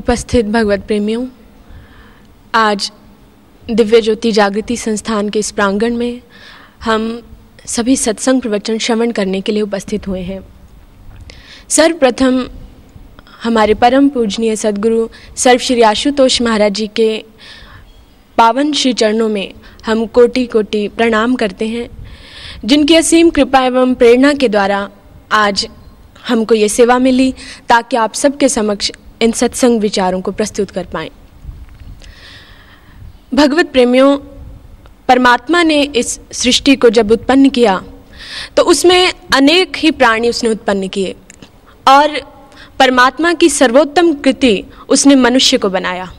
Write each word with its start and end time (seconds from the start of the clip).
उपस्थित 0.00 0.46
भगवत 0.46 0.84
प्रेमियों, 0.86 1.26
आज 2.54 2.90
दिव्य 3.70 4.00
ज्योति 4.00 4.30
जागृति 4.32 4.76
संस्थान 4.76 5.28
के 5.28 5.38
इस 5.38 5.50
प्रांगण 5.50 5.96
में 5.96 6.20
हम 6.84 7.02
सभी 7.66 7.96
सत्संग 7.96 8.40
प्रवचन 8.40 8.78
श्रवण 8.78 9.10
करने 9.10 9.40
के 9.40 9.52
लिए 9.52 9.62
उपस्थित 9.62 10.08
हुए 10.08 10.20
हैं। 10.20 10.40
सर्वप्रथम 11.68 12.38
हमारे 13.42 13.74
परम 13.74 14.08
पूजनीय 14.08 14.56
सदगुरु 14.56 15.08
सर्व 15.36 15.58
श्री 15.58 15.82
आशुतोष 15.82 16.40
महाराज 16.42 16.72
जी 16.72 16.86
के 16.86 17.10
पावन 18.38 18.72
श्री 18.72 18.92
चरणों 18.92 19.28
में 19.28 19.52
हम 19.86 20.06
कोटि 20.06 20.46
कोटि 20.46 20.86
प्रणाम 20.88 21.34
करते 21.34 21.68
हैं, 21.68 21.88
जिनकी 22.64 22.94
असीम 22.94 23.30
कृपा 23.30 23.64
एवं 23.66 23.94
प्रेरणा 23.94 24.32
के 24.32 24.48
द्वारा 24.48 24.88
आज 25.32 25.68
हमको 26.28 26.54
ये 26.54 26.68
सेवा 26.68 26.98
मिली, 26.98 27.32
ताकि 27.68 27.96
आप 27.96 28.14
सबके 28.14 28.48
समक्ष 28.48 28.90
इन 29.22 29.32
सत्संग 29.32 29.80
विचारों 29.80 30.20
को 30.20 30.32
प्रस्तुत 30.32 30.70
कर 30.70 30.84
पाएँ। 30.84 31.10
भगवत 33.34 33.72
प्रेमियों, 33.72 34.16
परमात्मा 35.08 35.62
ने 35.62 35.82
इस 35.82 36.18
सृष्टि 36.32 36.74
को 36.76 36.90
जब 36.90 37.10
उत्पन्न 37.12 37.48
किया 37.48 37.82
तो 38.56 38.62
उसमें 38.62 39.12
अनेक 39.34 39.76
ही 39.76 39.90
प्राणी 39.90 40.28
उसने 40.28 40.50
उत्पन्न 40.50 40.88
किए 40.88 41.14
और 41.86 42.18
परमात्मा 42.78 43.32
की 43.32 43.48
सर्वोत्तम 43.48 44.12
कृति 44.14 44.62
उसने 44.88 45.14
मनुष्य 45.16 45.58
को 45.58 45.68
बनाया। 45.68 46.10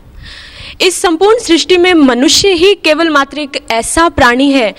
इस 0.82 1.02
संपूर्ण 1.02 1.40
सृष्टि 1.40 1.78
में 1.78 1.94
मनुष्य 1.94 2.50
ही 2.54 2.74
केवल 2.76 3.10
मात्र 3.10 3.40
एक 3.40 3.64
ऐसा 3.72 4.08
प्राणी 4.10 4.52
है 4.52 4.74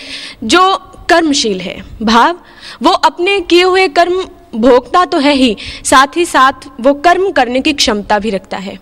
जो 0.44 0.62
कर्मशील 1.10 1.60
है। 1.60 1.76
भाव, 2.02 2.38
वो 2.82 2.90
अपने 2.90 3.40
किए 3.40 3.62
हुए 3.62 3.86
कर्म 3.90 4.22
भोगता 4.54 5.04
तो 5.04 5.18
है 5.18 5.34
ही, 5.34 5.56
साथ 5.84 6.16
ही 6.16 6.24
साथ 6.24 6.52
वो 6.80 6.94
कर्म 6.94 7.30
करने 7.30 7.60
की 7.60 7.72
क्षमता 7.72 8.18
भी 8.18 8.30
रखता 8.30 8.56
है। 8.56 8.78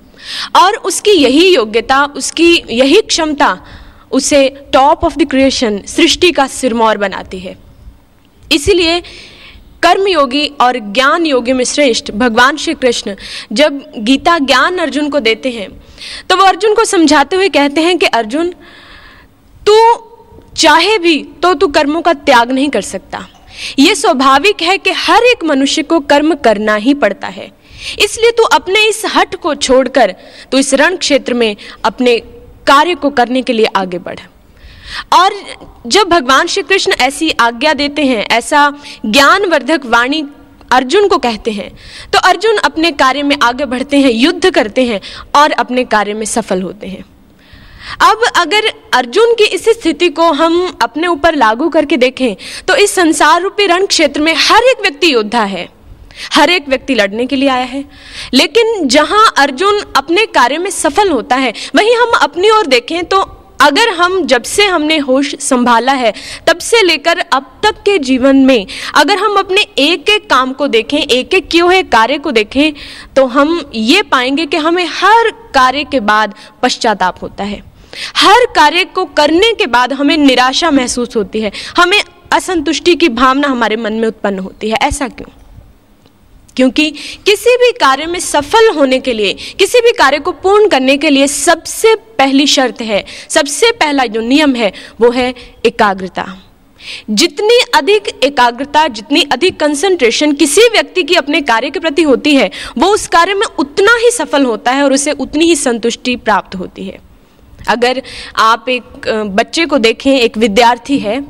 और 0.57 0.77
उसकी 0.77 1.11
यही 1.11 1.55
योग्यता, 1.55 2.05
उसकी 2.05 2.63
यही 2.71 3.01
क्षमता, 3.03 3.61
उसे 4.13 4.49
टॉप 4.73 5.05
ऑफ़ 5.05 5.17
द 5.17 5.31
क्रिएशन 5.31 5.83
सृष्टि 5.87 6.33
का 6.33 6.47
सिरमौर 6.47 6.99
बनाती 6.99 7.39
है। 7.39 7.59
इसीलिए 8.53 9.01
कर्म 9.83 10.09
योगी 10.09 10.47
और 10.61 10.79
ज्ञान 10.79 11.27
योगी 11.27 11.53
में 11.53 11.65
श्रेष्ठ 11.65 12.11
भगवान 12.11 12.57
श्री 12.57 12.75
कृष्ण 12.75 13.15
जब 13.53 13.93
गीता 13.99 14.39
ज्ञान 14.39 14.79
अर्जुन 14.79 15.09
को 15.09 15.21
देते 15.21 15.51
हैं 15.51 15.69
तो 16.29 16.37
वो 16.37 16.45
अर्जुन 16.45 16.75
को 16.75 16.85
समझाते 16.85 17.37
हुए 17.37 17.49
कहते 17.49 17.81
हैं 17.81 17.99
कि, 17.99 18.07
अर्जुन, 18.07 18.55
तू 19.67 19.75
चाहे 20.57 20.99
भी 20.99 21.23
तो 21.43 21.55
तू 21.55 21.69
कर्मों 21.69 22.03
का 22.03 22.13
त्याग 22.13 22.51
नहीं 22.51 22.69
कर 22.69 22.81
सकता। 22.81 23.27
ये 23.79 23.95
स्वाभाविक 23.95 24.63
है 24.63 24.77
कि 24.79 24.91
हर 24.97 25.25
एक 25.25 25.45
मनुष्य 25.45 25.83
को 25.83 26.01
कर्म 26.01 26.35
करना 26.35 26.75
ही 26.77 26.95
पड़ता 26.97 27.29
है। 27.29 27.51
इसलिए 27.99 28.31
तू 28.31 28.43
अपने 28.53 28.89
इस 28.89 29.03
हट 29.07 29.35
को 29.35 29.55
छोड़कर 29.57 30.15
तू 30.53 30.59
इस 30.59 30.73
रण 30.75 30.97
क्षेत्र 30.97 31.35
में 31.35 31.57
अपने 31.85 32.19
कार्य 32.67 32.95
को 32.95 33.11
करने 33.11 33.43
के 33.43 33.53
लिए 33.53 33.67
आगे 33.77 33.99
बढ़। 33.99 34.19
और 35.15 35.33
जब 35.87 36.09
भगवान 36.09 36.47
श्री 36.47 36.63
कृष्ण 36.63 36.93
ऐसी 37.01 37.31
आज्ञा 37.41 37.73
देते 37.75 38.05
हैं, 38.05 38.27
ऐसा 38.29 38.73
ज्ञानवर्धक 39.07 39.87
वाणी 39.87 40.23
अर्जुन 40.73 41.09
को 41.09 41.19
कहते 41.19 41.51
हैं 41.51 41.71
तो 42.13 42.19
अर्जुन 42.21 42.57
अपने 42.59 42.91
कार्य 42.93 43.23
में 43.23 43.37
आगे 43.43 43.65
बढ़ते 43.65 44.01
हैं, 44.01 44.11
युद्ध 44.11 44.51
करते 44.51 44.85
हैं 44.85 45.01
और 45.37 45.53
अपने 45.53 45.85
कार्य 45.87 46.15
में 46.15 46.25
सफल 46.27 46.63
होते 46.63 46.87
हैं। 46.87 47.05
अब 48.03 48.23
अगर 48.37 48.73
अर्जुन 48.95 49.35
की 49.35 49.45
इस 49.47 49.69
स्थिति 49.71 50.09
को 50.09 50.31
हम 50.33 50.79
अपने 50.83 51.07
ऊपर 51.07 51.35
लागू 51.35 51.69
करके 51.69 51.97
देखें 51.97 52.35
तो 52.69 52.77
इस 52.77 52.95
संसार 52.95 53.41
रूपी 53.43 53.67
रण 53.67 53.87
क्षेत्र 53.87 54.21
में 54.21 54.35
हर 54.39 54.71
एक 54.71 54.81
व्यक्ति 54.83 55.13
योद्धा 55.15 55.43
है। 55.45 55.69
हर 56.33 56.51
एक 56.51 56.69
व्यक्ति 56.69 56.95
लड़ने 56.95 57.27
के 57.27 57.37
लिए 57.37 57.49
आया 57.49 57.65
है। 57.65 57.85
लेकिन 58.35 58.89
जहाँ 58.89 59.25
अर्जुन 59.39 59.81
अपने 59.97 60.25
कार्य 60.29 60.59
में 60.59 60.71
सफल 60.71 61.11
होता 61.11 61.37
है, 61.37 61.53
वहीं 61.77 61.95
हम 61.97 62.19
अपनी 62.21 62.51
ओर 62.51 62.67
देखें 62.67 63.05
तो 63.05 63.21
अगर 63.61 63.89
हम 63.89 64.21
जब 64.27 64.43
से 64.43 64.67
हमने 64.67 64.97
होश 64.99 65.35
संभाला 65.41 65.93
है, 65.93 66.13
तब 66.47 66.59
से 66.59 66.83
लेकर 66.83 67.19
अब 67.19 67.51
तक 67.63 67.83
के 67.85 67.99
जीवन 68.01 68.37
में 68.37 68.67
अगर 68.95 69.19
हम 69.19 69.37
अपने 69.39 69.61
एक 69.79 70.11
एक 70.11 70.29
काम 70.31 70.53
को 70.53 70.69
देखें 70.69 70.99
एक 70.99 71.35
एक 71.35 71.49
किए 71.49 71.61
हुए 71.61 71.83
कार्य 71.85 72.19
को 72.19 72.31
देखें 72.33 72.73
तो 73.17 73.27
हम 73.29 73.61
ये 73.75 74.03
पाएँगे 74.03 74.47
कि 74.47 74.57
हमें 74.57 74.87
हर 74.93 75.31
कार्य 75.55 75.85
के 75.85 76.01
बाद 76.03 76.35
पश्चाताप 76.63 77.23
होता 77.23 77.45
है। 77.45 77.63
हर 78.17 78.47
कार्य 78.47 78.85
को 78.85 79.05
करने 79.05 79.55
के 79.55 79.67
बाद 79.67 79.93
हमें 79.93 80.17
निराशा 80.17 80.71
महसूस 80.71 81.17
होती 81.17 81.41
है। 81.41 81.53
हमें 81.77 82.03
असंतुष्टि 82.33 82.95
की 82.95 83.09
भावना 83.09 83.49
हमारे 83.49 83.77
मन 83.77 83.93
में 83.93 84.09
उत्पन्न 84.09 84.39
होती 84.39 84.71
है। 84.71 84.77
ऐसा 84.77 85.09
क्यों? 85.09 85.33
क्योंकि 86.57 86.91
किसी 87.27 87.57
भी 87.57 87.73
कार्य 87.73 88.07
में 88.07 88.21
सफल 88.21 88.71
होने 88.77 88.99
के 88.99 89.13
लिए, 89.13 89.33
किसी 89.33 89.81
भी 89.81 89.93
कार्य 89.93 90.19
को 90.19 90.33
पूर्ण 90.33 90.69
करने 90.69 90.97
के 90.97 91.11
लिए 91.11 91.27
सबसे 91.27 91.95
पहली 91.95 92.47
शर्त 92.47 92.81
है, 92.81 93.05
सबसे 93.29 93.71
पहला 93.71 94.05
जो 94.05 94.21
नियम 94.21 94.55
है, 94.55 94.73
वो 95.01 95.11
है 95.11 95.35
एकाग्रता। 95.67 96.43
जितनी 97.11 97.61
अधिक 97.75 98.25
एकाग्रता, 98.25 98.89
जितनी 98.89 99.23
अधिक 99.23 99.61
कंसंट्रेशन 99.61 100.33
किसी 100.33 100.61
व्यक्ति 100.61 101.03
की 101.03 101.15
अपने 101.15 101.41
कार्य 101.41 101.71
के 101.71 101.81
प्रति 101.81 102.03
होती 102.03 102.35
है, 102.35 102.51
वो 102.79 102.89
उस 102.89 103.07
कार्य 103.07 103.35
में 103.35 103.47
उतना 103.59 103.97
ही 103.97 104.11
सफल 104.11 104.45
होता 104.45 104.71
है 104.71 104.83
और 104.83 104.93
उसे 104.93 105.13
उतनी 105.13 105.45
ही 105.45 105.57
संतुष्टि 105.57 106.17
प्राप्त 106.17 106.57
होती 106.57 106.85
है। 106.85 107.10
अगर 107.69 108.03
आप 108.39 108.69
एक 108.69 109.09
बच्चे 109.31 109.65
को 109.67 109.79
देखें, 109.79 110.13
एक 110.13 110.39
विद्यार्थी 110.39 110.99
है, 110.99 111.25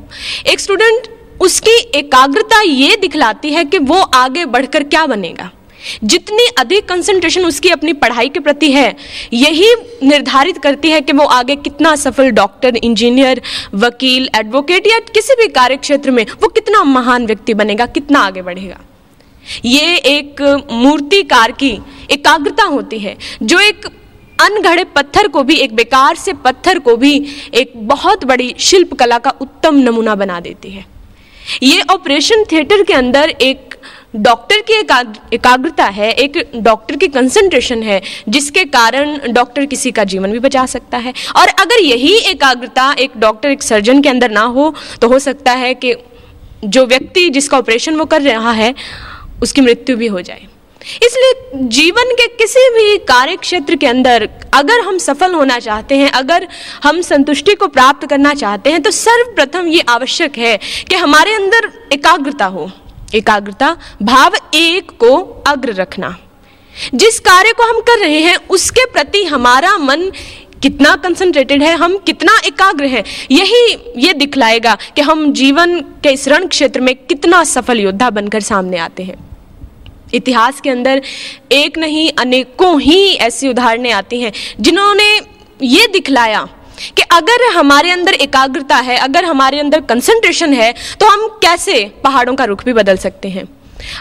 एक 0.47 0.59
स्टूडेंट 0.59 1.07
उसकी 1.41 1.77
एकाग्रता 1.95 2.61
ये 2.61 2.95
दिखलाती 2.95 3.51
है 3.51 3.65
कि 3.65 3.77
वो 3.79 3.95
आगे 3.95 4.45
बढ़कर 4.47 4.83
क्या 4.83 5.05
बनेगा। 5.05 5.49
जितनी 6.03 6.45
अधिक 6.59 6.87
कंसंट्रेशन 6.89 7.45
उसकी 7.45 7.69
अपनी 7.69 7.93
पढ़ाई 7.93 8.29
के 8.29 8.39
प्रति 8.39 8.71
है, 8.71 8.95
यही 9.33 9.73
निर्धारित 10.03 10.57
करती 10.57 10.89
है 10.89 10.99
कि 11.01 11.13
वो 11.13 11.25
आगे 11.27 11.55
कितना 11.57 11.95
सफल 11.95 12.29
डॉक्टर 12.31 12.75
इंजीनियर 12.75 13.41
वकील 13.75 14.29
एडवोकेट 14.35 14.87
या 14.87 14.99
किसी 15.13 15.35
भी 15.35 15.47
कार्य 15.49 15.77
क्षेत्र 15.77 16.11
में 16.11 16.25
वो 16.41 16.47
कितना 16.49 16.83
महान 16.83 17.25
व्यक्ति 17.25 17.53
बनेगा, 17.53 17.85
कितना 17.87 18.19
आगे 18.19 18.41
बढ़ेगा। 18.41 18.79
ये 19.65 19.95
एक 19.97 20.41
मूर्तिकार 20.71 21.51
की 21.53 21.77
एकाग्रता 22.11 22.63
होती 22.65 22.99
है, 22.99 23.17
जो 23.43 23.59
एक 23.59 23.87
अनगढ़े 24.41 24.83
पत्थर 24.95 25.27
को 25.27 25.43
भी, 25.43 25.55
एक 25.55 25.75
बेकार 25.75 26.15
से 26.15 26.33
पत्थर 26.35 26.79
को 26.79 26.95
भी 26.97 27.13
एक 27.53 27.73
बहुत 27.87 28.23
बड़ी 28.25 28.53
शिल्प 28.59 28.93
कला 28.93 29.17
का 29.17 29.33
उत्तम 29.41 29.75
नमूना 29.79 30.15
बना 30.15 30.39
देती 30.39 30.69
है। 30.69 30.85
ये 31.63 31.81
ऑपरेशन 31.91 32.43
थिएटर 32.51 32.83
के 32.83 32.93
अंदर 32.93 33.29
एक 33.31 33.75
डॉक्टर 34.15 34.61
की 34.61 34.73
एकाग्रता 35.33 35.85
है, 35.85 36.11
एक 36.11 36.51
डॉक्टर 36.55 36.95
की 36.95 37.07
कंसंट्रेशन 37.07 37.83
है, 37.83 38.01
जिसके 38.29 38.63
कारण 38.65 39.33
डॉक्टर 39.33 39.65
किसी 39.65 39.91
का 39.91 40.03
जीवन 40.03 40.31
भी 40.31 40.39
बचा 40.39 40.65
सकता 40.65 40.97
है। 40.97 41.13
और 41.35 41.47
अगर 41.61 41.79
यही 41.79 42.15
एकाग्रता 42.29 42.91
एक 42.93 43.11
डॉक्टर, 43.17 43.49
एक 43.49 43.63
सर्जन 43.63 44.01
के 44.01 44.09
अंदर 44.09 44.31
ना 44.31 44.41
हो 44.41 44.73
तो 45.01 45.07
हो 45.07 45.19
सकता 45.19 45.51
है 45.53 45.73
कि 45.75 45.95
जो 46.65 46.85
व्यक्ति 46.85 47.29
जिसका 47.29 47.57
ऑपरेशन 47.57 47.95
वो 47.95 48.05
कर 48.05 48.21
रहा 48.21 48.51
है, 48.53 48.73
उसकी 49.41 49.61
मृत्यु 49.61 49.97
भी 49.97 50.07
हो 50.07 50.21
जाए। 50.21 50.47
इसलिए 51.03 51.63
जीवन 51.69 52.13
के 52.13 52.27
किसी 52.27 52.69
भी 52.69 52.97
कार्य 53.05 53.35
क्षेत्र 53.35 53.75
के 53.75 53.87
अंदर 53.87 54.27
अगर 54.53 54.79
हम 54.79 54.97
सफल 54.97 55.33
होना 55.33 55.59
चाहते 55.59 55.97
हैं, 55.97 56.11
अगर 56.11 56.47
हम 56.83 57.01
संतुष्टि 57.01 57.55
को 57.55 57.67
प्राप्त 57.67 58.07
करना 58.09 58.33
चाहते 58.33 58.69
हैं 58.69 58.81
तो 58.81 58.91
सर्वप्रथम 58.91 59.67
ये 59.67 59.83
आवश्यक 59.89 60.37
है 60.37 60.57
कि 60.89 60.95
हमारे 60.95 61.33
अंदर 61.33 61.71
एकाग्रता 61.93 62.45
हो। 62.45 62.69
एकाग्रता, 63.15 63.75
भाव 64.01 64.35
एक 64.53 64.91
को 64.91 65.17
अग्र 65.47 65.73
रखना। 65.73 66.15
जिस 66.95 67.19
कार्य 67.19 67.53
को 67.53 67.63
हम 67.63 67.79
कर 67.79 67.99
रहे 67.99 68.19
हैं, 68.19 68.35
उसके 68.49 68.85
प्रति 68.85 69.23
हमारा 69.23 69.77
मन 69.77 70.11
कितना 70.61 70.95
कंसंट्रेटेड 70.95 71.63
है, 71.63 71.75
हम 71.75 71.97
कितना 71.97 72.37
एकाग्र 72.45 72.85
हैं, 72.85 73.03
यही 73.31 73.65
ये 73.97 74.13
दिखलाएगा 74.13 74.77
कि 74.95 75.01
हम 75.01 75.31
जीवन 75.33 75.79
के 76.03 76.09
इस 76.09 76.27
रण 76.27 76.47
क्षेत्र 76.47 76.81
में 76.81 76.95
कितना 76.95 77.43
सफल 77.43 77.79
योद्धा 77.79 78.09
बनकर 78.09 78.39
सामने 78.41 78.77
आते 78.77 79.03
हैं। 79.03 79.30
इतिहास 80.13 80.61
के 80.61 80.69
अंदर 80.69 81.01
एक 81.51 81.77
नहीं, 81.77 82.09
अनेकों 82.19 82.79
ही 82.81 83.13
ऐसी 83.21 83.49
उदाहरणें 83.49 83.91
आती 83.93 84.21
हैं, 84.21 84.31
जिन्होंने 84.59 85.13
ये 85.59 85.87
दिखलाया 85.87 86.47
कि 86.97 87.01
अगर 87.11 87.45
हमारे 87.53 87.91
अंदर 87.91 88.13
एकाग्रता 88.15 88.75
है, 88.77 88.97
अगर 88.97 89.25
हमारे 89.25 89.59
अंदर 89.59 89.81
कंसंट्रेशन 89.81 90.53
है 90.53 90.73
तो 90.99 91.07
हम 91.07 91.27
कैसे 91.41 91.83
पहाड़ों 92.03 92.35
का 92.35 92.45
रुख 92.45 92.63
भी 92.65 92.73
बदल 92.73 92.97
सकते 92.97 93.29
हैं? 93.29 93.47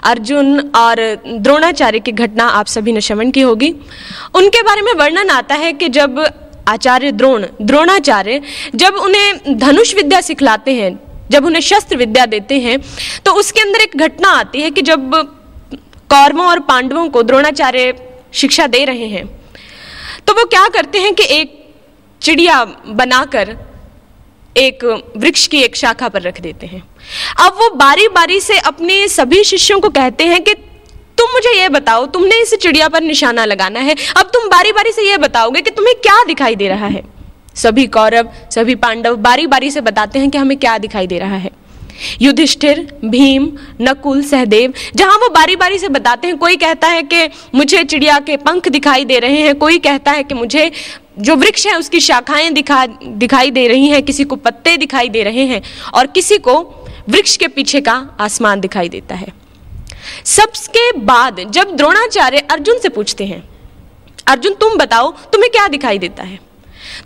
अर्जुन 0.05 0.59
और 0.77 0.97
द्रोणाचार्य 1.29 1.99
की 2.01 2.13
घटना 2.15 2.45
आप 2.51 2.67
सभी 2.67 2.93
ने 2.93 3.01
श्रवण 3.01 3.31
की 3.31 3.41
होगी। 3.41 3.71
उनके 4.35 4.63
बारे 4.63 4.83
में 4.83 4.93
वर्णन 4.95 5.31
आता 5.31 5.55
है 5.55 5.73
कि 5.73 5.89
जब 5.89 6.25
आचार्य 6.69 7.13
द्रोण, 7.13 7.45
द्रोणाचार्य 7.63 8.41
जब 8.75 8.95
उन्हें 8.97 9.59
धनुष 9.59 9.95
विद्या 9.95 10.21
सिखलाते 10.21 10.75
हैं, 10.75 10.99
जब 11.31 11.45
उन्हें 11.47 11.63
शस्त्र 11.63 11.97
विद्या 11.97 12.27
देते 12.27 12.59
हैं 12.61 12.79
तो 13.25 13.33
उसके 13.33 13.61
अंदर 13.61 13.81
एक 13.81 13.97
घटना 13.99 14.29
आती 14.31 14.61
है 14.61 14.71
कि 14.71 14.83
जब 14.83 15.15
कौरवों 16.11 16.47
और 16.47 16.61
पांडवों 16.61 17.09
को 17.09 17.23
द्रोणाचार्य 17.23 17.95
शिक्षा 18.33 18.67
दे 18.67 18.85
रहे 18.85 19.07
हैं। 19.07 19.27
तो 20.27 20.33
वो 20.33 20.45
क्या 20.45 20.69
करते 20.69 20.99
हैं 20.99 21.15
कि 21.15 21.25
एक 21.25 21.75
चिड़िया 22.23 22.65
बनाकर 22.87 23.57
एक 24.57 24.85
वृक्ष 25.17 25.47
की 25.47 25.63
एक 25.63 25.77
शाखा 25.77 26.09
पर 26.09 26.23
रख 26.23 26.41
देते 26.41 26.67
हैं। 26.67 26.83
अब 27.47 27.53
वो 27.53 27.71
बारी 27.71 28.09
बारी 28.09 28.41
से 28.41 28.59
अपने 28.59 29.09
सभी 29.09 29.45
शिष्यों 29.45 29.81
को 29.81 29.89
कहते 29.89 30.25
हैं 30.25 30.45
कि, 30.45 30.55
तुम 31.19 31.33
मुझे 31.33 31.61
ये 31.61 31.69
बताओ, 31.69 32.07
तुमने 32.07 32.43
इस 32.43 32.55
चिड़िया 32.55 32.89
पर 32.89 33.03
निशाना 33.03 33.45
लगाना 33.45 33.81
है। 33.81 33.97
अब 34.17 34.23
तुम 34.23 34.49
बारी 34.49 34.73
बारी 34.73 34.93
से 34.93 35.03
ये 35.03 35.17
बताओगे 35.19 35.61
कि 35.61 35.71
तुम्हें 35.71 35.95
क्या 35.97 36.25
दिखाई 36.25 36.57
दे 36.57 36.69
रहा 36.69 36.87
है? 36.87 37.03
सभी 37.55 37.87
कौरव, 37.87 38.29
सभी 38.51 38.75
पांडव 38.75 39.17
बारी 39.17 39.47
बारी 39.47 39.71
से 39.71 39.81
बताते 39.81 40.19
हैं 40.19 40.31
कि 40.31 40.39
हमें 40.39 40.59
क्या 40.59 40.79
दिखाई 40.79 41.07
दे 41.07 41.19
रहा 41.19 41.37
है। 41.37 41.51
युधिष्ठिर, 42.23 43.01
भीम, 43.05 43.53
नकुल, 43.81 44.23
सहदेव, 44.23 44.73
जहाँ 44.97 45.17
वो 45.17 45.29
बारी 45.29 45.57
बारी 45.57 45.79
से 45.79 45.89
बताते 45.89 46.29
हैं, 46.29 46.37
कोई 46.37 46.57
कहता 46.57 46.89
है 46.89 47.03
कि 47.03 47.29
मुझे 47.55 47.85
चिड़िया 47.85 48.19
के 48.19 48.37
पंख 48.37 48.69
दिखाई 48.69 49.05
दे 49.05 49.19
रहे 49.19 49.41
हैं, 49.41 49.55
कोई 49.55 49.79
कहता 49.79 50.11
है 50.11 50.25
कि 50.25 50.35
मुझे 50.35 50.73
जो 51.19 51.37
वृक्ष 51.37 51.67
है, 51.67 51.79
उसकी 51.79 52.01
शाखाएँ 52.01 52.51
दिखा, 52.51 52.87
दिखाई 53.03 53.51
दे 53.51 53.69
रही 53.69 53.89
हैं, 53.89 54.03
किसी 54.03 54.25
को 54.25 54.37
पत्ते 54.37 54.77
दिखाई 54.77 55.09
दे 55.09 55.23
रहे 55.23 55.45
हैं 55.45 55.63
और 55.95 56.07
किसी 56.07 56.39
को 56.39 56.87
वृक्ष 57.09 57.37
के 57.37 57.49
पीछे 57.49 57.81
का 57.81 58.17
आसमान 58.21 58.61
दिखाई 58.61 58.89
देता 58.89 59.15
है। 59.15 59.33
सबके 60.25 60.93
बाद 60.93 61.41
जब 61.51 61.77
द्रोणाचार्य 61.77 62.39
अर्जुन 62.39 62.79
से 62.79 62.89
पूछते 62.89 63.25
हैं, 63.25 63.49
अर्जुन, 64.27 64.55
तुम 64.55 64.77
बताओ, 64.77 65.13
तुम्हें 65.13 65.51
क्या 65.53 65.69
दिखाई 65.69 65.99
देता 65.99 66.23
है? 66.23 66.50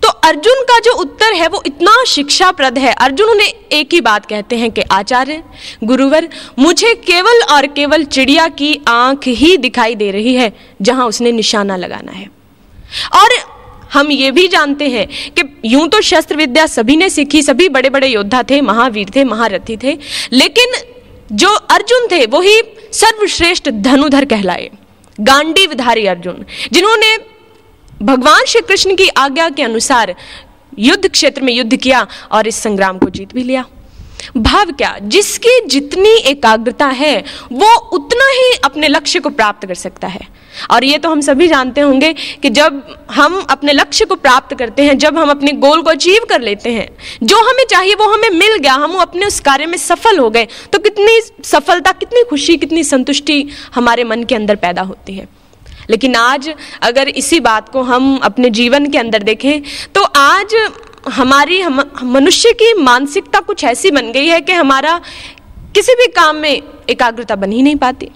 तो 0.02 0.08
अर्जुन 0.24 0.62
का 0.62 0.78
जो 0.80 0.92
उत्तर 0.94 1.32
है 1.32 1.48
वो 1.48 1.62
इतना 1.66 1.92
शिक्षाप्रद 2.06 2.78
है। 2.78 2.92
अर्जुन 2.94 3.30
उन्हें 3.30 3.48
एक 3.72 3.92
ही 3.92 4.00
बात 4.00 4.26
कहते 4.26 4.56
हैं 4.56 4.70
कि 4.70 4.80
आचार्य, 4.92 5.42
गुरुवर, 5.84 6.28
मुझे 6.58 6.94
केवल 7.06 7.42
और 7.52 7.66
केवल 7.66 8.04
चिड़िया 8.06 8.48
की 8.50 8.78
आँख 8.88 9.26
ही 9.28 9.56
दिखाई 9.56 9.94
दे 9.94 10.10
रही 10.10 10.34
है, 10.34 10.52
जहाँ 10.82 11.06
उसने 11.06 11.32
निशाना 11.32 11.76
लगाना 11.76 12.12
है। 12.12 12.28
और 13.14 13.38
हम 13.92 14.10
ये 14.10 14.30
भी 14.30 14.46
जानते 14.48 14.88
हैं 14.88 15.06
कि 15.30 15.42
यूँ 15.64 15.88
तो 15.88 16.00
शस्त्र 16.02 16.36
विद्या 16.36 16.66
सभी 16.66 16.96
ने 16.96 17.10
सीखी, 17.10 17.42
सभी 17.42 17.68
बड़े 17.68 17.90
बड़े 17.90 18.08
योद्धा 18.08 18.42
थे, 18.42 18.60
महावीर 18.60 19.10
थे, 19.16 19.24
महारथी 19.24 19.76
थे, 19.76 19.96
लेकिन 20.32 20.72
जो 21.32 21.48
अर्जुन 21.48 22.06
थे 22.10 22.24
वही 22.26 22.60
सर्वश्रेष्ठ 22.92 23.68
धनुधर 23.68 24.24
कहलाए, 24.24 24.70
गांडीवधारी 25.18 26.06
अर्जुन, 26.06 26.44
जिन्होंने 26.72 27.16
भगवान 28.02 28.44
श्री 28.44 28.60
कृष्ण 28.60 28.94
की 28.96 29.08
आज्ञा 29.08 29.48
के 29.48 29.62
अनुसार 29.62 30.14
युद्ध 30.78 31.08
क्षेत्र 31.08 31.42
में 31.42 31.52
युद्ध 31.52 31.76
किया 31.76 32.06
और 32.32 32.46
इस 32.46 32.56
संग्राम 32.56 32.98
को 32.98 33.10
जीत 33.10 33.34
भी 33.34 33.42
लिया। 33.42 33.64
भाव 34.36 34.70
क्या? 34.72 34.96
जिसकी 35.02 35.58
जितनी 35.66 36.10
एकाग्रता 36.10 36.86
है, 36.86 37.24
वो 37.52 37.74
उतना 37.92 38.30
ही 38.30 38.50
अपने 38.64 38.88
लक्ष्य 38.88 39.20
को 39.20 39.30
प्राप्त 39.30 39.66
कर 39.66 39.74
सकता 39.74 40.08
है। 40.08 40.26
और 40.70 40.84
ये 40.84 40.98
तो 40.98 41.10
हम 41.10 41.20
सभी 41.20 41.48
जानते 41.48 41.80
होंगे 41.80 42.12
कि 42.42 42.50
जब 42.50 42.82
हम 43.10 43.40
अपने 43.50 43.72
लक्ष्य 43.72 44.04
को 44.04 44.14
प्राप्त 44.14 44.56
करते 44.58 44.82
हैं, 44.82 44.96
जब 44.98 45.18
हम 45.18 45.30
अपने 45.30 45.52
गोल 45.52 45.82
को 45.82 45.90
अचीव 45.90 46.24
कर 46.28 46.40
लेते 46.40 46.70
हैं, 46.70 46.88
जो 47.22 47.42
हमें 47.50 47.64
चाहिए 47.70 47.94
वो 47.94 48.12
हमें 48.14 48.30
मिल 48.30 48.56
गया, 48.56 48.74
हम 48.74 48.96
अपने 48.96 49.26
उस 49.26 49.40
कार्य 49.40 49.66
में 49.66 49.78
सफल 49.78 50.18
हो 50.18 50.30
गए 50.30 50.46
तो 50.72 50.78
कितनी 50.78 51.20
सफलता, 51.44 51.92
कितनी 51.92 52.24
खुशी, 52.30 52.56
कितनी 52.56 52.84
संतुष्टि 52.84 53.44
हमारे 53.74 54.04
मन 54.04 54.24
के 54.24 54.34
अंदर 54.34 54.56
पैदा 54.56 54.82
होती 54.82 55.14
है। 55.14 55.28
लेकिन 55.90 56.16
आज 56.16 56.54
अगर 56.82 57.08
इसी 57.08 57.40
बात 57.40 57.68
को 57.68 57.82
हम 57.82 58.16
अपने 58.18 58.50
जीवन 58.50 58.90
के 58.90 58.98
अंदर 58.98 59.22
देखें 59.22 59.62
तो 59.94 60.02
आज 60.02 60.54
हमारी, 61.08 61.60
हम, 61.60 61.90
मनुष्य 62.02 62.52
की 62.52 62.72
मानसिकता 62.74 63.40
कुछ 63.40 63.64
ऐसी 63.64 63.90
बन 63.90 64.12
गई 64.12 64.26
है 64.26 64.40
कि 64.40 64.52
हमारा 64.52 65.00
किसी 65.74 65.92
भी 65.92 66.06
काम 66.06 66.36
में 66.36 66.62
एकाग्रता 66.90 67.36
बन 67.36 67.52
ही 67.52 67.62
नहीं 67.62 67.76
पाती। 67.76 68.10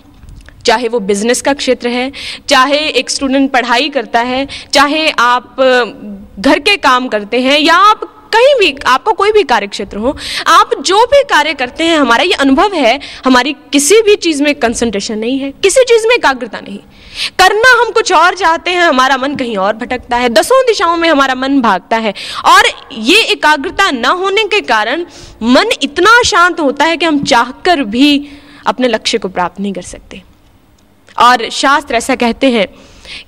चाहे 0.66 0.88
वो 0.88 1.00
बिज़नेस 1.00 1.42
का 1.42 1.52
क्षेत्र 1.52 1.88
है, 1.88 2.12
चाहे 2.48 2.78
एक 2.78 3.10
स्टूडेंट 3.10 3.50
पढ़ाई 3.52 3.88
करता 3.88 4.20
है, 4.20 4.48
चाहे 4.72 5.10
आप 5.10 5.56
घर 6.38 6.58
के 6.58 6.76
काम 6.76 7.08
करते 7.08 7.40
हैं, 7.40 7.58
या 7.58 7.74
आप 7.74 8.00
कहीं 8.34 8.54
भी, 8.58 8.76
आपका 8.86 9.12
कोई 9.12 9.32
भी 9.32 9.42
कार्य 9.42 9.66
क्षेत्र 9.66 9.96
हो, 9.96 10.16
आप 10.46 10.70
जो 10.80 11.04
भी 11.06 11.22
कार्य 11.22 11.54
करते 11.54 11.84
हैं, 11.84 11.96
हमारा 11.96 12.24
ये 12.24 12.32
अनुभव 12.32 12.74
है, 12.74 13.00
हमारी 13.24 13.52
किसी 13.52 14.02
भी 14.02 14.16
चीज़ 14.16 14.42
में 14.42 14.54
कंसंट्रेशन 14.54 15.18
नहीं 15.18 15.38
है, 15.38 15.50
किसी 15.50 15.84
चीज़ 15.84 16.06
में 16.06 16.14
एकाग्रता 16.14 16.60
नहीं। 16.60 16.80
करना 17.38 17.82
हम 17.82 17.90
कुछ 17.90 18.12
और 18.12 18.34
चाहते 18.34 18.70
हैं, 18.70 18.82
हमारा 18.82 19.16
मन 19.16 19.36
कहीं 19.36 19.56
और 19.56 19.72
भटकता 19.72 20.16
है। 20.16 20.28
दसों 20.28 20.62
दिशाओं 20.66 20.96
में 20.96 21.08
हमारा 21.08 21.34
मन 21.34 21.60
भागता 21.60 21.96
है। 21.96 22.14
और 22.44 22.62
ये 22.92 23.22
एकाग्रता 23.22 23.90
न 23.90 24.04
होने 24.04 24.44
के 24.44 24.60
कारण 24.60 25.06
मन 25.42 25.66
इतना 25.82 26.22
शांत 26.22 26.60
होता 26.60 26.84
है 26.84 26.96
कि 26.96 27.06
हम 27.06 27.24
चाहकर 27.24 27.82
भी 27.82 28.28
अपने 28.66 28.88
लक्ष्य 28.88 29.18
को 29.18 29.28
प्राप्त 29.28 29.60
नहीं 29.60 29.72
कर 29.72 29.82
सकते। 29.82 30.22
और 31.18 31.50
शास्त्र 31.50 31.94
ऐसा 31.94 32.14
कहते 32.14 32.50
हैं 32.50 32.68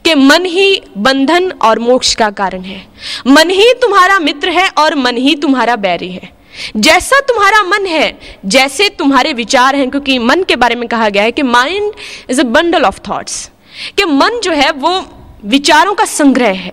कि 0.04 0.14
मन 0.14 0.44
ही 0.44 0.82
बंधन 0.98 1.50
और 1.50 1.78
मोक्ष 1.78 2.14
का 2.14 2.30
कारण 2.30 2.60
है। 2.60 2.86
मन 3.26 3.50
ही 3.50 3.72
तुम्हारा 3.72 4.18
मित्र 4.18 4.48
है 4.48 4.68
और 4.68 4.94
मन 4.94 5.16
ही 5.16 5.34
तुम्हारा 5.34 5.76
बैरी 5.76 6.12
है। 6.12 6.40
जैसा 6.76 7.20
तुम्हारा 7.20 7.62
मन 7.62 7.86
है, 7.86 8.20
जैसे 8.46 8.88
तुम्हारे 8.88 9.32
विचार 9.32 9.76
हैं, 9.76 9.90
क्योंकि 9.90 10.18
मन 10.18 10.42
के 10.42 10.56
बारे 10.56 10.74
में 10.74 10.88
कहा 10.88 11.08
गया 11.08 11.22
है 11.22 11.32
कि 11.32 11.42
mind 11.42 11.92
is 12.30 12.40
a 12.40 12.44
bundle 12.44 12.82
of 12.82 13.00
thoughts 13.10 13.50
कि 13.96 14.04
मन 14.04 14.40
जो 14.40 14.52
है 14.52 14.70
वो 14.70 15.04
विचारों 15.44 15.94
का 15.94 16.04
संग्रह 16.04 16.52
है। 16.52 16.72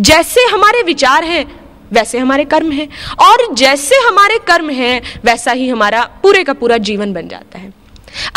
जैसे 0.00 0.40
हमारे 0.44 0.82
विचार 0.82 1.24
हैं, 1.24 1.44
वैसे 1.92 2.18
हमारे 2.18 2.44
कर्म 2.44 2.72
हैं, 2.72 2.88
और 3.18 3.54
जैसे 3.54 3.96
हमारे 3.96 4.38
कर्म 4.38 4.70
हैं, 4.70 5.02
वैसा 5.24 5.52
ही 5.52 5.68
हमारा 5.68 6.04
पूरे 6.22 6.44
का 6.44 6.52
पूरा 6.52 6.76
जीवन 6.76 7.12
बन 7.12 7.28
जाता 7.28 7.58
है। 7.58 7.72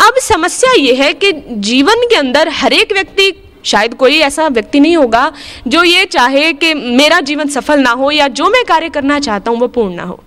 अब 0.06 0.14
समस्या 0.18 0.72
यह 0.72 1.02
है 1.02 1.12
कि 1.12 1.32
जीवन 1.50 1.94
के 1.94 2.16
अंदर 2.16 2.48
हर 2.48 2.72
एक 2.72 2.92
व्यक्ति, 2.92 3.44
शायद 3.64 3.94
कोई 3.94 4.18
ऐसा 4.18 4.48
व्यक्ति 4.48 4.80
नहीं 4.80 4.96
होगा, 4.96 5.32
जो 5.66 5.82
ये 5.84 6.04
चाहे 6.04 6.52
कि 6.52 6.74
मेरा 6.74 7.20
जीवन 7.20 7.48
सफल 7.48 7.80
ना 7.80 7.90
हो 7.90 8.10
या 8.10 8.28
जो 8.28 8.50
मैं 8.50 8.64
कार्य 8.64 8.88
करना 8.88 9.18
चाहता 9.18 9.50
हूँ, 9.50 9.58
वो 9.60 9.68
पूर्ण 9.68 9.94
ना 9.94 10.02
हो। 10.02 10.24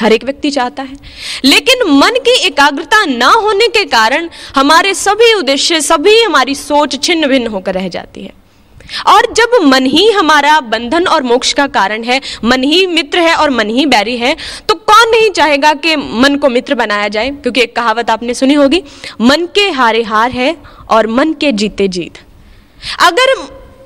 हर 0.00 0.12
एक 0.12 0.24
व्यक्ति 0.24 0.50
चाहता 0.50 0.82
है। 0.82 0.96
लेकिन 1.44 1.90
मन 1.90 2.18
की 2.20 2.38
एकाग्रता 2.46 3.04
ना 3.06 3.28
होने 3.28 3.68
के 3.68 3.84
कारण 3.86 4.28
हमारे 4.56 4.94
सभी 4.94 5.32
उद्देश्य, 5.34 5.80
सभी 5.80 6.22
हमारी 6.22 6.54
सोच 6.54 7.02
छिन्न 7.02 7.26
भिन्न 7.26 7.46
होकर 7.46 7.74
रह 7.74 7.88
जाती 7.88 8.24
है। 8.24 8.32
और 9.06 9.26
जब 9.32 9.54
मन 9.64 9.86
ही 9.86 10.10
हमारा 10.10 10.58
बंधन 10.62 11.06
और 11.06 11.22
मोक्ष 11.22 11.52
का 11.52 11.66
कारण 11.68 12.02
है, 12.04 12.20
मन 12.44 12.62
ही 12.62 12.86
मित्र 12.86 13.18
है 13.18 13.34
और 13.34 13.50
मन 13.50 13.70
ही 13.70 13.86
बैरी 13.86 14.16
है 14.16 14.34
तो 14.68 14.74
कौन 14.74 15.10
नहीं 15.10 15.30
चाहेगा 15.30 15.72
कि 15.74 15.96
मन 15.96 16.36
को 16.36 16.48
मित्र 16.48 16.74
बनाया 16.74 17.08
जाए? 17.08 17.30
क्योंकि 17.32 17.60
एक 17.60 17.74
कहावत 17.76 18.10
आपने 18.10 18.34
सुनी 18.34 18.54
होगी, 18.54 18.82
मन 19.20 19.46
के 19.54 19.68
हारे 19.70 20.02
हार 20.02 20.30
है 20.30 20.56
और 20.90 21.06
मन 21.08 21.32
के 21.32 21.52
जीते 21.52 21.88
जीत। 21.88 22.18
अगर 23.00 23.34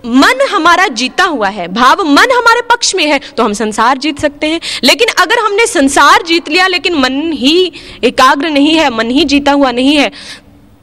मन 0.06 0.46
हमारा 0.50 0.86
जीता 0.86 1.24
हुआ 1.24 1.48
है, 1.48 1.66
भाव 1.68 2.02
मन 2.04 2.30
हमारे 2.32 2.60
पक्ष 2.70 2.94
में 2.94 3.04
है 3.06 3.18
तो 3.36 3.42
हम 3.42 3.52
संसार 3.52 3.98
जीत 3.98 4.20
सकते 4.20 4.46
हैं। 4.46 4.60
लेकिन 4.84 5.08
अगर 5.20 5.38
हमने 5.38 5.66
संसार 5.66 6.22
जीत 6.22 6.48
लिया, 6.48 6.66
लेकिन 6.66 6.94
मन 6.94 7.20
ही 7.32 7.72
एकाग्र 8.04 8.48
नहीं 8.48 8.74
है, 8.74 8.90
मन 8.90 9.10
ही 9.10 9.24
जीता 9.24 9.52
हुआ 9.52 9.70
नहीं 9.70 9.96
है 9.96 10.10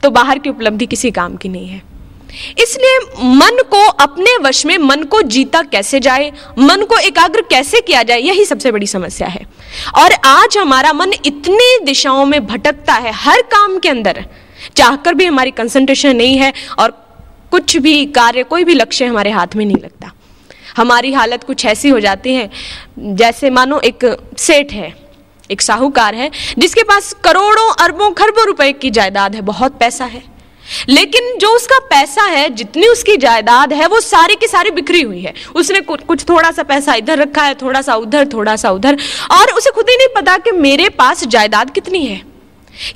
तो 0.02 0.10
बाहर 0.10 0.38
की 0.38 0.50
उपलब्धि 0.50 0.86
किसी 0.86 1.10
काम 1.10 1.36
की 1.36 1.48
नहीं 1.48 1.68
है। 1.68 1.82
इसलिए 2.58 2.98
मन 3.24 3.62
को 3.70 3.82
अपने 3.84 4.36
वश 4.36 4.64
में, 4.66 4.76
मन 4.78 5.02
को 5.02 5.22
जीता 5.22 5.62
कैसे 5.62 6.00
जाए, 6.00 6.30
मन 6.58 6.82
को 6.82 6.98
एकाग्र 6.98 7.42
कैसे 7.42 7.80
किया 7.80 8.02
जाए, 8.02 8.20
यही 8.20 8.44
सबसे 8.44 8.72
बड़ी 8.72 8.86
समस्या 8.86 9.28
है। 9.28 9.46
और 9.98 10.12
आज 10.12 10.58
हमारा 10.58 10.92
मन 10.92 11.12
इतनी 11.26 11.84
दिशाओं 11.84 12.24
में 12.26 12.46
भटकता 12.46 12.94
है, 12.94 13.12
हर 13.12 13.42
काम 13.42 13.78
के 13.78 13.88
अंदर, 13.88 14.24
चाहकर 14.76 15.14
भी 15.14 15.24
हमारी 15.24 15.50
कंसंट्रेशन 15.50 16.16
नहीं 16.16 16.36
है, 16.36 16.52
और 16.78 17.07
कुछ 17.50 17.76
भी 17.76 18.04
कार्य, 18.06 18.42
कोई 18.42 18.64
भी 18.64 18.74
लक्ष्य 18.74 19.04
हमारे 19.04 19.30
हाथ 19.30 19.56
में 19.56 19.64
नहीं 19.66 19.76
लगता। 19.76 20.12
हमारी 20.76 21.12
हालत 21.12 21.44
कुछ 21.44 21.64
ऐसी 21.64 21.88
हो 21.88 22.00
जाती 22.00 22.34
है, 22.34 22.50
जैसे 22.98 23.50
मानो 23.50 23.80
एक 23.80 24.04
सेठ 24.38 24.72
है, 24.72 24.94
एक 25.50 25.62
साहूकार 25.62 26.14
है, 26.14 26.30
जिसके 26.58 26.82
पास 26.82 27.12
करोड़ों 27.24 27.72
अरबों, 27.84 28.10
खरबों 28.10 28.46
रुपए 28.46 28.72
की 28.72 28.90
जायदाद 28.90 29.34
है, 29.34 29.40
बहुत 29.40 29.78
पैसा 29.78 30.04
है। 30.04 30.22
लेकिन 30.88 31.38
जो 31.38 31.48
उसका 31.48 31.78
पैसा 31.78 32.22
है, 32.22 32.48
जितनी 32.50 32.88
उसकी 32.88 33.16
जायदाद 33.16 33.72
है, 33.72 33.86
वो 33.86 34.00
सारी 34.00 34.34
की 34.34 34.46
सारी 34.46 34.70
बिखरी 34.70 35.02
हुई 35.02 35.20
है। 35.20 35.34
उसने 35.56 35.80
कुछ 35.80 36.28
थोड़ा 36.28 36.50
सा 36.50 36.62
पैसा 36.62 36.94
इधर 36.94 37.18
रखा 37.18 37.42
है 37.42 37.54
थोड़ा 37.54 37.82
सा 37.82 37.94
उधर 37.94 38.28
थोड़ा 38.32 38.56
सा 38.56 38.70
उधर, 38.70 38.98
और 39.30 39.52
उसे 39.52 39.70
खुद 39.70 39.86
ही 39.90 39.96
नहीं 39.96 40.08
पता 40.16 40.38
कि 40.38 40.50
मेरे 40.50 40.88
पास 40.88 41.24
जायदाद 41.24 41.70
कितनी 41.70 42.06
है। 42.06 42.27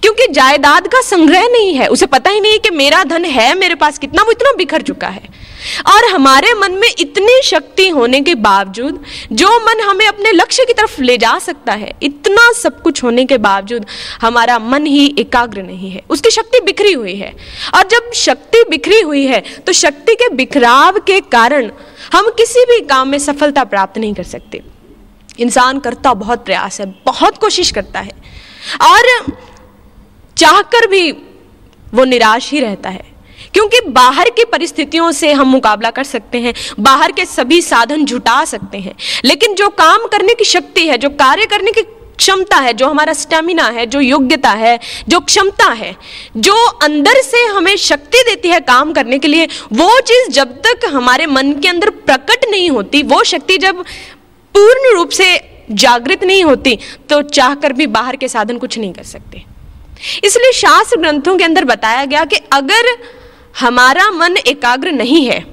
क्योंकि 0.03 0.27
जायदाद 0.31 0.87
का 0.87 1.01
संग्रह 1.01 1.49
नहीं 1.49 1.75
है। 1.75 1.87
उसे 1.87 2.07
पता 2.07 2.31
ही 2.31 2.41
नहीं 2.41 2.59
कि 2.59 2.71
मेरा 2.71 3.05
धन 3.05 3.25
है, 3.25 3.55
मेरे 3.55 3.75
पास 3.75 3.99
कितना, 3.99 4.23
वो 4.23 4.33
इतना 4.33 4.53
बिखर 4.53 4.83
चुका 4.83 5.09
है। 5.09 5.43
और 5.87 6.05
हमारे 6.11 6.53
मन 6.55 6.73
में 6.73 6.89
इतनी 6.99 7.41
शक्ति 7.45 7.89
होने 7.89 8.21
के 8.21 8.35
बावजूद, 8.35 9.03
जो 9.33 9.49
मन 9.61 9.81
हमें 9.81 10.07
अपने 10.07 10.33
लक्ष्य 10.33 10.65
की 10.65 10.73
तरफ़ 10.73 11.01
ले 11.03 11.17
जा 11.19 11.39
सकता 11.39 11.73
है, 11.73 11.93
इतना 12.03 12.53
सब 12.53 12.81
कुछ 12.83 13.03
होने 13.03 13.25
के 13.25 13.39
बावजूद 13.39 13.87
हमारा 14.21 14.59
मन 14.59 14.87
ही 14.87 15.15
एकाग्र 15.19 15.62
नहीं 15.62 15.91
है। 15.91 16.03
उसकी 16.11 16.31
शक्ति 16.31 16.61
बिखरी 16.61 16.93
हुई 16.93 17.15
है। 17.15 17.33
और 17.75 17.89
जब 17.89 18.11
शक्ति 18.15 18.65
बिखरी 18.71 19.01
हुई 19.01 19.27
है 19.27 19.41
तो 19.67 19.73
शक्ति 19.73 20.15
के 20.15 20.29
बिखराव 20.29 20.99
के 20.99 21.21
कारण 21.21 21.71
हम 22.12 22.31
किसी 22.31 22.65
भी 22.65 22.81
काम 22.81 23.09
में 23.09 23.19
सफलता 23.19 23.65
प्राप्त 23.65 23.99
नहीं 23.99 24.15
कर 24.15 24.25
सकते। 24.25 24.61
इंसान 25.39 25.79
करता 25.79 26.15
बहुत 26.15 26.45
प्रयास 26.45 26.81
है, 26.81 26.87
बहुत 27.07 27.39
कोशिश 27.39 27.71
करता 27.71 28.01
है। 28.01 28.12
और 28.83 29.33
चाहकर 30.42 30.87
भी 30.87 31.12
वो 31.94 32.04
निराश 32.04 32.50
ही 32.50 32.61
रहता 32.61 32.90
है। 32.90 33.12
क्योंकि 33.54 33.80
बाहर 33.88 34.30
की 34.30 34.44
परिस्थितियों 34.44 35.12
से 35.12 35.32
हम 35.32 35.46
मुकाबला 35.46 35.90
कर 35.90 36.04
सकते 36.04 36.38
हैं, 36.38 36.54
बाहर 36.80 37.12
के 37.12 37.25
सभी 37.25 37.62
साधन 37.62 38.04
जुटा 38.04 38.44
सकते 38.44 38.78
हैं। 38.78 38.94
लेकिन 39.25 39.54
जो 39.54 39.68
काम 39.68 40.06
करने 40.06 40.34
की 40.34 40.44
शक्ति 40.44 40.87
है, 40.88 40.99
जो 40.99 41.08
कार्य 41.08 41.46
करने 41.46 41.72
की 41.72 41.82
क्षमता 42.16 42.56
है, 42.56 42.72
जो 42.72 42.88
हमारा 42.88 43.12
स्टेमिना 43.12 43.68
है, 43.68 43.87
जो 43.87 44.00
योग्यता 44.00 44.50
है, 44.50 44.78
जो 45.08 45.20
क्षमता 45.20 45.72
है, 45.72 45.96
जो 46.37 46.54
अंदर 46.54 47.14
से 47.14 47.44
हमें 47.44 47.76
शक्ति 47.76 48.22
देती 48.22 48.49
है 48.49 48.61
काम 48.61 48.92
करने 48.92 49.18
के 49.18 49.28
लिए, 49.28 49.46
वो 49.72 50.00
चीज़ 50.00 50.28
जब 50.28 50.54
तक 50.54 50.80
हमारे 50.88 51.26
मन 51.26 51.52
के 51.52 51.68
अंदर 51.68 51.90
प्रकट 51.90 52.44
नहीं 52.50 52.70
होती, 52.70 53.02
वो 53.02 53.25
शक्ति 53.25 53.58
जब 53.58 53.84
पूर्ण 54.54 54.94
रूप 54.94 55.11
से 55.11 55.40
जागृत 55.70 56.25
नहीं 56.25 56.44
होती 56.44 56.78
तो 57.11 57.22
चाहकर 57.22 57.72
भी 57.72 57.87
बाहर 57.87 58.16
के 58.16 58.28
साधन 58.28 58.58
कुछ 58.58 58.78
नहीं 58.78 58.92
कर 58.92 59.02
सकते। 59.02 59.51
इसलिए 60.25 60.52
शास्त्र 60.52 60.99
ग्रंथों 61.00 61.37
के 61.38 61.44
अंदर 61.44 61.64
बताया 61.64 62.04
गया 62.04 62.25
कि 62.25 62.37
अगर 62.52 62.88
हमारा 63.61 64.11
मन 64.11 64.37
एकाग्र 64.37 64.92
नहीं 64.92 65.25
है, 65.26 65.44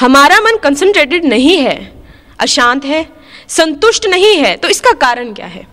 हमारा 0.00 0.40
मन 0.40 0.56
कंसंट्रेटेड 0.56 1.24
नहीं 1.24 1.56
है, 1.56 1.76
अशांत 2.40 2.84
है, 2.84 3.06
संतुष्ट 3.48 4.06
नहीं 4.06 4.36
है 4.36 4.56
तो 4.56 4.68
इसका 4.68 4.92
कारण 4.98 5.32
क्या 5.34 5.46
है? 5.46 5.66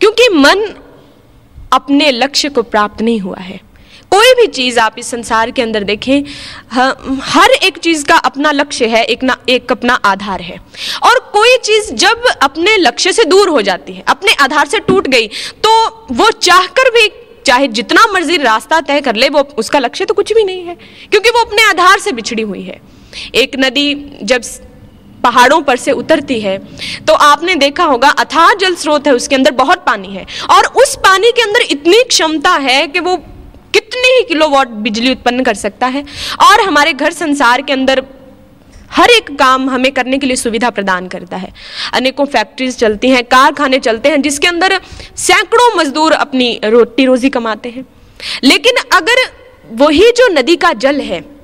क्योंकि 0.00 0.28
मन 0.28 0.64
अपने 1.72 2.10
लक्ष्य 2.10 2.48
को 2.48 2.62
प्राप्त 2.62 3.02
नहीं 3.02 3.20
हुआ 3.20 3.38
है। 3.38 3.60
कोई 4.12 4.32
भी 4.34 4.46
चीज़ 4.48 4.78
आप 4.78 4.94
इस 4.98 5.06
संसार 5.06 5.50
के 5.50 5.62
अंदर 5.62 5.84
देखें 5.84 6.22
हर 7.24 7.50
एक 7.52 7.78
चीज़ 7.78 8.04
का 8.04 8.16
अपना 8.18 8.52
लक्ष्य 8.52 8.86
है, 8.86 9.04
एक 9.04 9.22
ना, 9.22 9.36
एक 9.48 9.72
अपना 9.72 9.94
आधार 10.04 10.40
है। 10.40 10.58
और 11.02 11.18
कोई 11.32 11.56
चीज़ 11.58 11.92
जब 11.96 12.24
अपने 12.42 12.76
लक्ष्य 12.78 13.12
से 13.12 13.24
दूर 13.26 13.48
हो 13.48 13.62
जाती 13.62 13.92
है, 13.92 14.04
अपने 14.08 14.34
आधार 14.40 14.66
से 14.66 14.78
टूट 14.80 15.08
गई 15.08 15.26
तो 15.64 15.72
वो 16.12 16.30
चाहकर 16.32 16.90
भी, 16.90 17.08
चाहे 17.46 17.68
जितना 17.70 18.06
मर्ज़ी 18.12 18.36
रास्ता 18.38 18.80
तय 18.82 19.00
कर 19.00 19.14
ले, 19.14 19.28
वो 19.28 19.48
उसका 19.58 19.78
लक्ष्य 19.78 20.04
तो 20.04 20.14
कुछ 20.14 20.32
भी 20.32 20.44
नहीं 20.44 20.64
है, 20.64 20.76
क्योंकि 21.10 21.30
वो 21.30 21.40
अपने 21.40 21.62
आधार 21.64 21.98
से 21.98 22.12
बिछड़ी 22.12 22.42
हुई 22.44 22.62
है। 22.62 22.80
एक 23.34 23.56
नदी 23.58 23.94
जब 24.24 24.42
पहाड़ों 25.24 25.60
पर 25.62 25.76
से 25.76 25.92
उतरती 25.92 26.40
है 26.40 26.58
तो 27.06 27.12
आपने 27.14 27.54
देखा 27.56 27.84
होगा, 27.84 28.08
अथाह 28.10 28.52
जल 28.54 28.74
स्रोत 28.76 29.06
है, 29.06 29.12
उसके 29.14 29.34
अंदर 29.34 29.50
बहुत 29.54 29.84
पानी 29.86 30.08
है। 30.08 30.26
और 30.50 30.66
उस 30.82 30.94
पानी 30.98 31.30
के 31.30 31.42
अंदर 31.42 31.62
इतनी 31.70 32.02
क्षमता 32.04 32.52
है 32.52 32.86
कि 32.86 33.00
वो 33.00 33.16
कितने 33.74 34.16
ही 34.16 34.24
किलोवाट 34.24 34.68
बिजली 34.68 35.10
उत्पन्न 35.10 35.42
कर 35.42 35.54
सकता 35.54 35.86
है? 35.86 36.04
और 36.40 36.60
हमारे 36.60 36.92
घर 36.92 37.12
संसार 37.12 37.62
के 37.62 37.72
अंदर 37.72 38.04
हर 38.90 39.10
एक 39.10 39.38
काम 39.38 39.70
हमें 39.70 39.92
करने 39.92 40.18
के 40.18 40.26
लिए 40.26 40.36
सुविधा 40.36 40.70
प्रदान 40.70 41.08
करता 41.08 41.36
है। 41.36 41.52
अनेकों 41.94 42.26
फैक्ट्रीज 42.26 42.76
चलती 42.76 43.08
हैं, 43.08 43.24
कारखाने 43.24 43.78
चलते 43.78 44.08
हैं, 44.08 44.22
जिसके 44.22 44.46
अंदर 44.46 44.80
सैकड़ों 45.16 45.76
मजदूर 45.76 46.12
अपनी 46.12 46.60
रोटी 46.64 47.04
रोजी 47.04 47.28
कमाते 47.28 47.68
हैं। 47.68 47.84
लेकिन 48.44 48.76
अगर 48.92 49.16
वही 49.72 50.10
जो 50.10 50.28
नदी 50.28 50.56
का 50.56 50.72
जल 50.72 51.00
है 51.00 51.37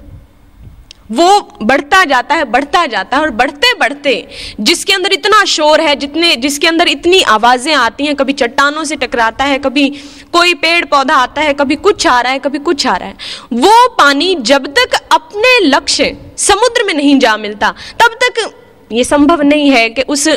वो 1.12 1.58
बढ़ता 1.62 2.04
जाता 2.04 2.34
है, 2.34 2.44
बढ़ता 2.44 2.84
जाता 2.86 3.16
है 3.16 3.22
और 3.22 3.30
बढ़ते 3.30 3.72
बढ़ते 3.74 4.26
जिसके 4.60 4.92
अंदर 4.92 5.12
इतना 5.12 5.44
शोर 5.44 5.80
है, 5.80 5.96
जितने, 5.96 6.34
जिसके 6.36 6.66
अंदर 6.66 6.88
इतनी 6.88 7.20
आवाज़ें 7.20 7.74
आती 7.74 8.06
हैं, 8.06 8.14
कभी 8.16 8.32
चट्टानों 8.32 8.84
से 8.84 8.96
टकराता 8.96 9.44
है, 9.44 9.58
कभी 9.58 9.88
कोई 10.32 10.54
पेड़ 10.54 10.84
पौधा 10.84 11.14
आता 11.14 11.42
है, 11.42 11.54
कभी 11.54 11.76
कुछ 11.76 12.06
आ 12.06 12.20
रहा 12.20 12.32
है, 12.32 12.38
कभी 12.38 12.58
कुछ 12.58 12.86
आ 12.86 12.96
रहा 12.96 13.08
है। 13.08 13.16
वो 13.52 13.88
पानी 13.88 14.34
जब 14.34 14.66
तक 14.66 14.98
अपने 15.12 15.58
लक्ष्य 15.66 16.16
समुद्र 16.38 16.84
में 16.84 16.94
नहीं 16.94 17.18
जा 17.18 17.36
मिलता, 17.36 17.74
तब 18.02 18.18
तक 18.22 18.54
ये 18.92 19.04
संभव 19.04 19.42
नहीं 19.42 19.70
है 19.70 19.88
कि 19.90 20.02
उस 20.02 20.28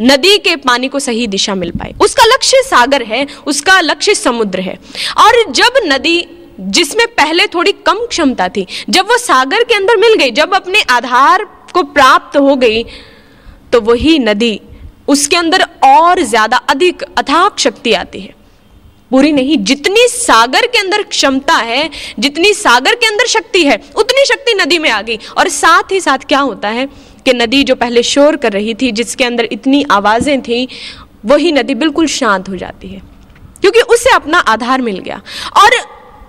नदी 0.00 0.38
के 0.38 0.56
पानी 0.56 0.88
को 0.88 0.98
सही 0.98 1.26
दिशा 1.26 1.54
मिल 1.54 1.70
पाए। 1.70 1.94
उसका 2.00 2.24
लक्ष्य 2.24 2.62
सागर 2.62 3.02
है, 3.02 3.26
उसका 3.46 3.80
लक्ष्य 3.80 4.14
समुद्र 4.14 4.60
है। 4.60 4.78
और 5.18 5.52
जब 5.52 5.80
नदी 5.84 6.18
जिसमें 6.58 7.06
पहले 7.08 7.46
थोड़ी 7.48 7.72
कम 7.86 8.06
क्षमता 8.06 8.48
थी, 8.48 8.66
जब 8.90 9.06
वो 9.06 9.16
सागर 9.18 9.64
के 9.64 9.74
अंदर 9.74 9.96
मिल 9.98 10.14
गई, 10.14 10.30
जब 10.32 10.54
अपने 10.54 10.82
आधार 10.90 11.44
को 11.74 11.82
प्राप्त 11.84 12.36
हो 12.38 12.56
गई 12.56 12.84
तो 13.72 13.80
वही 13.82 14.18
नदी 14.20 14.60
उसके 15.08 15.36
अंदर 15.36 15.62
और 15.84 16.20
ज़्यादा 16.24 16.56
अधिक 16.70 17.02
अथाक 17.02 17.58
शक्ति 17.58 17.92
आती 17.94 18.20
है। 18.20 18.34
पूरी 19.10 19.32
नहीं, 19.32 19.56
जितनी 19.60 20.06
सागर 20.08 20.66
के 20.66 20.78
अंदर 20.78 21.02
क्षमता 21.04 21.54
है, 21.56 21.90
जितनी 22.18 22.52
सागर 22.54 22.94
के 22.94 23.06
अंदर 23.06 23.26
शक्ति 23.28 23.62
है, 23.64 23.76
उतनी 23.96 24.24
शक्ति 24.26 24.54
नदी 24.54 24.78
में 24.78 24.88
आ 24.90 25.00
गई। 25.02 25.18
और 25.38 25.48
साथ 25.50 25.92
ही 25.92 26.00
साथ 26.00 26.24
क्या 26.28 26.38
होता 26.40 26.68
है 26.68 26.86
कि 27.26 27.32
नदी 27.34 27.62
जो 27.64 27.74
पहले 27.76 28.02
शोर 28.04 28.36
कर 28.36 28.52
रही 28.52 28.74
थी, 28.74 28.90
जिसके 28.92 29.24
अंदर 29.24 29.48
इतनी 29.52 29.84
आवाज़ें 29.92 30.40
थी, 30.42 30.66
वही 31.24 31.52
नदी 31.52 31.74
बिल्कुल 31.76 32.06
शांत 32.08 32.48
हो 32.48 32.56
जाती 32.56 32.88
है, 32.88 33.02
क्योंकि 33.60 33.80
उसे 33.82 34.10
अपना 34.10 34.38
आधार 34.48 34.82
मिल 34.82 34.98
गया। 34.98 35.20
और 35.56 35.78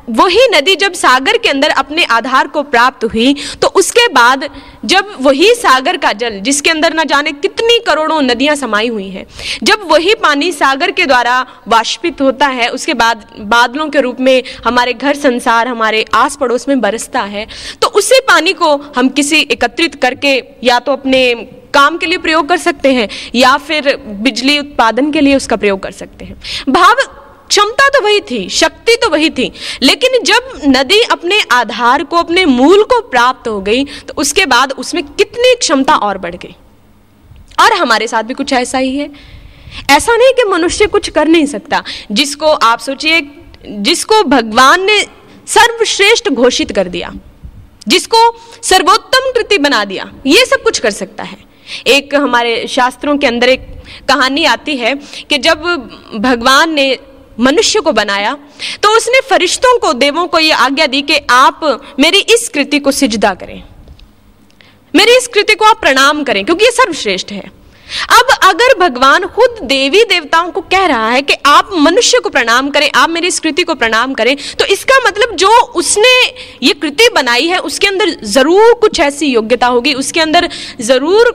वही 0.07 0.47
नदी 0.49 0.75
जब 0.75 0.93
सागर 0.93 1.37
के 1.37 1.49
अंदर 1.49 1.69
अपने 1.71 2.03
आधार 2.05 2.47
को 2.47 2.63
प्राप्त 2.65 3.03
हुई 3.05 3.33
तो 3.61 3.67
उसके 3.75 4.07
बाद 4.09 4.47
जब 4.85 5.13
वही 5.21 5.53
सागर 5.55 5.97
का 5.97 6.11
जल, 6.13 6.39
जिसके 6.39 6.69
अंदर 6.69 6.93
न 6.93 7.03
जाने 7.03 7.31
कितनी 7.33 7.79
करोड़ों 7.87 8.21
नदियाँ 8.21 8.55
समाई 8.55 8.87
हुई 8.87 9.09
हैं, 9.09 9.25
जब 9.63 9.87
वही 9.89 10.13
पानी 10.15 10.51
सागर 10.51 10.91
के 10.91 11.05
द्वारा 11.05 11.45
वाष्पित 11.67 12.21
होता 12.21 12.47
है, 12.47 12.69
उसके 12.69 12.93
बाद, 12.93 13.25
बादलों 13.39 13.89
के 13.89 14.01
रूप 14.01 14.19
में 14.19 14.43
हमारे 14.65 14.93
घर 14.93 15.15
संसार, 15.17 15.67
हमारे 15.67 16.05
आस 16.13 16.35
पड़ोस 16.35 16.67
में 16.67 16.79
बरसता 16.81 17.21
है 17.23 17.47
तो 17.81 17.87
उसी 17.89 18.19
पानी 18.27 18.53
को 18.53 18.75
हम 18.97 19.09
किसी 19.11 19.41
एकत्रित 19.41 20.01
करके 20.01 20.41
या 20.63 20.79
तो 20.79 20.91
अपने 20.91 21.33
काम 21.73 21.97
के 21.97 22.05
लिए 22.05 22.17
प्रयोग 22.17 22.47
कर 22.49 22.57
सकते 22.59 22.93
हैं, 22.93 23.07
या 23.35 23.55
फिर 23.59 23.95
बिजली 24.07 24.59
उत्पादन 24.59 25.11
के 25.11 25.21
लिए 25.21 25.35
उसका 25.35 25.55
प्रयोग 25.55 25.79
कर 25.79 25.91
सकते 25.93 26.25
हैं। 26.25 26.41
भाव 26.69 26.95
क्षमता 27.49 27.87
तो 27.89 28.03
वही 28.03 28.19
थी, 28.21 28.47
शक्ति 28.49 28.95
तो 28.95 29.09
वही 29.09 29.29
थी, 29.29 29.51
लेकिन 29.81 30.23
जब 30.23 30.51
नदी 30.67 31.01
अपने 31.01 31.39
आधार 31.51 32.03
को, 32.03 32.17
अपने 32.17 32.45
मूल 32.45 32.83
को 32.83 32.99
प्राप्त 33.09 33.47
हो 33.47 33.59
गई 33.61 33.83
तो 33.85 34.13
उसके 34.17 34.45
बाद 34.45 34.71
उसमें 34.73 35.03
कितनी 35.05 35.55
क्षमता 35.55 35.95
और 35.97 36.17
बढ़ 36.17 36.35
गई। 36.35 36.55
और 37.59 37.73
हमारे 37.73 38.07
साथ 38.07 38.23
भी 38.23 38.33
कुछ 38.33 38.53
ऐसा 38.53 38.77
ही 38.77 38.97
है। 38.97 39.09
ऐसा 39.91 40.15
नहीं 40.15 40.33
कि 40.33 40.43
मनुष्य 40.43 40.85
कुछ 40.87 41.09
कर 41.09 41.27
नहीं 41.27 41.45
सकता, 41.45 41.83
जिसको 42.11 42.45
आप 42.45 42.79
सोचिए, 42.79 43.21
जिसको 43.65 44.21
भगवान 44.25 44.85
ने 44.85 45.01
सर्वश्रेष्ठ 45.47 46.29
घोषित 46.29 46.71
कर 46.71 46.87
दिया, 46.87 47.11
जिसको 47.87 48.19
सर्वोत्तम 48.63 49.31
कृति 49.31 49.57
बना 49.57 49.83
दिया, 49.85 50.11
ये 50.25 50.45
सब 50.45 50.63
कुछ 50.63 50.79
कर 50.79 50.91
सकता 50.91 51.23
है। 51.23 51.37
एक 51.87 52.15
हमारे 52.15 52.65
शास्त्रों 52.67 53.17
के 53.17 53.27
अंदर 53.27 53.49
एक 53.49 53.67
कहानी 54.09 54.43
आती 54.45 54.75
है 54.77 54.93
कि 55.29 55.37
जब 55.37 55.63
भगवान 56.15 56.73
ने 56.73 56.87
मनुष्य 57.39 57.79
को 57.79 57.91
बनाया 57.93 58.37
तो 58.83 58.95
उसने 58.97 59.21
फरिश्तों 59.29 59.77
को, 59.79 59.93
देवों 59.95 60.27
को 60.27 60.39
यह 60.39 60.57
आज्ञा 60.57 60.87
दी 60.87 61.01
कि 61.01 61.19
आप 61.31 61.59
मेरी 61.99 62.19
इस 62.29 62.47
कृति 62.49 62.79
को 62.79 62.91
सिजदा 62.93 63.33
करें। 63.35 63.61
मेरी 64.93 65.17
इस 65.17 65.27
कृति 65.27 65.55
को 65.55 65.65
आप 65.65 65.79
प्रणाम 65.81 66.23
करें, 66.23 66.43
क्योंकि 66.45 66.65
ये 66.65 66.71
सर्वश्रेष्ठ 66.73 67.31
है। 67.31 67.51
अब 68.11 68.31
अगर 68.43 68.77
भगवान 68.79 69.25
खुद 69.27 69.59
देवी 69.63 70.03
देवताओं 70.05 70.51
को 70.51 70.61
कह 70.63 70.85
रहा 70.85 71.09
है 71.09 71.21
कि 71.21 71.33
आप 71.47 71.69
मनुष्य 71.75 72.19
को 72.19 72.29
प्रणाम 72.29 72.69
करें, 72.69 72.89
आप 72.91 73.09
मेरी 73.09 73.27
इस 73.27 73.39
कृति 73.39 73.63
को 73.63 73.75
प्रणाम 73.75 74.13
करें 74.13 74.35
तो 74.59 74.65
इसका 74.67 74.99
मतलब 75.07 75.35
जो 75.35 75.49
उसने 75.75 76.15
ये 76.63 76.73
कृति 76.75 77.09
बनाई 77.15 77.47
है, 77.47 77.59
उसके 77.59 77.87
अंदर 77.87 78.15
ज़रूर 78.25 78.73
कुछ 78.75 78.99
ऐसी 79.01 79.27
योग्यता 79.27 79.67
होगी, 79.67 79.93
उसके 79.95 80.21
अंदर 80.21 80.49
ज़रूर 80.81 81.31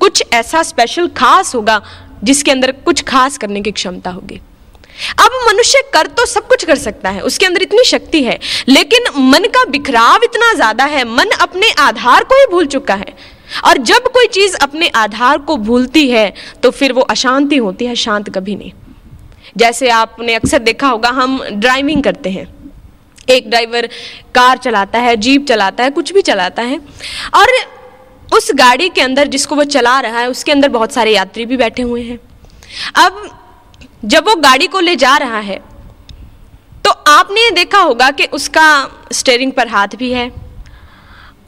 कुछ 0.00 0.22
ऐसा 0.32 0.62
स्पेशल 0.64 1.08
खास 1.16 1.54
होगा, 1.54 1.80
जिसके 2.24 2.50
अंदर 2.50 2.72
कुछ 2.84 3.02
खास 3.04 3.38
करने 3.38 3.60
की 3.60 3.70
क्षमता 3.72 4.10
होगी। 4.10 4.40
अब 5.20 5.38
मनुष्य 5.46 5.82
कर 5.94 6.06
तो 6.08 6.26
सब 6.26 6.46
कुछ 6.48 6.64
कर 6.64 6.76
सकता 6.78 7.10
है, 7.10 7.20
उसके 7.22 7.46
अंदर 7.46 7.62
इतनी 7.62 7.84
शक्ति 7.84 8.22
है, 8.24 8.38
लेकिन 8.68 9.04
मन 9.20 9.44
का 9.48 9.64
बिखराव 9.66 10.24
इतना 10.24 10.52
ज़्यादा 10.54 10.84
है, 10.86 11.04
मन 11.06 11.30
अपने 11.40 11.70
आधार 11.80 12.24
को 12.24 12.34
ही 12.34 12.46
भूल 12.50 12.66
चुका 12.66 12.94
है। 12.96 13.14
और 13.64 13.78
जब 13.80 14.08
कोई 14.12 14.26
चीज़ 14.28 14.56
अपने 14.58 14.88
आधार 14.96 15.38
को 15.40 15.56
भूलती 15.58 16.08
है 16.10 16.32
तो 16.62 16.70
फिर 16.70 16.92
वो 16.92 17.00
अशांति 17.02 17.56
होती 17.58 17.86
है, 17.86 17.94
शांत 17.96 18.30
कभी 18.30 18.56
नहीं। 18.56 18.72
जैसे 19.56 19.88
आपने 19.90 20.34
अक्सर 20.34 20.58
देखा 20.60 20.88
होगा, 20.88 21.08
हम 21.10 21.42
ड्राइविंग 21.44 22.02
करते 22.02 22.30
हैं। 22.30 22.46
एक 23.28 23.50
ड्राइवर 23.50 23.86
कार 24.34 24.58
चलाता 24.58 24.98
है 24.98 25.16
जीप 25.18 25.46
चलाता 25.46 25.84
है, 25.84 25.90
कुछ 25.90 26.12
भी 26.12 26.22
चलाता 26.22 26.62
है, 26.62 26.80
और 27.34 27.50
उस 28.28 28.50
गाड़ी 28.54 28.88
के 28.88 29.00
अंदर 29.00 29.26
जिसको 29.28 29.56
वो 29.56 29.64
चला 29.66 29.98
रहा 30.00 30.20
है, 30.20 30.28
उसके 30.28 30.52
अंदर 30.52 30.68
बहुत 30.70 30.92
सारे 30.92 31.14
यात्री 31.14 31.46
भी 31.46 31.56
बैठे 31.56 31.82
हुए 31.82 32.02
हैं। 32.02 32.18
अब 32.96 33.22
जब 34.02 34.28
वो 34.28 34.34
गाड़ी 34.38 34.66
को 34.66 34.80
ले 34.80 34.96
जा 34.96 35.16
रहा 35.16 35.38
है 35.40 35.56
तो 36.84 36.90
आपने 37.08 37.40
ये 37.40 37.50
देखा 37.52 37.80
होगा 37.80 38.10
कि 38.10 38.24
उसका 38.32 38.64
स्टेयरिंग 39.12 39.52
पर 39.52 39.68
हाथ 39.68 39.96
भी 39.96 40.12
है। 40.12 40.30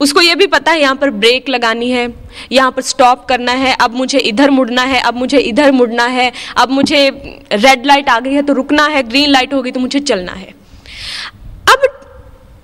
उसको 0.01 0.21
ये 0.21 0.35
भी 0.35 0.47
पता 0.47 0.73
है, 0.73 0.81
यहाँ 0.81 0.95
पर 0.97 1.11
ब्रेक 1.13 1.49
लगानी 1.49 1.91
है, 1.91 2.09
यहाँ 2.53 2.71
पर 2.73 2.83
स्टॉप 2.83 3.25
करना 3.29 3.53
है, 3.53 3.75
अब 3.75 3.95
मुझे 3.95 4.19
इधर 4.21 4.51
मुड़ना 4.51 4.83
है, 4.83 5.01
अब 5.01 5.15
मुझे 5.15 5.39
इधर 5.41 5.73
मुड़ना 5.73 6.07
है, 6.07 6.31
अब 6.57 6.71
मुझे 6.71 7.09
रेड 7.53 7.87
लाइट 7.87 8.09
आ 8.09 8.19
गई 8.21 8.33
है 8.33 8.43
तो 8.43 8.53
रुकना 8.53 8.87
है 8.87 9.03
ग्रीन 9.03 9.31
लाइट 9.31 9.55
होगी 9.55 9.71
तो 9.71 9.81
मुझे 9.81 10.01
चलना 10.01 10.33
है। 10.33 10.55
अब 11.69 11.89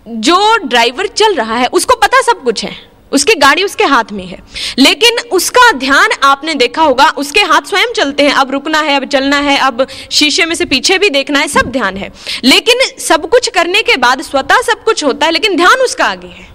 जो 0.08 0.56
ड्राइवर 0.58 1.06
चल 1.06 1.34
रहा 1.34 1.56
है, 1.56 1.66
उसको 1.68 1.96
पता 1.96 2.20
सब 2.22 2.42
कुछ 2.44 2.64
है। 2.64 2.76
उसकी 3.12 3.34
गाड़ी 3.34 3.64
उसके 3.64 3.84
हाथ 3.84 4.04
में 4.12 4.26
है। 4.26 4.38
लेकिन 4.78 5.16
उसका 5.32 5.72
ध्यान 5.72 6.08
आपने 6.22 6.54
देखा 6.54 6.82
होगा, 6.82 7.08
उसके 7.08 7.40
हाथ 7.40 7.62
स्वयं 7.62 7.92
चलते 7.92 8.22
हैं। 8.22 8.32
अब 8.32 8.50
रुकना 8.50 8.80
है, 8.80 8.96
अब 8.96 9.04
चलना 9.04 9.36
है, 9.36 9.58
अब 9.58 9.86
शीशे 10.10 10.44
में 10.44 10.54
से 10.54 10.64
पीछे 10.64 10.98
भी 10.98 11.10
देखना 11.10 11.38
है, 11.38 11.48
सब 11.48 11.62
ध्यान 11.62 11.96
है। 11.96 12.12
लेकिन 12.44 12.80
सब 12.98 13.28
कुछ 13.28 13.48
करने 13.48 13.82
के 13.82 13.96
बाद 13.96 14.22
स्वतः 14.22 14.60
सब 14.62 14.84
कुछ 14.84 15.04
होता 15.04 15.26
है, 15.26 15.32
लेकिन 15.32 15.56
ध्यान 15.56 15.80
उसका 15.80 16.04
आगे 16.04 16.28
है। 16.28 16.48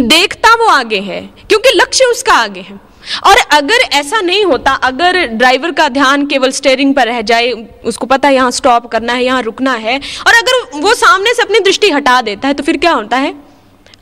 देखता 0.00 0.54
वो 0.54 0.66
आगे 0.66 1.00
है, 1.00 1.20
क्योंकि 1.20 1.70
लक्ष्य 1.74 2.04
उसका 2.04 2.32
आगे 2.32 2.60
है। 2.60 2.80
और 3.26 3.36
अगर 3.50 3.74
ऐसा 3.74 4.20
नहीं 4.20 4.44
होता, 4.44 4.72
अगर 4.72 5.26
ड्राइवर 5.26 5.70
का 5.70 5.88
ध्यान 5.88 6.26
केवल 6.26 6.50
स्टेयरिंग 6.50 6.94
पर 6.94 7.06
रह 7.06 7.20
जाए, 7.20 7.50
उसको 7.84 8.06
पता 8.06 8.28
है 8.28 8.34
यहाँ 8.34 8.50
स्टॉप 8.50 8.86
करना 8.86 9.12
है, 9.12 9.24
यहाँ 9.24 9.42
रुकना 9.42 9.72
है, 9.72 10.00
और 10.26 10.34
अगर 10.34 10.80
वो 10.80 10.94
सामने 10.94 11.34
से 11.34 11.42
अपनी 11.42 11.58
दृष्टि 11.58 11.90
हटा 11.90 12.22
देता 12.22 12.48
है 12.48 12.54
तो 12.54 12.62
फिर 12.62 12.76
क्या 12.76 12.92
होता 12.92 13.16
है? 13.16 13.34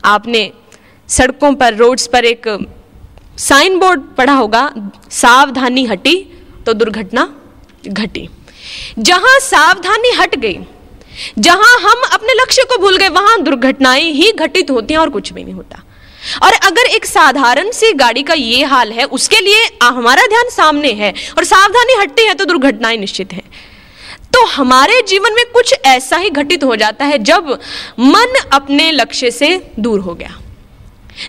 आपने 0.05 0.51
सड़कों 1.13 1.53
पर, 1.53 1.75
रोड्स 1.75 2.07
पर 2.07 2.25
एक 2.25 2.47
साइन 3.39 3.77
बोर्ड 3.79 4.01
पढ़ा 4.17 4.33
होगा, 4.33 4.71
सावधानी 5.11 5.85
हटी 5.85 6.15
तो 6.65 6.73
दुर्घटना 6.73 7.29
घटी। 7.83 8.27
जहाँ 8.99 9.39
सावधानी 9.41 10.11
हट 10.11 10.35
गई, 10.35 10.59
जहाँ 11.39 11.79
हम 11.81 12.01
अपने 12.13 12.33
लक्ष्य 12.33 12.63
को 12.63 12.77
भूल 12.81 12.97
गए, 12.97 13.09
वहाँ 13.09 13.41
दुर्घटनाएँ 13.41 14.11
ही 14.11 14.31
घटित 14.33 14.71
होती 14.71 14.93
हैं 14.93 15.01
और 15.01 15.09
कुछ 15.09 15.31
भी 15.33 15.43
नहीं 15.43 15.53
होता। 15.53 15.83
और 16.43 16.53
अगर 16.63 16.87
एक 16.87 17.05
साधारण 17.05 17.71
सी 17.71 17.91
गाड़ी 17.93 18.23
का 18.23 18.33
ये 18.33 18.63
हाल 18.65 18.91
है, 18.91 19.03
उसके 19.05 19.39
लिए 19.39 19.63
हमारा 19.83 20.27
ध्यान 20.27 20.49
सामने 20.49 20.91
है 20.93 21.13
और 21.37 21.43
सावधानी 21.45 21.99
हटती 22.01 22.25
है 22.25 22.33
तो 22.33 22.45
दुर्घटनाएँ 22.45 22.97
निश्चित 22.97 23.33
है। 23.33 23.43
तो 24.33 24.45
हमारे 24.47 25.01
जीवन 25.07 25.33
में 25.33 25.45
कुछ 25.53 25.73
ऐसा 25.85 26.17
ही 26.17 26.29
घटित 26.29 26.63
हो 26.63 26.75
जाता 26.75 27.05
है, 27.05 27.17
जब 27.19 27.49
मन 27.99 28.39
अपने 28.53 28.91
लक्ष्य 28.91 29.31
से 29.31 29.57
दूर 29.79 29.99
हो 29.99 30.13
गया। 30.15 30.39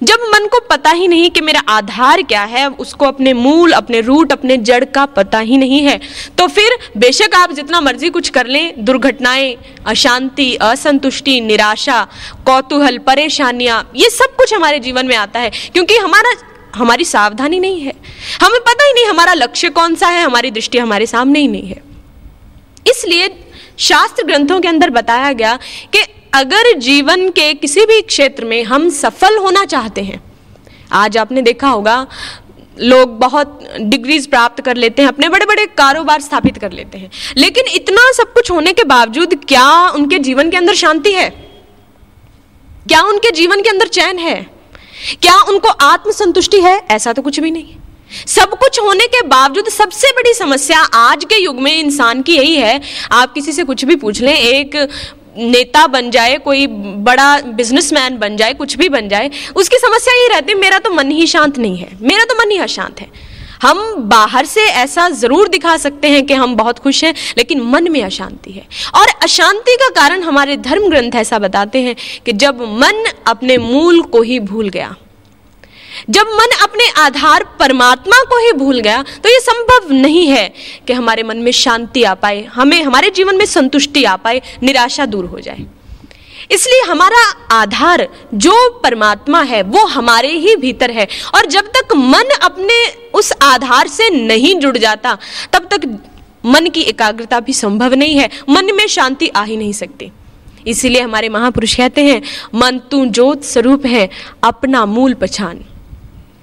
जब 0.02 0.22
मन 0.34 0.46
को 0.46 0.58
पता 0.60 0.90
ही 0.90 1.08
नहीं 1.08 1.30
कि 1.30 1.40
मेरा 1.40 1.60
आधार 1.68 2.22
क्या 2.22 2.42
है, 2.44 2.66
उसको 2.68 3.06
अपने 3.06 3.32
मूल, 3.34 3.72
अपने 3.72 4.00
रूट, 4.00 4.32
अपने 4.32 4.56
जड़ 4.58 4.84
का 4.86 5.04
पता 5.08 5.38
ही 5.40 5.56
नहीं 5.56 5.80
है 5.82 5.98
तो 6.38 6.46
फिर 6.48 6.76
बेशक 6.96 7.34
आप 7.34 7.52
जितना 7.52 7.80
मर्ज़ी 7.80 8.10
कुछ 8.10 8.28
कर 8.28 8.46
लें, 8.46 8.84
दुर्घटनाएँ, 8.84 9.56
अशांति, 9.86 10.54
असंतुष्टि, 10.62 11.40
निराशा, 11.40 12.02
कौतूहल, 12.46 12.98
परेशानियाँ, 12.98 13.90
ये 13.96 14.10
सब 14.10 14.36
कुछ 14.36 14.54
हमारे 14.54 14.78
जीवन 14.78 15.06
में 15.06 15.16
आता 15.16 15.40
है, 15.40 15.50
क्योंकि 15.72 15.96
हमारा, 15.96 16.34
हमारी 16.74 17.04
सावधानी 17.04 17.58
नहीं 17.58 17.80
है। 17.80 17.92
हमें 18.42 18.60
पता 18.60 18.84
ही 18.84 18.92
नहीं 18.92 19.06
हमारा 19.06 19.34
लक्ष्य 19.34 19.68
कौन 19.70 19.94
सा 19.94 20.08
है, 20.08 20.22
हमारी 20.22 20.50
दृष्टि 20.50 20.78
हमारे 20.78 21.06
सामने 21.06 21.40
ही 21.40 21.48
नहीं 21.48 21.68
है। 21.68 21.82
इसलिए 22.86 23.28
शास्त्र 23.78 24.24
ग्रंथों 24.24 24.60
के 24.60 24.68
अंदर 24.68 24.90
बताया 24.90 25.32
गया 25.32 25.56
कि 25.92 26.02
अगर 26.34 26.78
जीवन 26.78 27.28
के 27.28 27.54
किसी 27.54 27.86
भी 27.86 28.00
क्षेत्र 28.00 28.44
में 28.44 28.64
हम 28.64 28.90
सफल 28.90 29.36
होना 29.38 29.64
चाहते 29.64 30.00
हैं, 30.00 30.22
आज 30.92 31.16
आपने 31.16 31.42
देखा 31.42 31.68
होगा, 31.68 32.06
लोग 32.80 33.18
बहुत 33.18 33.60
डिग्रीज 33.80 34.26
प्राप्त 34.26 34.62
कर 34.62 34.76
लेते 34.76 35.02
हैं, 35.02 35.08
अपने 35.08 35.28
बड़े 35.28 35.46
बड़े 35.46 35.66
कारोबार 35.66 36.20
स्थापित 36.20 36.58
कर 36.58 36.72
लेते 36.72 36.98
हैं। 36.98 37.10
लेकिन 37.36 37.64
इतना 37.74 38.12
सब 38.12 38.32
कुछ 38.32 38.50
होने 38.50 38.72
के 38.72 38.84
बावजूद 38.84 39.44
क्या 39.48 39.88
उनके 39.88 40.18
जीवन 40.18 40.50
के 40.50 40.56
अंदर 40.56 40.74
शांति 40.74 41.12
है? 41.12 41.30
क्या 42.88 43.02
उनके 43.02 43.30
जीवन 43.30 43.62
के 43.62 43.68
अंदर 43.68 43.88
चैन 43.88 44.18
है? 44.18 44.46
क्या 45.22 45.36
उनको 45.38 45.68
आत्मसंतुष्टि 45.68 46.60
है? 46.60 46.86
ऐसा 46.90 47.12
तो 47.12 47.22
कुछ 47.22 47.40
भी 47.40 47.50
नहीं। 47.50 47.76
सब 48.26 48.58
कुछ 48.58 48.80
होने 48.80 49.06
के 49.06 49.22
बावजूद 49.22 49.68
सबसे 49.68 50.10
बड़ी 50.10 50.34
समस्या 50.34 50.80
आज 50.80 51.24
के 51.24 51.42
युग 51.42 51.60
में 51.60 51.78
इंसान 51.78 52.22
की 52.22 52.36
यही 52.36 52.56
है। 52.56 52.80
आप 53.12 53.32
किसी 53.32 53.52
से 53.52 53.64
कुछ 53.64 53.84
भी 53.84 53.96
पूछ 53.96 54.20
लें, 54.20 54.34
एक 54.34 54.88
नेता 55.36 55.86
बन 55.86 56.10
जाए, 56.10 56.36
कोई 56.38 56.66
बड़ा 56.66 57.40
बिजनेसमैन 57.52 58.18
बन 58.18 58.36
जाए, 58.36 58.54
कुछ 58.54 58.76
भी 58.76 58.88
बन 58.88 59.08
जाए, 59.08 59.30
उसकी 59.56 59.78
समस्या 59.78 60.14
ये 60.14 60.28
रहती 60.28 60.52
है, 60.52 60.58
मेरा 60.58 60.78
तो 60.78 60.90
मन 60.90 61.10
ही 61.10 61.26
शांत 61.26 61.58
नहीं 61.58 61.76
है, 61.76 61.88
मेरा 62.02 62.24
तो 62.24 62.34
मन 62.34 62.50
ही 62.50 62.58
अशांत 62.58 63.00
है। 63.00 63.08
हम 63.62 63.78
बाहर 64.08 64.44
से 64.44 64.60
ऐसा 64.60 65.08
ज़रूर 65.10 65.48
दिखा 65.48 65.76
सकते 65.76 66.08
हैं 66.08 66.24
कि 66.26 66.34
हम 66.34 66.54
बहुत 66.56 66.78
खुश 66.78 67.02
हैं, 67.04 67.14
लेकिन 67.38 67.60
मन 67.62 67.90
में 67.92 68.02
अशांति 68.02 68.52
है। 68.52 68.66
और 68.94 69.08
अशांति 69.22 69.76
का 69.76 69.88
कारण 69.90 70.22
हमारे 70.22 70.56
धर्म 70.56 70.88
ग्रंथ 70.88 71.14
ऐसा 71.14 71.38
बताते 71.38 71.82
हैं 71.82 71.94
कि 72.26 72.32
जब 72.32 72.60
मन 72.80 73.04
अपने 73.26 73.58
मूल 73.58 74.02
को 74.02 74.22
ही 74.22 74.38
भूल 74.40 74.68
गया 74.68 74.94
जब 76.10 76.26
मन 76.26 76.56
अपने 76.62 76.88
आधार 76.88 77.44
परमात्मा 77.60 78.22
को 78.22 78.46
ही 78.46 78.52
भूल 78.52 78.80
गया 78.80 79.02
तो 79.02 79.28
ये 79.28 79.40
संभव 79.40 79.92
नहीं 79.92 80.26
है 80.26 80.54
कि 80.86 80.92
हमारे 80.92 81.22
मन 81.22 81.36
में 81.36 81.52
शांति 81.52 82.02
आ 82.02 82.14
पाए, 82.14 82.44
हमें, 82.44 82.82
हमारे 82.82 83.10
जीवन 83.10 83.36
में 83.36 83.46
संतुष्टि 83.46 84.04
आ 84.04 84.16
पाए, 84.16 84.42
निराशा 84.62 85.06
दूर 85.06 85.24
हो 85.24 85.40
जाए। 85.40 85.66
इसलिए 86.50 86.80
हमारा 86.80 87.20
आधार, 87.54 88.08
जो 88.34 88.80
परमात्मा 88.84 89.42
है, 89.42 89.62
वो 89.62 89.86
हमारे 89.86 90.28
ही 90.28 90.56
भीतर 90.56 90.90
है। 90.90 91.08
और 91.34 91.46
जब 91.46 91.64
तक 91.66 91.94
मन 91.94 92.24
अपने 92.42 93.08
उस 93.14 93.32
आधार 93.42 93.88
से 93.88 94.10
नहीं 94.10 94.54
जुड़ 94.54 94.78
जाता, 94.78 95.18
तब 95.52 95.68
तक 95.72 95.98
मन 96.46 96.66
की 96.66 96.80
एकाग्रता 96.80 97.40
भी 97.40 97.52
संभव 97.52 97.94
नहीं 97.94 98.14
है। 98.14 98.30
मन 98.48 98.74
में 98.74 98.86
शांति 98.86 99.28
आ 99.28 99.44
ही 99.44 99.56
नहीं 99.56 99.72
सकती। 99.72 100.12
इसीलिए 100.66 101.02
हमारे 101.02 101.28
महापुरुष 101.28 101.76
कहते 101.76 102.04
हैं, 102.04 102.22
मन 102.54 102.78
तू 102.78 103.06
ज्योत 103.06 103.44
स्वरूप 103.44 103.86
है, 103.86 104.10
अपना 104.44 104.86
मूल 104.86 105.14
पहचान। 105.14 105.64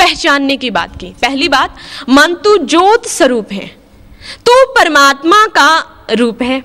पहचानने 0.01 0.57
की 0.57 0.69
बात 0.69 0.99
की। 0.99 1.13
पहली 1.21 1.47
बात 1.47 1.75
मन 2.09 2.33
तू 2.33 2.57
ज्योत 2.57 3.07
स्वरूप 3.07 3.51
है। 3.51 3.67
तू 4.45 4.53
परमात्मा 4.73 5.45
का 5.47 5.69
रूप 6.11 6.41
है। 6.41 6.63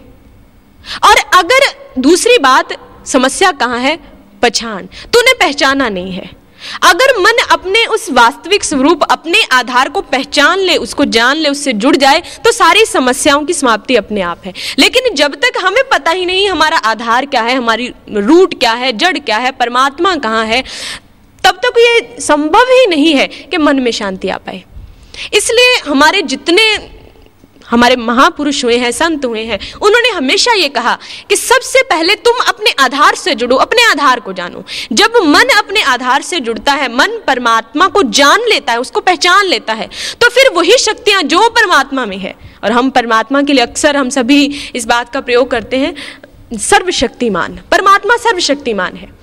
और 1.05 1.16
अगर 1.35 1.68
दूसरी 1.99 2.38
बात, 2.38 2.68
समस्या 3.07 3.53
कहाँ 3.53 3.79
है? 3.79 3.96
पहचान। 4.42 4.88
तूने 5.12 5.33
पहचाना 5.35 5.88
नहीं 5.88 6.12
है। 6.12 6.31
अगर 6.83 7.12
मन 7.18 7.38
अपने 7.51 7.85
उस 7.87 8.11
वास्तविक 8.11 8.64
स्वरूप, 8.64 9.03
अपने 9.03 9.42
आधार 9.53 9.88
को 9.88 10.01
पहचान 10.01 10.59
ले, 10.59 10.77
उसको 10.77 11.05
जान 11.05 11.37
ले, 11.37 11.49
उससे 11.49 11.72
जुड़ 11.72 11.96
जाए 11.96 12.22
तो 12.44 12.53
सारी 12.53 12.85
समस्याओं 12.85 13.44
की 13.44 13.53
समाप्ति 13.53 13.96
अपने 13.96 14.20
आप 14.20 14.40
है। 14.44 14.53
लेकिन 14.79 15.14
जब 15.14 15.35
तक 15.35 15.53
हमें 15.64 15.83
पता 15.92 16.11
ही 16.11 16.27
नहीं 16.27 16.49
हमारा 16.49 16.77
आधार 16.77 17.27
क्या 17.27 17.42
है, 17.42 17.57
हमारी 17.57 17.92
रूट 18.11 18.59
क्या 18.61 18.72
है, 18.72 18.92
जड़ 18.92 19.18
क्या 19.18 19.37
है, 19.37 19.51
परमात्मा 19.51 20.16
कहाँ 20.16 20.44
है 20.46 20.64
तब 21.46 21.61
तक 21.64 21.78
ये 21.78 22.20
संभव 22.20 22.70
ही 22.70 22.87
नहीं 22.87 23.14
है 23.14 23.26
कि 23.26 23.59
मन 23.59 23.80
में 23.80 23.90
शांति 23.92 24.28
आ 24.28 24.37
पाए। 24.38 24.62
इसलिए 25.35 25.78
हमारे 25.87 26.22
जितने 26.24 26.62
हमारे 27.68 27.96
महापुरुष 27.96 28.62
हुए 28.64 28.76
हैं, 28.78 28.90
संत 28.92 29.24
हुए 29.24 29.42
हैं, 29.44 29.59
उन्होंने 29.76 30.09
हमेशा 30.09 30.52
ये 30.52 30.68
कहा 30.68 30.94
कि 31.28 31.37
सबसे 31.37 31.82
पहले 31.82 32.14
तुम 32.16 32.38
अपने 32.48 32.70
आधार 32.80 33.14
से 33.14 33.35
जुड़ो, 33.35 33.56
अपने 33.56 33.85
आधार 33.85 34.20
को 34.20 34.32
जानो। 34.32 34.62
जब 34.92 35.16
मन 35.24 35.48
अपने 35.56 35.82
आधार 35.85 36.22
से 36.22 36.40
जुड़ता 36.40 36.72
है, 36.72 36.88
मन 36.88 37.18
परमात्मा 37.26 37.88
को 37.88 38.02
जान 38.12 38.46
लेता 38.48 38.72
है, 38.72 38.80
उसको 38.80 39.00
पहचान 39.00 39.46
लेता 39.46 39.72
है 39.72 39.88
तो 40.20 40.28
फिर 40.28 40.52
वही 40.54 40.78
शक्तियाँ 40.78 41.22
जो 41.24 41.48
परमात्मा 41.50 42.06
में 42.06 42.16
है। 42.18 42.35
और 42.64 42.72
हम 42.72 42.90
परमात्मा 42.90 43.42
के 43.42 43.52
लिए 43.52 43.64
अक्सर 43.64 43.96
हम 43.96 44.11
सभी 44.11 44.44
इस 44.74 44.87
बात 44.87 45.12
का 45.12 45.20
प्रयोग 45.20 45.50
करते 45.50 45.76
हैं, 45.78 45.94
सर्वशक्तिमान, 46.61 47.61
परमात्मा 47.70 48.16
सर्वशक्तिमान 48.18 48.96
है। 48.96 49.15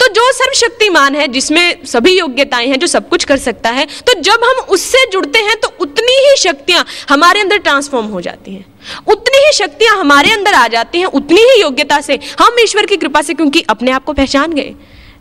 तो 0.00 0.06
जो 0.08 0.30
सर्वशक्तिमान 0.32 1.14
है, 1.14 1.26
जिसमें 1.28 1.84
सभी 1.86 2.18
योग्यताएँ 2.18 2.68
हैं, 2.68 2.78
जो 2.78 2.86
सब 2.86 3.08
कुछ 3.08 3.24
कर 3.24 3.36
सकता 3.38 3.70
है 3.70 3.86
तो 4.06 4.20
जब 4.20 4.44
हम 4.44 4.64
उससे 4.68 5.04
जुड़ते 5.12 5.38
हैं 5.38 5.56
तो 5.56 5.72
उतनी 5.80 6.16
ही 6.20 6.36
शक्तियाँ 6.38 6.84
हमारे 7.08 7.40
अंदर 7.40 7.58
ट्रांसफॉर्म 7.58 8.06
हो 8.06 8.20
जाती 8.20 8.54
हैं। 8.54 8.64
उतनी 9.08 9.44
ही 9.46 9.52
शक्तियाँ 9.52 9.96
हमारे 9.96 10.32
अंदर 10.32 10.54
आ 10.54 10.66
जाती 10.68 10.98
हैं, 10.98 11.06
उतनी 11.06 11.40
ही 11.40 11.60
योग्यता 11.60 12.00
से 12.00 12.18
हम 12.40 12.56
ईश्वर 12.60 12.86
की 12.86 12.96
कृपा 12.96 13.22
से, 13.22 13.34
क्योंकि 13.34 13.64
अपने 13.68 13.90
आप 13.90 14.04
को 14.04 14.12
पहचान 14.12 14.52
गए। 14.52 14.74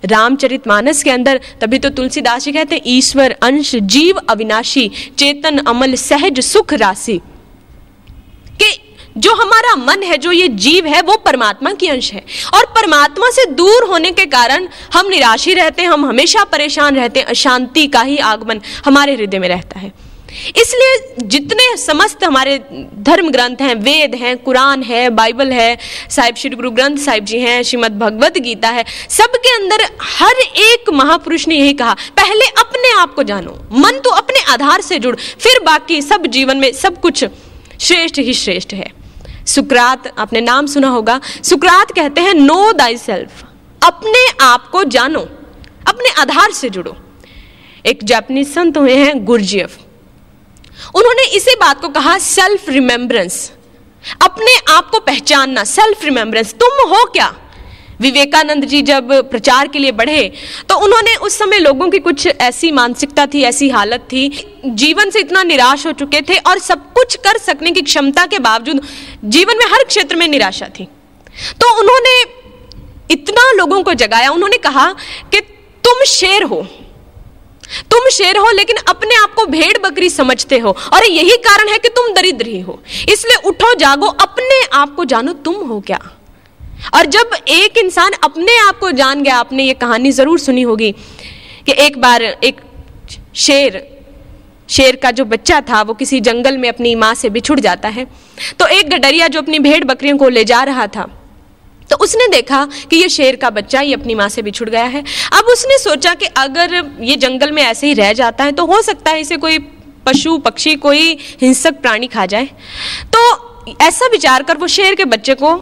रामचरित 0.05 0.67
मानस 0.67 1.03
के 1.03 1.09
अंदर, 1.09 1.39
तभी 1.61 1.79
तो 1.79 1.89
तुलसीदास 1.89 2.43
जी 2.43 2.51
कहते 2.51 2.75
हैं, 2.75 2.81
ईश्वर, 2.87 3.35
अंश, 3.41 3.75
जीव, 3.75 4.17
अविनाशी, 4.29 4.89
चेतन, 5.17 5.57
अमल, 5.57 5.95
सहज, 5.95 6.39
सुख, 6.39 6.73
राशि। 6.73 7.19
जो 9.17 9.34
हमारा 9.34 9.75
मन 9.75 10.03
है, 10.03 10.17
जो 10.17 10.32
ये 10.32 10.47
जीव 10.47 10.86
है, 10.86 11.01
वो 11.01 11.15
परमात्मा 11.17 11.71
की 11.73 11.88
अंश 11.88 12.12
है। 12.13 12.23
और 12.53 12.65
परमात्मा 12.75 13.30
से 13.32 13.45
दूर 13.45 13.84
होने 13.84 14.12
के 14.12 14.25
कारण 14.25 14.67
हम 14.93 15.08
निराशी 15.08 15.53
रहते 15.53 15.82
हैं, 15.82 15.89
हम 15.89 16.06
हमेशा 16.06 16.43
परेशान 16.43 16.95
रहते 16.95 17.19
हैं, 17.19 17.27
अशांति 17.27 17.88
का 17.88 18.01
ही 18.01 18.17
आगमन 18.17 18.62
हमारे 18.86 19.15
हृदय 19.15 19.39
में 19.39 19.47
रहता 19.49 19.80
है। 19.80 19.91
इसलिए 20.58 21.15
जितने 21.23 21.65
समस्त 21.77 22.23
हमारे 22.23 22.58
धर्म 22.99 23.30
ग्रंथ 23.32 23.62
हैं, 23.62 23.75
वेद 23.75 24.15
हैं, 24.15 24.36
कुरान 24.38 24.84
है, 24.84 25.10
बाइबल 25.10 25.51
है, 25.51 25.77
साहिब 26.10 26.36
श्री 26.36 26.49
गुरु 26.49 26.71
ग्रंथ 26.71 26.97
साहिब 26.97 27.25
जी 27.25 27.39
हैं, 27.39 27.63
श्रीमद 27.63 27.97
भगवत 27.99 28.38
गीता 28.38 28.69
है, 28.69 28.84
सबके 29.10 29.56
अंदर 29.56 29.84
हर 30.01 30.41
एक 30.58 30.89
महापुरुष 30.93 31.47
ने 31.47 31.56
यही 31.56 31.73
कहा, 31.73 31.93
पहले 31.93 32.45
अपने 32.60 32.93
आप 32.99 33.13
को 33.13 33.23
जानो, 33.23 33.58
मन 33.71 33.99
तो 33.99 34.10
अपने 34.10 34.43
आधार 34.53 34.82
से 34.82 34.99
जुड़, 34.99 35.15
फिर 35.15 35.60
बाकी 35.63 36.01
सब 36.01 36.27
जीवन 36.27 36.58
में 36.58 36.71
सब 36.73 37.01
कुछ 37.01 37.25
श्रेष्ठ 37.82 38.19
ही 38.19 38.34
श्रेष्ठ 38.34 38.73
है। 38.73 38.91
सुकरात, 39.47 40.07
आपने 40.19 40.41
नाम 40.41 40.65
सुना 40.65 40.89
होगा। 40.89 41.19
सुकरात 41.43 41.91
कहते 41.91 42.21
हैं 42.21 42.33
नो 42.33 42.71
दाई 42.73 42.97
सेल्फ 42.97 43.43
अपने 43.81 44.25
आप 44.41 44.69
को 44.71 44.83
जानो, 44.86 45.19
अपने 45.88 46.10
आधार 46.21 46.51
से 46.51 46.69
जुड़ो। 46.69 46.95
एक 47.86 48.03
जापनीज 48.03 48.53
संत 48.53 48.77
हुए 48.77 48.95
हैं 48.95 49.23
गुरजीएफ 49.25 49.77
उन्होंने 50.95 51.25
इसी 51.36 51.55
बात 51.55 51.81
को 51.81 51.89
कहा 51.89 52.17
सेल्फ 52.19 52.69
रिमेंबरेंस 52.69 53.51
अपने 54.21 54.55
आप 54.69 54.89
को 54.89 54.99
पहचानना 54.99 55.63
सेल्फ 55.63 56.03
रिमेंबरेंस 56.03 56.53
तुम 56.53 56.89
हो 56.89 57.03
क्या? 57.05 57.33
विवेकानंद 57.99 58.65
जी 58.65 58.81
जब 58.81 59.12
प्रचार 59.29 59.67
के 59.67 59.79
लिए 59.79 59.91
बढ़े 59.93 60.21
तो 60.69 60.75
उन्होंने 60.77 61.15
उस 61.17 61.38
समय 61.38 61.60
लोगों 61.60 61.89
की 61.89 61.99
कुछ 61.99 62.27
ऐसी 62.27 62.71
मानसिकता 62.71 63.25
थी, 63.25 63.41
ऐसी 63.43 63.69
हालत 63.69 64.07
थी, 64.12 64.29
जीवन 64.65 65.10
से 65.10 65.19
इतना 65.19 65.43
निराश 65.43 65.86
हो 65.88 65.91
चुके 65.93 66.21
थे 66.21 66.38
और 66.39 66.60
सब 66.60 66.91
कुछ 66.93 67.15
कर 67.17 67.38
सकने 67.39 67.71
की 67.71 67.81
क्षमता 67.81 68.25
के 68.25 68.39
बावजूद 68.39 68.81
जीवन 69.25 69.57
में 69.57 69.65
हर 69.67 69.83
क्षेत्र 69.83 70.15
में 70.15 70.27
निराशा 70.27 70.67
थी। 70.69 70.88
तो 71.53 71.77
उन्होंने 71.79 72.19
इतना 73.12 73.51
लोगों 73.53 73.81
को 73.83 73.93
जगाया, 73.93 74.29
उन्होंने 74.29 74.57
कहा 74.57 74.91
कि 75.31 75.39
तुम 75.83 76.03
शेर 76.07 76.43
हो। 76.43 76.65
तुम 77.91 78.10
शेर 78.10 78.38
हो, 78.38 78.51
लेकिन 78.51 78.77
अपने 78.89 79.15
आप 79.15 79.33
को 79.33 79.45
भेड़ 79.45 79.77
बकरी 79.79 80.10
समझते 80.10 80.57
हो 80.57 80.75
और 80.93 81.05
यही 81.05 81.38
कारण 81.45 81.69
है 81.69 81.77
कि 81.77 81.89
तुम 81.89 82.13
दरिद्र 82.13 82.45
ही 82.45 82.60
हो। 82.62 82.79
इसलिए 83.10 83.38
उठो, 83.45 83.73
जागो, 83.75 84.07
अपने 84.07 84.62
आप 84.73 84.95
को 84.95 85.05
जानो, 85.05 85.33
तुम 85.33 85.55
हो 85.67 85.79
क्या? 85.79 85.99
और 86.93 87.05
जब 87.07 87.35
एक 87.49 87.77
इंसान 87.77 88.11
अपने 88.23 88.57
आप 88.59 88.79
को 88.79 88.91
जान 88.93 89.23
गया, 89.23 89.37
आपने 89.37 89.63
ये 89.63 89.73
कहानी 89.75 90.11
ज़रूर 90.13 90.39
सुनी 90.39 90.61
होगी 90.63 90.91
कि 91.65 91.71
एक 91.79 92.01
बार 92.01 92.23
एक 92.23 92.61
शेर 93.37 93.85
शेर 94.69 94.95
का 94.95 95.11
जो 95.11 95.25
बच्चा 95.25 95.59
था, 95.61 95.81
वो 95.81 95.93
किसी 95.93 96.19
जंगल 96.21 96.57
में 96.57 96.67
अपनी 96.69 96.93
माँ 96.95 97.13
से 97.15 97.29
बिछुड़ 97.29 97.59
जाता 97.59 97.89
है। 97.89 98.05
तो 98.59 98.67
एक 98.69 98.89
गडरिया 98.89 99.27
जो 99.27 99.41
अपनी 99.41 99.59
भेड़ 99.59 99.83
बकरियों 99.85 100.17
को 100.17 100.29
ले 100.29 100.43
जा 100.45 100.63
रहा 100.63 100.87
था 100.87 101.07
तो 101.89 101.95
उसने 101.97 102.27
देखा 102.27 102.63
कि 102.89 102.95
ये 102.95 103.09
शेर 103.09 103.35
का 103.35 103.49
बच्चा 103.51 103.81
ये 103.81 103.93
अपनी 103.93 104.15
माँ 104.15 104.27
से 104.29 104.41
बिछुड़ 104.41 104.69
गया 104.69 104.85
है। 104.85 105.03
अब 105.33 105.51
उसने 105.51 105.77
सोचा 105.79 106.13
कि 106.13 106.25
अगर 106.37 106.73
ये 107.01 107.15
जंगल 107.17 107.51
में 107.51 107.61
ऐसे 107.63 107.87
ही 107.87 107.93
रह 107.93 108.11
जाता 108.13 108.43
है 108.43 108.51
तो 108.51 108.65
हो 108.65 108.81
सकता 108.81 109.11
है 109.11 109.21
इसे 109.21 109.37
कोई 109.37 109.59
पशु, 110.05 110.37
पक्षी, 110.39 110.75
कोई 110.77 111.17
हिंसक 111.41 111.79
प्राणी 111.81 112.07
खा 112.07 112.25
जाए। 112.25 112.49
तो 113.07 113.75
ऐसा 113.81 114.07
विचार 114.07 114.43
कर 114.43 114.57
वो 114.57 114.67
शेर 114.69 114.95
के 114.95 115.05
बच्चे 115.07 115.35
को 115.35 115.55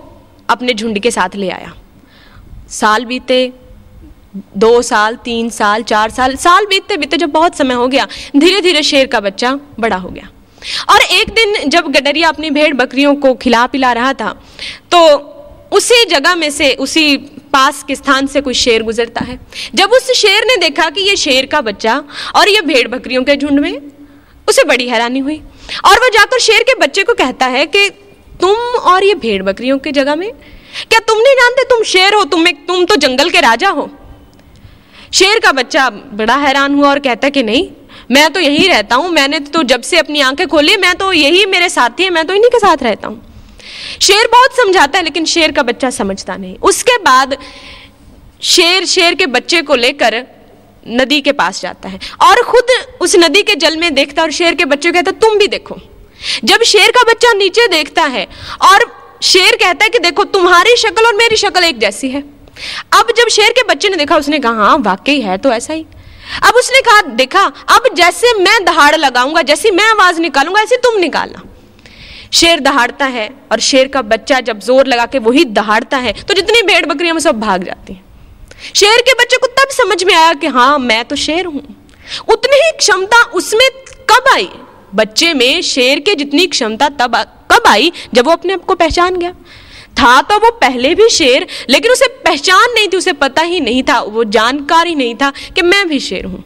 अपने 0.49 0.73
झुंड 0.73 0.99
के 0.99 1.11
साथ 1.11 1.35
ले 1.35 1.49
आया। 1.49 1.73
साल 2.71 3.05
बीते, 3.05 3.51
दो 4.57 4.81
साल, 4.81 5.15
तीन 5.15 5.49
साल, 5.49 5.83
चार 5.83 6.09
साल 6.11 6.35
साल 6.37 6.65
बीतते 6.65 6.97
बीतते 6.97 7.17
जब 7.17 7.29
बहुत 7.31 7.57
समय 7.57 7.73
हो 7.73 7.87
गया 7.87 8.07
धीरे 8.35 8.61
धीरे 8.61 8.83
शेर 8.83 9.05
का 9.07 9.19
बच्चा 9.19 9.53
बड़ा 9.79 9.95
हो 9.97 10.09
गया। 10.09 10.29
और 10.89 11.01
एक 11.01 11.29
दिन 11.31 11.69
जब 11.69 11.91
गडरिया 11.91 12.29
अपनी 12.29 12.49
भेड़ 12.49 12.73
बकरियों 12.73 13.15
को 13.15 13.33
खिला 13.35 13.65
पिला 13.67 13.91
रहा 13.93 14.13
था 14.13 14.31
तो 14.91 14.99
उसी 15.71 16.03
जगह 16.05 16.35
में 16.35 16.49
से, 16.51 16.73
उसी 16.73 17.17
पास 17.53 17.83
के 17.83 17.95
स्थान 17.95 18.27
से 18.27 18.41
कोई 18.41 18.53
शेर 18.53 18.83
गुजरता 18.83 19.23
है। 19.25 19.39
जब 19.75 19.91
उस 19.91 20.11
शेर 20.13 20.45
ने 20.45 20.55
देखा 20.57 20.89
कि 20.89 21.01
ये 21.01 21.15
शेर 21.15 21.45
का 21.45 21.61
बच्चा 21.61 21.97
और 22.35 22.49
ये 22.49 22.61
भेड़ 22.61 22.87
बकरियों 22.87 23.23
के 23.23 23.35
झुंड 23.35 23.59
में, 23.59 23.81
उसे 24.47 24.63
बड़ी 24.63 24.87
हैरानी 24.89 25.19
हुई। 25.19 25.37
और 25.85 25.99
वह 25.99 26.09
जाकर 26.09 26.39
शेर 26.39 26.63
के 26.63 26.75
बच्चे 26.79 27.03
को 27.03 27.13
कहता 27.13 27.45
है 27.47 27.65
कि 27.65 27.89
तुम 28.41 28.57
और 28.83 29.03
ये 29.03 29.13
भेड़ 29.15 29.41
बकरियों 29.43 29.77
की 29.79 29.91
जगह 29.91 30.15
में? 30.15 30.31
क्या 30.89 30.99
तुम 30.99 31.17
नहीं 31.17 31.35
जानते 31.35 31.63
तुम 31.63 31.83
शेर 31.83 32.13
हो, 32.13 32.23
तुम 32.23 32.47
एक 32.47 32.65
तुम 32.67 32.85
तो 32.85 32.95
जंगल 32.97 33.29
के 33.29 33.41
राजा 33.41 33.69
हो। 33.69 33.89
शेर 35.13 35.39
का 35.39 35.51
बच्चा 35.51 35.89
बड़ा 35.89 36.35
हैरान 36.35 36.75
हुआ 36.75 36.89
और 36.89 36.99
कहता 36.99 37.29
कि 37.29 37.43
नहीं, 37.43 37.69
मैं 38.11 38.29
तो 38.29 38.39
यहीं 38.39 38.67
रहता 38.69 38.95
हूँ, 38.95 39.09
मैंने 39.09 39.39
तो 39.39 39.63
जब 39.63 39.81
से 39.81 39.97
अपनी 39.97 40.21
आँखें 40.21 40.47
खोली, 40.47 40.75
मैं 40.77 40.93
तो 40.95 41.11
यही 41.13 41.45
मेरे 41.45 41.69
साथी 41.69 42.03
है, 42.03 42.09
मैं 42.09 42.25
तो 42.27 42.33
इन्हीं 42.33 42.49
के 42.49 42.59
साथ 42.59 42.83
रहता 42.83 43.07
हूँ। 43.07 43.21
शेर 44.01 44.27
बहुत 44.27 44.57
समझाता 44.57 44.97
है, 44.97 45.03
लेकिन 45.03 45.25
शेर 45.25 45.51
का 45.51 45.63
बच्चा 45.63 45.89
समझता 45.89 46.35
नहीं। 46.37 46.55
उसके 46.63 46.97
बाद 46.97 47.37
शेर 48.43 48.85
शेर 48.85 49.15
के 49.15 49.25
बच्चे 49.27 49.61
को 49.61 49.75
लेकर 49.75 50.23
नदी 50.87 51.19
के 51.21 51.31
पास 51.31 51.61
जाता 51.61 51.89
है 51.89 51.99
और 52.21 52.41
खुद 52.43 52.71
उस 53.01 53.15
नदी 53.15 53.41
के 53.43 53.55
जल 53.55 53.77
में 53.77 53.93
देखता 53.93 54.21
और 54.21 54.31
शेर 54.31 54.55
के 54.55 54.65
बच्चे 54.65 54.91
को 54.91 54.93
कहता 54.93 55.11
तुम 55.19 55.37
भी 55.37 55.47
देखो। 55.47 55.77
जब 56.43 56.63
शेर 56.63 56.91
का 56.91 57.03
बच्चा 57.03 57.33
नीचे 57.33 57.67
देखता 57.67 58.03
है 58.05 58.27
और 58.63 58.85
शेर 59.23 59.55
कहता 59.55 59.83
है 59.83 59.89
कि 59.89 59.99
देखो, 59.99 60.23
तुम्हारी 60.25 60.75
शक्ल 60.77 61.05
और 61.05 61.15
मेरी 61.15 61.35
शक्ल 61.37 61.63
एक 61.63 61.79
जैसी 61.79 62.09
है। 62.09 62.21
अब 62.93 63.13
जब 63.17 63.27
शेर 63.29 63.51
के 63.51 63.63
बच्चे 63.65 63.89
ने 63.89 63.95
देखा, 63.97 64.17
उसने 64.17 64.39
कहा 64.39 64.65
हाँ 64.65 64.77
वाकई 64.79 65.19
है 65.21 65.37
तो 65.37 65.51
ऐसा 65.51 65.73
ही। 65.73 65.85
अब 66.43 66.55
उसने 66.55 66.81
कहा, 66.81 67.01
देखा, 67.01 67.41
अब 67.69 67.93
जैसे 67.95 68.33
मैं 68.35 68.63
दहाड़ 68.65 68.95
लगाऊँगा, 68.95 69.41
जैसी 69.43 69.71
मैं 69.71 69.85
आवाज़ 69.85 70.19
निकालूँगा, 70.21 70.61
ऐसे 70.61 70.77
तुम 70.77 70.99
निकालना। 70.99 71.43
शेर 72.33 72.59
दहाड़ता 72.59 73.05
है 73.07 73.29
और 73.51 73.59
शेर 73.59 73.87
का 73.87 74.01
बच्चा 74.03 74.39
जब 74.41 74.59
ज़ोर 74.59 74.87
लगा 74.87 75.05
के 75.05 75.19
वही 75.19 75.43
दहाड़ता 75.47 75.97
है 75.97 76.13
तो 76.21 76.33
जितनी 76.33 76.61
भेड़ 76.63 76.85
बकरियाँ 76.85 77.19
सब 77.19 77.39
भाग 77.39 77.63
जाती 77.63 77.93
हैं। 77.93 78.03
शेर 78.75 79.01
के 79.01 79.13
बच्चे 79.13 79.37
को 79.37 79.47
तब 79.59 79.69
समझ 79.73 80.03
में 80.03 80.13
आया 80.13 80.33
कि 80.33 80.47
हाँ 80.47 80.77
मैं 80.79 81.03
तो 81.05 81.15
शेर 81.17 81.45
हूँ। 81.45 81.61
उतनी 82.29 82.57
ही 82.57 82.71
क्षमता 82.77 83.21
उसमें 83.33 83.69
कब 84.09 84.29
आई? 84.33 84.49
बच्चे 84.95 85.33
में 85.33 85.61
शेर 85.61 85.99
के 85.99 86.15
जितनी 86.15 86.47
क्षमता 86.47 86.89
तब 86.89 87.15
कब 87.51 87.67
आई 87.67 87.91
जब 88.13 88.25
वो 88.25 88.31
अपने 88.31 88.53
आप 88.53 88.65
को 88.65 88.75
पहचान 88.75 89.17
गया? 89.17 89.31
था 89.99 90.21
तो 90.21 90.37
वो 90.39 90.49
पहले 90.51 90.93
भी 90.95 91.09
शेर, 91.09 91.47
लेकिन 91.69 91.91
उसे 91.91 92.07
पहचान 92.25 92.73
नहीं 92.73 92.87
थी, 92.87 92.97
उसे 92.97 93.13
पता 93.13 93.41
ही 93.41 93.59
नहीं 93.59 93.83
था, 93.83 93.99
वो 93.99 94.23
जानकार 94.23 94.87
ही 94.87 94.95
नहीं 94.95 95.15
था 95.15 95.31
कि 95.55 95.61
मैं 95.61 95.87
भी 95.87 95.99
शेर 95.99 96.25
हूँ। 96.25 96.43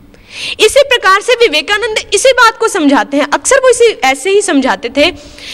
इसी 0.59 0.83
प्रकार 0.83 1.21
से 1.21 1.33
विवेकानंद 1.33 1.99
इसी 2.13 2.31
बात 2.31 2.57
को 2.57 2.67
समझाते 2.67 3.17
हैं। 3.17 3.27
अक्सर 3.33 3.59
वो 3.63 3.69
इसी, 3.69 3.85
ऐसे 3.85 4.29
ही 4.29 4.41
समझाते 4.41 4.89
थे 4.89 5.12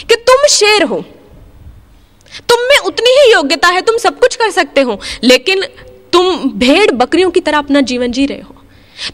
कि 0.08 0.16
तुम 0.16 0.48
शेर 0.50 0.84
हो। 0.84 1.04
तुम 2.50 2.62
में 2.62 2.78
उतनी 2.78 3.12
ही 3.12 3.32
योग्यता 3.34 3.68
है, 3.68 3.82
तुम 3.82 3.98
सब 3.98 4.20
कुछ 4.20 4.36
कर 4.36 4.52
सकते 4.52 4.82
हो, 4.82 5.00
लेकिन 5.24 5.64
तुम 6.14 6.50
भेड़ 6.50 6.92
बकरियों 6.92 7.32
की 7.32 7.40
तरह 7.40 7.58
अपना 7.58 7.82
जीवन 7.82 8.12
जी 8.12 8.26
रहे 8.26 8.42
हो। 8.42 8.55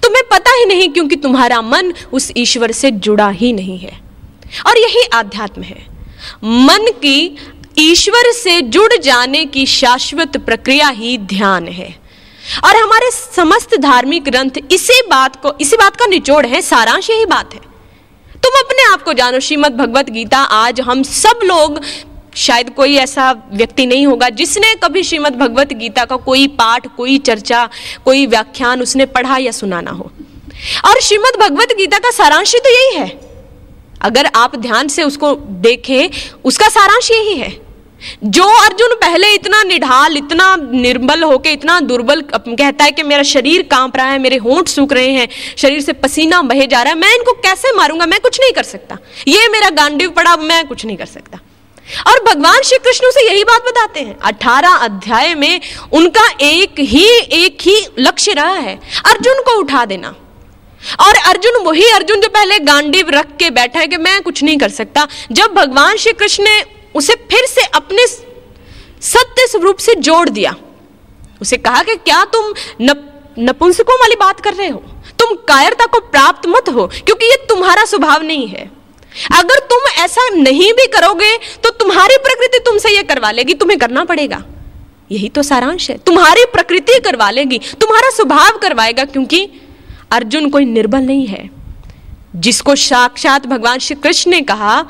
तुम्हें 0.04 0.24
पता 0.32 0.52
ही 0.52 0.66
नहीं 0.66 0.90
क्योंकि 0.90 1.16
तुम्हारा 1.16 1.62
मन 1.62 1.94
उस 2.14 2.32
ईश्वर 2.38 2.72
से 2.72 2.92
जुड़ा 2.92 3.30
ही 3.30 3.54
नहीं 3.54 3.80
है। 3.80 4.02
और 4.68 4.78
यही 4.78 5.04
आध्यात्म 5.14 5.62
है। 5.62 5.86
मन 6.44 6.92
की 6.92 7.38
ईश्वर 7.78 8.32
से 8.32 8.62
जुड़ 8.62 8.98
जाने 8.98 9.46
की 9.46 9.66
शाश्वत 9.66 10.38
प्रक्रिया 10.38 10.88
ही 10.88 11.18
ध्यान 11.18 11.68
है। 11.68 11.96
और 12.64 12.76
हमारे 12.76 13.12
समस्त 13.12 13.78
धार्मिक 13.78 14.24
ग्रंथ 14.24 14.52
इसी 14.72 15.02
बात 15.10 15.36
को, 15.36 15.54
इसी 15.62 15.76
बात 15.76 15.96
का 15.96 16.06
निचोड़ 16.06 16.46
है, 16.46 16.62
सारांश 16.62 17.10
यही 17.10 17.26
बात 17.26 17.54
है। 17.54 17.60
तुम 18.32 18.52
अपने 18.60 18.94
आप 18.94 19.04
को 19.04 19.14
जानो, 19.14 19.40
श्रीमद 19.40 19.72
भगवत 19.72 20.10
गीता, 20.10 20.38
आज 20.38 20.82
हम 20.82 21.04
सब 21.04 21.40
लोग 21.44 21.82
शायद 22.36 22.70
कोई 22.70 22.96
ऐसा 22.96 23.32
व्यक्ति 23.54 23.86
नहीं 23.86 24.08
होगा 24.08 24.30
जिसने 24.30 24.74
कभी 24.76 25.04
श्रीमद 25.04 25.36
भगवत 25.36 25.74
गीता 25.74 26.06
का 26.06 26.16
कोई 26.16 26.48
पाठ, 26.48 26.88
कोई 26.98 27.18
चर्चा, 27.18 27.70
कोई 28.06 28.26
व्याख्यान 28.26 28.82
उसने 28.82 29.06
पढ़ा 29.06 29.38
या 29.38 29.52
सुना 29.52 29.82
ना 29.82 29.92
हो। 29.92 30.12
और 30.86 31.02
श्रीमद 31.02 31.40
भगवत 31.40 31.74
गीता 31.78 31.98
का 31.98 32.12
सारांश 32.12 32.56
तो 32.56 32.70
यही 32.70 32.96
है। 32.96 33.20
अगर 34.02 34.26
आप 34.36 34.56
ध्यान 34.56 34.88
से 34.88 35.04
उसको 35.04 35.36
देखें, 35.36 36.10
उसका 36.44 36.68
सारांश 36.68 37.12
यही 37.12 37.36
है। 37.36 37.72
जो 38.24 38.44
अर्जुन 38.44 38.94
पहले 38.94 39.34
इतना 39.34 39.64
निढाल, 39.64 40.18
इतना 40.18 40.56
निर्बल 40.56 41.24
होके, 41.24 41.52
इतना 41.52 41.80
दुर्बल 41.80 42.22
कहता 42.22 42.86
है 42.86 42.92
कि 42.92 43.04
मेरा 43.04 43.24
शरीर 43.24 43.62
काँप 43.62 43.98
रहा 43.98 44.06
है, 44.06 44.20
मेरे 44.20 44.38
होंठ 44.38 44.68
सूख 44.68 44.94
रहे 44.94 45.12
हैं, 45.12 45.28
शरीर 45.58 45.82
से 45.82 45.94
पसीना 45.94 46.42
बहे 46.42 46.68
जा 46.68 46.82
रहा 46.84 46.94
है, 46.94 47.00
मैं 47.00 47.14
इनको 47.16 47.32
कैसे 47.32 47.72
मारूँगा? 47.72 48.06
मैं 48.06 48.20
कुछ 48.20 48.40
नहीं 48.40 48.52
कर 48.52 48.64
सकता। 48.64 48.98
ये 49.28 49.48
मेरा 49.48 49.70
गांडीव 49.70 50.10
पड़ा 50.10 50.36
मैं 50.36 50.68
कुछ 50.68 50.86
नहीं 50.86 50.98
कर 50.98 51.06
सकता। 51.06 51.40
और 52.08 52.24
भगवान 52.24 52.62
श्री 52.62 52.78
कृष्ण 52.78 53.12
से 53.12 53.28
यही 53.28 53.44
बात 53.44 53.62
बताते 53.62 54.00
हैं। 54.00 54.18
अठारह 54.20 54.76
अध्याय 54.76 55.34
में 55.36 55.62
उनका 55.92 56.28
एक 56.42 56.80
ही 56.80 57.06
एक 57.36 57.62
ही 57.62 57.76
लक्ष्य 58.00 58.34
रहा 58.34 58.54
है, 58.54 58.76
अर्जुन 59.06 59.42
को 59.42 59.58
उठा 59.60 59.86
देना। 59.86 60.16
और 61.00 61.16
अर्जुन, 61.16 61.62
वही 61.64 61.90
अर्जुन 61.90 62.22
जो 62.22 62.28
पहले 62.30 62.60
गांडीव 62.60 63.10
रख 63.10 63.36
के 63.40 63.50
बैठा 63.50 63.80
है 63.80 63.88
कि 63.88 63.98
मैं 63.98 64.22
कुछ 64.22 64.44
नहीं 64.44 64.58
कर 64.58 64.70
सकता, 64.72 65.08
जब 65.32 65.54
भगवान 65.54 65.98
श्री 65.98 66.14
कृष्ण 66.14 66.44
ने 66.44 66.64
उसे 66.96 67.16
फिर 67.32 67.46
से 67.46 67.66
अपने 67.76 68.08
सत्य 68.08 69.48
स्वरूप 69.48 69.78
से 69.78 69.96
जोड़ 69.98 70.28
दिया। 70.30 70.56
उसे 71.42 71.58
कहा 71.58 71.84
कि 71.84 71.96
क्या 71.98 72.24
तुम 72.26 72.54
नपुंसकों 73.40 73.96
वाली 74.00 74.16
बात 74.16 74.40
कर 74.40 74.54
रहे 74.54 74.68
हो? 74.68 74.84
तुम 75.20 75.34
कायरता 75.48 75.86
को 75.86 76.00
प्राप्त 76.02 76.48
मत 76.48 76.70
हो, 76.70 76.88
क्योंकि 76.88 77.26
ये 77.26 77.36
तुम्हारा 77.50 77.86
स्वभाव 77.86 78.24
नहीं 78.24 78.48
है। 78.48 78.70
अगर 79.34 79.60
तुम 79.60 80.04
ऐसा 80.04 80.30
नहीं 80.30 80.72
भी 80.74 80.88
करोगे 80.88 81.36
तो 81.64 81.70
तुम्हारी 81.70 82.18
प्रकृति 82.18 82.60
तुमसे 82.60 82.90
यह 82.90 83.02
करवा 83.02 83.32
लेगी, 83.32 83.54
तुम्हें 83.54 83.80
करना 83.80 84.04
पड़ेगा। 84.04 84.44
यही 85.12 85.30
तो 85.30 85.44
सारांश 85.44 85.90
है। 85.90 85.98
तुम्हारी 85.98 86.46
प्रकृति 86.46 87.00
करवा 87.00 87.30
लेगी, 87.30 87.60
तुम्हारा 87.82 88.10
स्वभाव 88.10 88.58
करवाएगा, 88.58 89.06
क्योंकि 89.06 89.50
अर्जुन 90.12 90.50
कोई 90.50 90.66
निर्बल 90.66 91.00
नहीं 91.00 91.28
है। 91.28 91.50
जिसको 92.36 92.76
साक्षात 92.76 93.46
भगवान 93.48 93.80
श्री 93.80 93.96
कृष्ण 93.96 94.32
ने 94.32 94.42
कहा 94.42 94.82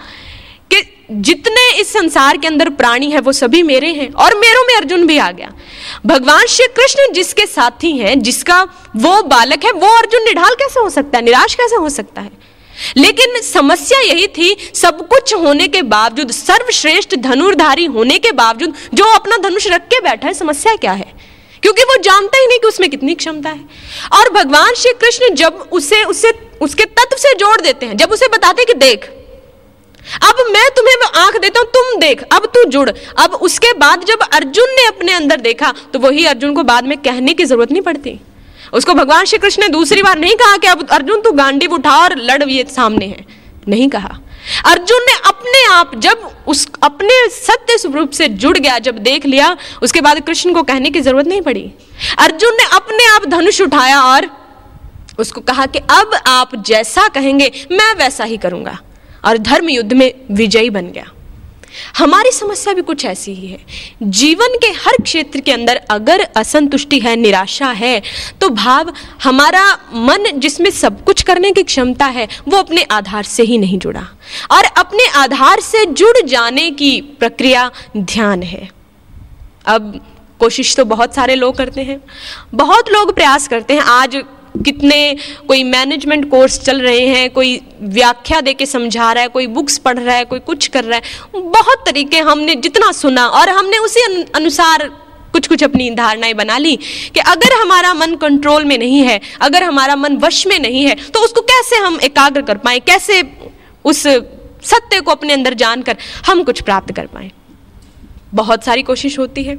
कि 0.71 0.81
जितने 1.11 1.81
इस 1.81 1.93
संसार 1.93 2.37
के 2.37 2.47
अंदर 2.47 2.69
प्राणी 2.69 3.09
है, 3.11 3.19
वो 3.19 3.31
सभी 3.31 3.63
मेरे 3.63 3.87
हैं, 3.87 4.11
और 4.13 4.37
मेरों 4.37 4.63
में 4.67 4.75
अर्जुन 4.75 5.07
भी 5.07 5.17
आ 5.17 5.31
गया। 5.31 5.51
भगवान 6.05 6.45
श्री 6.45 6.67
कृष्ण 6.67 7.13
जिसके 7.13 7.45
साथी 7.45 7.91
हैं, 7.91 8.19
जिसका 8.19 8.63
वो 8.95 9.21
बालक 9.23 9.65
है, 9.65 9.71
वो 9.71 9.87
अर्जुन 9.87 10.23
निढाल 10.23 10.53
कैसे 10.53 10.79
हो 10.79 10.89
सकता 10.89 11.17
है? 11.17 11.23
निराश 11.23 11.55
कैसे 11.55 11.75
हो 11.75 11.89
सकता 11.89 12.21
है? 12.21 12.31
लेकिन 12.97 13.41
समस्या 13.41 13.99
यही 13.99 14.27
थी, 14.27 14.55
सब 14.75 15.07
कुछ 15.07 15.33
होने 15.33 15.67
के 15.67 15.81
बावजूद, 15.81 16.31
सर्वश्रेष्ठ 16.31 17.15
धनुर्धारी 17.15 17.85
होने 17.85 18.17
के 18.17 18.31
बावजूद, 18.31 18.73
जो 18.93 19.05
अपना 19.05 19.37
धनुष 19.37 19.67
रख 19.67 19.87
के 19.87 19.99
बैठा 19.99 20.27
है, 20.27 20.33
समस्या 20.33 20.75
क्या 20.75 20.91
है? 20.91 21.13
क्योंकि 21.63 21.83
वो 21.83 21.95
जानता 22.03 22.37
ही 22.37 22.45
नहीं 22.47 22.59
कि 22.59 22.67
उसमें 22.67 22.89
कितनी 22.89 23.15
क्षमता 23.15 23.49
है। 23.49 23.59
और 24.13 24.29
भगवान 24.33 24.73
श्री 24.73 24.93
कृष्ण 24.93 25.33
जब 25.35 25.69
उसे 25.71 26.03
उसे, 26.03 26.31
उसके 26.61 26.85
तत्व 26.85 27.17
से 27.17 27.33
जोड़ 27.33 27.59
देते 27.61 27.85
हैं, 27.85 27.97
जब 27.97 28.11
उसे 28.11 28.27
बताते 28.27 28.65
कि 28.65 28.73
देख, 28.73 29.09
अब 30.23 30.45
मैं 30.49 30.69
तुम्हें 30.69 30.95
आँख 31.15 31.37
देता 31.37 31.59
हूँ, 31.59 31.67
तुम 31.67 31.99
देख, 31.99 32.21
अब 32.33 32.45
तू 32.45 32.63
जुड़। 32.63 32.89
अब 32.89 33.33
उसके 33.33 33.73
बाद 33.73 34.03
जब 34.03 34.21
अर्जुन 34.33 34.69
ने 34.69 34.85
अपने 34.85 35.11
अंदर 35.11 35.41
देखा 35.41 35.73
तो 35.93 35.99
वही 35.99 36.25
अर्जुन 36.25 36.53
को 36.53 36.63
बाद 36.63 36.87
में 36.87 36.97
कहने 36.97 37.33
की 37.33 37.45
ज़रूरत 37.45 37.71
नहीं 37.71 37.81
पड़ती। 37.81 38.19
उसको 38.73 38.93
भगवान 38.93 39.25
श्री 39.25 39.37
कृष्ण 39.37 39.61
ने 39.61 39.69
दूसरी 39.69 40.03
बार 40.03 40.19
नहीं 40.19 40.35
कहा 40.35 40.57
कि 40.57 40.67
अब 40.67 40.87
अर्जुन, 40.89 41.21
तू 41.21 41.31
गांडी 41.31 41.65
उठा 41.65 41.97
और 41.97 42.17
लड़, 42.17 42.49
ये 42.49 42.67
सामने 42.69 43.05
है। 43.05 43.25
नहीं 43.67 43.89
कहा। 43.89 44.19
अर्जुन 44.65 44.99
ने 45.01 45.13
अपने 45.29 45.65
आप, 45.73 45.91
जब 45.95 46.31
उस, 46.47 46.69
अपने 46.83 47.29
सत्य 47.29 47.77
स्वरूप 47.77 48.11
से 48.11 48.27
जुड़ 48.27 48.57
गया, 48.57 48.79
जब 48.79 48.97
देख 48.97 49.25
लिया, 49.25 49.57
उसके 49.83 50.01
बाद 50.01 50.19
कृष्ण 50.19 50.53
को 50.53 50.63
कहने 50.63 50.89
की 50.89 51.01
ज़रूरत 51.01 51.27
नहीं 51.27 51.41
पड़ी। 51.41 51.71
अर्जुन 52.17 52.53
ने 52.53 52.75
अपने 52.75 53.05
आप 53.05 53.25
धनुष 53.25 53.61
उठाया 53.61 54.01
और 54.01 54.29
उसको 55.19 55.41
कहा 55.41 55.65
कि 55.65 55.79
अब 55.79 56.19
आप 56.27 56.63
जैसा 56.65 57.07
कहेंगे, 57.07 57.51
मैं 57.71 57.95
वैसा 57.95 58.23
ही 58.23 58.37
करूँगा। 58.37 58.79
और 59.25 59.37
धर्म 59.37 59.69
युद्ध 59.69 59.93
में 59.93 60.13
विजयी 60.31 60.69
बन 60.69 60.85
गया। 60.85 61.11
हमारी 61.97 62.31
समस्या 62.31 62.73
भी 62.73 62.81
कुछ 62.81 63.05
ऐसी 63.05 63.33
ही 63.33 63.47
है। 63.47 63.59
जीवन 64.03 64.57
के 64.57 64.67
हर 64.79 65.01
क्षेत्र 65.03 65.39
के 65.39 65.51
अंदर 65.51 65.81
अगर 65.89 66.21
असंतुष्टि 66.35 66.99
है, 66.99 67.15
निराशा 67.15 67.69
है 67.71 68.01
तो 68.41 68.49
भाव 68.49 68.93
हमारा 69.23 69.65
मन 69.93 70.39
जिसमें 70.39 70.69
सब 70.71 71.03
कुछ 71.03 71.21
करने 71.21 71.51
की 71.51 71.63
क्षमता 71.63 72.05
है, 72.05 72.27
वो 72.47 72.57
अपने 72.57 72.83
आधार 72.91 73.23
से 73.23 73.43
ही 73.43 73.57
नहीं 73.57 73.79
जुड़ा। 73.79 74.07
और 74.51 74.63
अपने 74.77 75.07
आधार 75.15 75.59
से 75.61 75.85
जुड़ 75.85 76.27
जाने 76.27 76.69
की 76.71 76.99
प्रक्रिया 77.19 77.69
ध्यान 77.97 78.43
है। 78.43 78.69
अब 79.65 79.99
कोशिश 80.39 80.75
तो 80.75 80.85
बहुत 80.85 81.15
सारे 81.15 81.35
लोग 81.35 81.55
करते 81.55 81.81
हैं। 81.81 81.99
बहुत 82.53 82.89
लोग 82.91 83.13
प्रयास 83.15 83.47
करते 83.47 83.73
हैं, 83.73 83.81
आज 83.81 84.15
कितने 84.55 85.15
कोई 85.47 85.63
मैनेजमेंट 85.63 86.29
कोर्स 86.31 86.59
चल 86.59 86.81
रहे 86.81 87.05
हैं, 87.07 87.29
कोई 87.29 87.59
व्याख्या 87.81 88.41
दे 88.41 88.53
के 88.53 88.65
समझा 88.65 89.11
रहा 89.13 89.21
है, 89.23 89.27
कोई 89.29 89.47
बुक्स 89.47 89.77
पढ़ 89.77 89.99
रहा 89.99 90.15
है, 90.15 90.25
कोई 90.25 90.39
कुछ 90.39 90.67
कर 90.67 90.83
रहा 90.83 90.97
है। 90.97 91.41
बहुत 91.41 91.83
तरीके 91.85 92.19
हमने 92.19 92.55
जितना 92.55 92.91
सुना 92.91 93.25
और 93.29 93.49
हमने 93.49 93.77
उसी 93.77 94.01
अनुसार 94.35 94.87
कुछ 95.33 95.47
कुछ 95.47 95.63
अपनी 95.63 95.89
धारणाएँ 95.91 96.33
बना 96.33 96.57
ली 96.57 96.75
कि 97.13 97.19
अगर 97.19 97.53
हमारा 97.53 97.93
मन 97.93 98.15
कंट्रोल 98.15 98.65
में 98.65 98.77
नहीं 98.77 98.99
है, 98.99 99.19
अगर 99.41 99.63
हमारा 99.63 99.95
मन 99.95 100.17
वश 100.17 100.45
में 100.47 100.57
नहीं 100.59 100.83
है 100.85 100.95
तो 100.95 101.19
उसको 101.19 101.41
कैसे 101.41 101.75
हम 101.75 101.99
एकाग्र 102.03 102.41
कर 102.41 102.57
पाए, 102.57 102.79
कैसे 102.79 103.21
उस 103.85 104.03
सत्य 104.63 104.99
को 105.01 105.11
अपने 105.11 105.33
अंदर 105.33 105.53
जानकर 105.53 105.97
हम 106.27 106.43
कुछ 106.43 106.61
प्राप्त 106.61 106.95
कर 106.95 107.05
पाए। 107.05 107.31
बहुत 108.33 108.65
सारी 108.65 108.81
कोशिश 108.81 109.17
होती 109.19 109.43
है। 109.43 109.55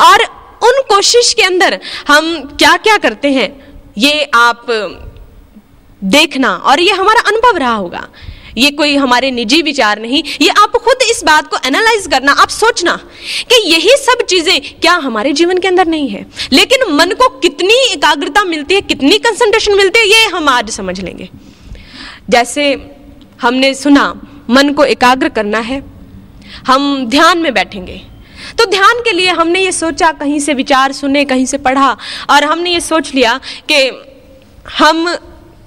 और 0.00 0.24
उन 0.62 0.80
कोशिश 0.88 1.32
के 1.34 1.42
अंदर 1.42 1.78
हम 2.08 2.34
क्या 2.58 2.76
क्या 2.76 2.96
करते 2.98 3.32
हैं? 3.32 3.48
ये 3.98 4.30
आप 4.34 4.66
देखना 6.04 6.54
और 6.54 6.80
ये 6.80 6.92
हमारा 6.92 7.20
अनुभव 7.20 7.56
रहा 7.56 7.74
होगा। 7.74 8.08
ये 8.58 8.70
कोई 8.70 8.96
हमारे 8.96 9.30
निजी 9.30 9.60
विचार 9.62 10.00
नहीं, 10.00 10.22
ये 10.42 10.48
आप 10.48 10.72
खुद 10.76 11.02
इस 11.02 11.22
बात 11.24 11.46
को 11.46 11.56
एनालाइज 11.66 12.06
करना, 12.06 12.32
आप 12.32 12.48
सोचना 12.48 12.96
कि 13.50 13.60
यही 13.70 13.96
सब 13.96 14.24
चीज़ें 14.24 14.60
क्या 14.80 14.94
हमारे 14.94 15.32
जीवन 15.32 15.58
के 15.58 15.68
अंदर 15.68 15.86
नहीं 15.86 16.08
है। 16.08 16.26
लेकिन 16.52 16.92
मन 16.92 17.10
को 17.10 17.28
कितनी 17.38 17.74
एकाग्रता 17.92 18.44
मिलती 18.44 18.74
है, 18.74 18.80
कितनी 18.80 19.18
कंसंट्रेशन 19.18 19.76
मिलती 19.76 19.98
है, 19.98 20.06
ये 20.06 20.24
हम 20.26 20.48
आज 20.48 20.70
समझ 20.70 21.00
लेंगे। 21.00 21.28
जैसे 22.30 22.64
हमने 23.40 23.74
सुना, 23.74 24.14
मन 24.50 24.72
को 24.72 24.84
एकाग्र 24.84 25.28
करना 25.28 25.58
है, 25.58 25.82
हम 26.66 27.06
ध्यान 27.06 27.38
में 27.38 27.52
बैठेंगे। 27.54 28.02
तो 28.60 28.64
ध्यान 28.66 29.00
के 29.00 29.12
लिए 29.12 29.30
हमने 29.30 29.60
ये 29.60 29.72
सोचा, 29.72 30.12
कहीं 30.12 30.40
से 30.40 30.54
विचार 30.54 30.92
सुने, 30.92 31.24
कहीं 31.24 31.46
से 31.46 31.58
पढ़ा, 31.58 31.96
और 32.30 32.44
हमने 32.44 32.72
ये 32.72 32.80
सोच 32.80 33.14
लिया 33.14 33.40
कि 33.70 33.90
हम 34.78 35.16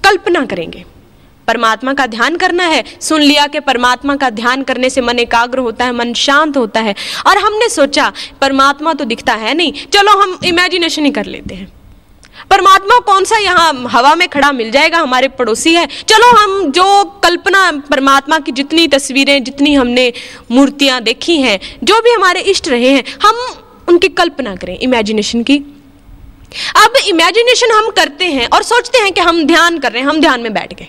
कल्पना 0.03 0.45
करेंगे। 0.45 0.85
परमात्मा 1.47 1.93
का 1.93 2.07
ध्यान 2.07 2.35
करना 2.35 2.63
है, 2.63 2.83
सुन 3.01 3.21
लिया 3.21 3.47
कि 3.47 3.59
परमात्मा 3.59 4.15
का 4.15 4.29
ध्यान 4.29 4.63
करने 4.63 4.89
से 4.89 5.01
मन 5.01 5.19
एकाग्र 5.19 5.59
होता 5.59 5.85
है, 5.85 5.91
मन 5.91 6.13
शांत 6.13 6.57
होता 6.57 6.79
है। 6.79 6.95
और 7.27 7.37
हमने 7.37 7.69
सोचा, 7.69 8.11
परमात्मा 8.41 8.93
तो 8.93 9.05
दिखता 9.05 9.33
है 9.33 9.53
नहीं, 9.53 9.73
चलो 9.73 10.19
हम 10.19 10.39
इमेजिनेशन 10.45 11.05
ही 11.05 11.11
कर 11.11 11.25
लेते 11.25 11.55
हैं। 11.55 11.71
परमात्मा 12.49 12.97
कौन 12.99 13.25
सा 13.25 13.37
यहाँ 13.37 13.73
हवा 13.89 14.13
में 14.15 14.27
खड़ा 14.29 14.51
मिल 14.51 14.71
जाएगा? 14.71 14.97
हमारे 14.97 15.27
पड़ोसी 15.29 15.73
है। 15.73 15.85
चलो 16.07 16.29
हम 16.37 16.71
जो 16.71 17.03
कल्पना 17.23 17.69
परमात्मा 17.89 18.39
की 18.39 18.51
जितनी 18.51 18.87
तस्वीरें, 18.87 19.43
जितनी 19.43 19.73
हमने 19.75 20.11
मूर्तियाँ 20.51 21.01
देखी 21.01 21.37
हैं, 21.37 21.59
जो 21.83 21.99
भी 22.01 22.11
हमारे 22.11 22.41
इष्ट 22.41 22.67
रहे 22.67 22.89
हैं, 22.89 23.03
हम 23.23 23.35
उनकी 23.87 24.07
कल्पना 24.09 24.55
करें 24.55 24.77
इमेजिनेशन 24.79 25.43
की। 25.43 25.57
अब 26.77 26.97
इमेजिनेशन 27.07 27.71
हम 27.71 27.89
करते 27.91 28.25
हैं 28.25 28.47
और 28.47 28.63
सोचते 28.63 28.97
हैं 28.97 29.11
कि 29.11 29.21
हम 29.21 29.43
ध्यान 29.43 29.79
कर 29.79 29.91
रहे 29.91 30.01
हैं, 30.01 30.09
हम 30.09 30.19
ध्यान 30.19 30.41
में 30.41 30.53
बैठ 30.53 30.73
गए। 30.73 30.87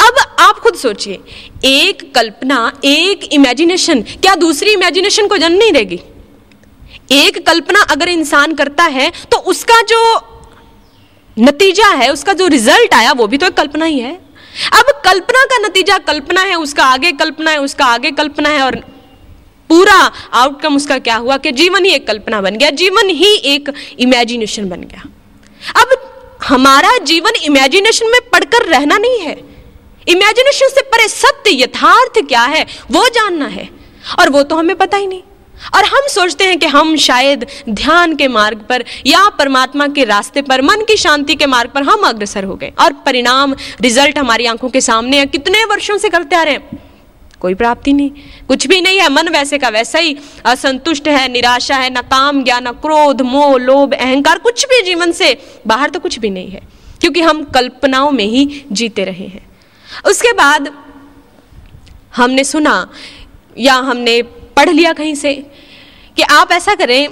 अब 0.00 0.18
आप 0.40 0.58
खुद 0.58 0.74
सोचिए, 0.74 1.18
एक 1.64 2.12
कल्पना, 2.14 2.72
एक 2.84 3.24
इमेजिनेशन 3.32 4.02
क्या 4.02 4.34
दूसरी 4.34 4.70
इमेजिनेशन 4.70 5.26
को 5.26 5.36
जन्म 5.36 5.58
नहीं 5.58 5.72
देगी? 5.72 6.00
एक 7.12 7.46
कल्पना 7.46 7.80
अगर 7.90 8.08
इंसान 8.08 8.54
करता 8.54 8.84
है 8.84 9.10
तो 9.30 9.38
उसका 9.46 9.80
जो 9.82 9.98
नतीजा 11.38 11.88
है, 11.88 12.12
उसका 12.12 12.32
जो 12.32 12.46
रिज़ल्ट 12.46 12.94
आया, 12.94 13.12
वो 13.12 13.26
भी 13.26 13.38
तो 13.38 13.46
एक 13.46 13.52
कल्पना 13.52 13.84
ही 13.84 13.98
है। 13.98 14.14
अब 14.72 15.02
कल्पना 15.04 15.44
का 15.44 15.58
नतीजा, 15.58 15.98
कल्पना 15.98 16.40
है, 16.40 16.54
उसका 16.54 16.84
आगे 16.84 17.12
कल्पना 17.12 17.50
है, 17.50 17.60
उसका 17.60 17.84
आगे 17.84 18.10
कल्पना 18.10 18.48
है, 18.48 18.62
और 18.62 18.76
पूरा 19.70 20.12
आउटकम 20.32 20.76
उसका 20.76 20.98
क्या 20.98 21.16
हुआ 21.16 21.36
कि 21.36 21.52
जीवन 21.52 21.84
ही 21.84 21.90
एक 21.90 22.06
कल्पना 22.06 22.40
बन 22.40 22.56
गया, 22.56 22.70
जीवन 22.70 23.08
ही 23.08 23.34
एक 23.34 23.72
इमेजिनेशन 23.98 24.68
बन 24.68 24.80
गया। 24.80 25.02
अब 25.82 26.12
हमारा 26.42 26.98
जीवन 26.98 27.32
इमेजिनेशन 27.42 28.06
में 28.06 28.20
पढ़कर 28.32 28.64
रहना 28.64 28.98
नहीं 28.98 29.20
है। 29.20 29.36
इमेजिनेशन 30.08 30.68
से 30.68 30.80
परे 30.80 31.08
सत्य, 31.08 31.62
यथार्थ 31.62 32.28
क्या 32.28 32.42
है, 32.42 32.66
वो 32.90 33.08
जानना 33.08 33.46
है, 33.46 33.68
और 34.20 34.28
वो 34.28 34.42
तो 34.42 34.56
हमें 34.56 34.76
पता 34.76 34.96
ही 34.96 35.06
नहीं। 35.06 35.22
और 35.74 35.84
हम 35.84 36.00
सोचते 36.08 36.44
हैं 36.44 36.58
कि 36.58 36.66
हम 36.66 36.96
शायद 36.96 37.46
ध्यान 37.70 38.16
के 38.16 38.28
मार्ग 38.28 38.58
पर 38.68 38.84
या 39.06 39.28
परमात्मा 39.28 39.88
के 39.88 40.04
रास्ते 40.04 40.42
पर, 40.42 40.62
मन 40.62 40.76
की 40.76 40.96
शांति 40.96 41.34
के 41.34 41.46
मार्ग 41.46 41.70
पर 41.70 41.82
हम 41.82 42.00
अग्रसर 42.00 42.44
हो 42.44 42.54
गए। 42.54 42.72
और 42.80 42.92
परिणाम 42.92 43.56
रिज़ल्ट 43.80 44.18
हमारी 44.18 44.46
आँखों 44.46 44.68
के 44.68 44.80
सामने 44.80 45.18
है। 45.18 45.26
कितने 45.26 45.64
वर्षों 45.64 45.98
से 45.98 46.08
करते 46.08 46.36
आ 46.36 46.42
रहे 46.42 46.54
हैं? 46.54 46.82
कोई 47.40 47.54
प्राप्ति 47.54 47.92
नहीं। 47.92 48.10
कुछ 48.48 48.66
भी 48.66 48.80
नहीं 48.80 49.00
है। 49.00 49.08
मन 49.08 49.28
वैसे 49.28 49.58
का 49.58 49.68
वैसा 49.68 49.98
ही 49.98 50.16
असंतुष्ट 50.44 51.08
है, 51.08 51.28
निराशा 51.28 51.76
है, 51.76 51.90
न 51.90 52.00
काम 52.00 52.44
ज्ञान 52.44 52.66
क्रोध, 52.66 53.22
मोह, 53.22 53.58
लोभ, 53.58 53.94
अहंकार, 53.94 54.38
कुछ 54.38 54.64
भी 54.64 54.82
जीवन 54.82 55.12
से 55.12 55.38
बाहर 55.66 55.90
तो 55.90 56.00
कुछ 56.00 56.18
भी 56.18 56.30
नहीं 56.30 56.50
है। 56.50 56.60
क्योंकि 57.00 57.20
हम 57.20 57.44
कल्पनाओं 57.44 58.10
में 58.10 58.24
ही 58.24 58.64
जीते 58.72 59.04
रहे 59.04 59.26
हैं। 59.26 59.48
उसके 60.06 60.32
बाद 60.32 60.72
हमने 62.16 62.44
सुना 62.44 62.90
या 63.58 63.74
हमने 63.74 64.22
पढ़ 64.56 64.70
लिया 64.70 64.92
कहीं 64.92 65.14
से 65.14 65.34
कि 66.16 66.22
आप 66.22 66.52
ऐसा 66.52 66.74
करें, 66.74 67.08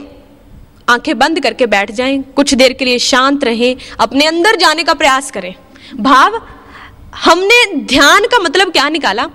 आँखें 0.88 1.18
बंद 1.18 1.40
करके 1.40 1.66
बैठ 1.66 1.90
जाएँ, 1.90 2.22
कुछ 2.22 2.54
देर 2.54 2.72
के 2.72 2.84
लिए 2.84 2.98
शांत 2.98 3.44
रहें, 3.44 3.76
अपने 4.00 4.26
अंदर 4.26 4.56
जाने 4.56 4.84
का 4.84 4.94
प्रयास 4.94 5.30
करें। 5.30 5.54
भाव, 6.00 6.48
हमने 7.14 7.74
ध्यान 7.76 8.24
का 8.24 8.38
मतलब 8.38 8.72
क्या 8.72 8.88
निकाला? 8.88 9.26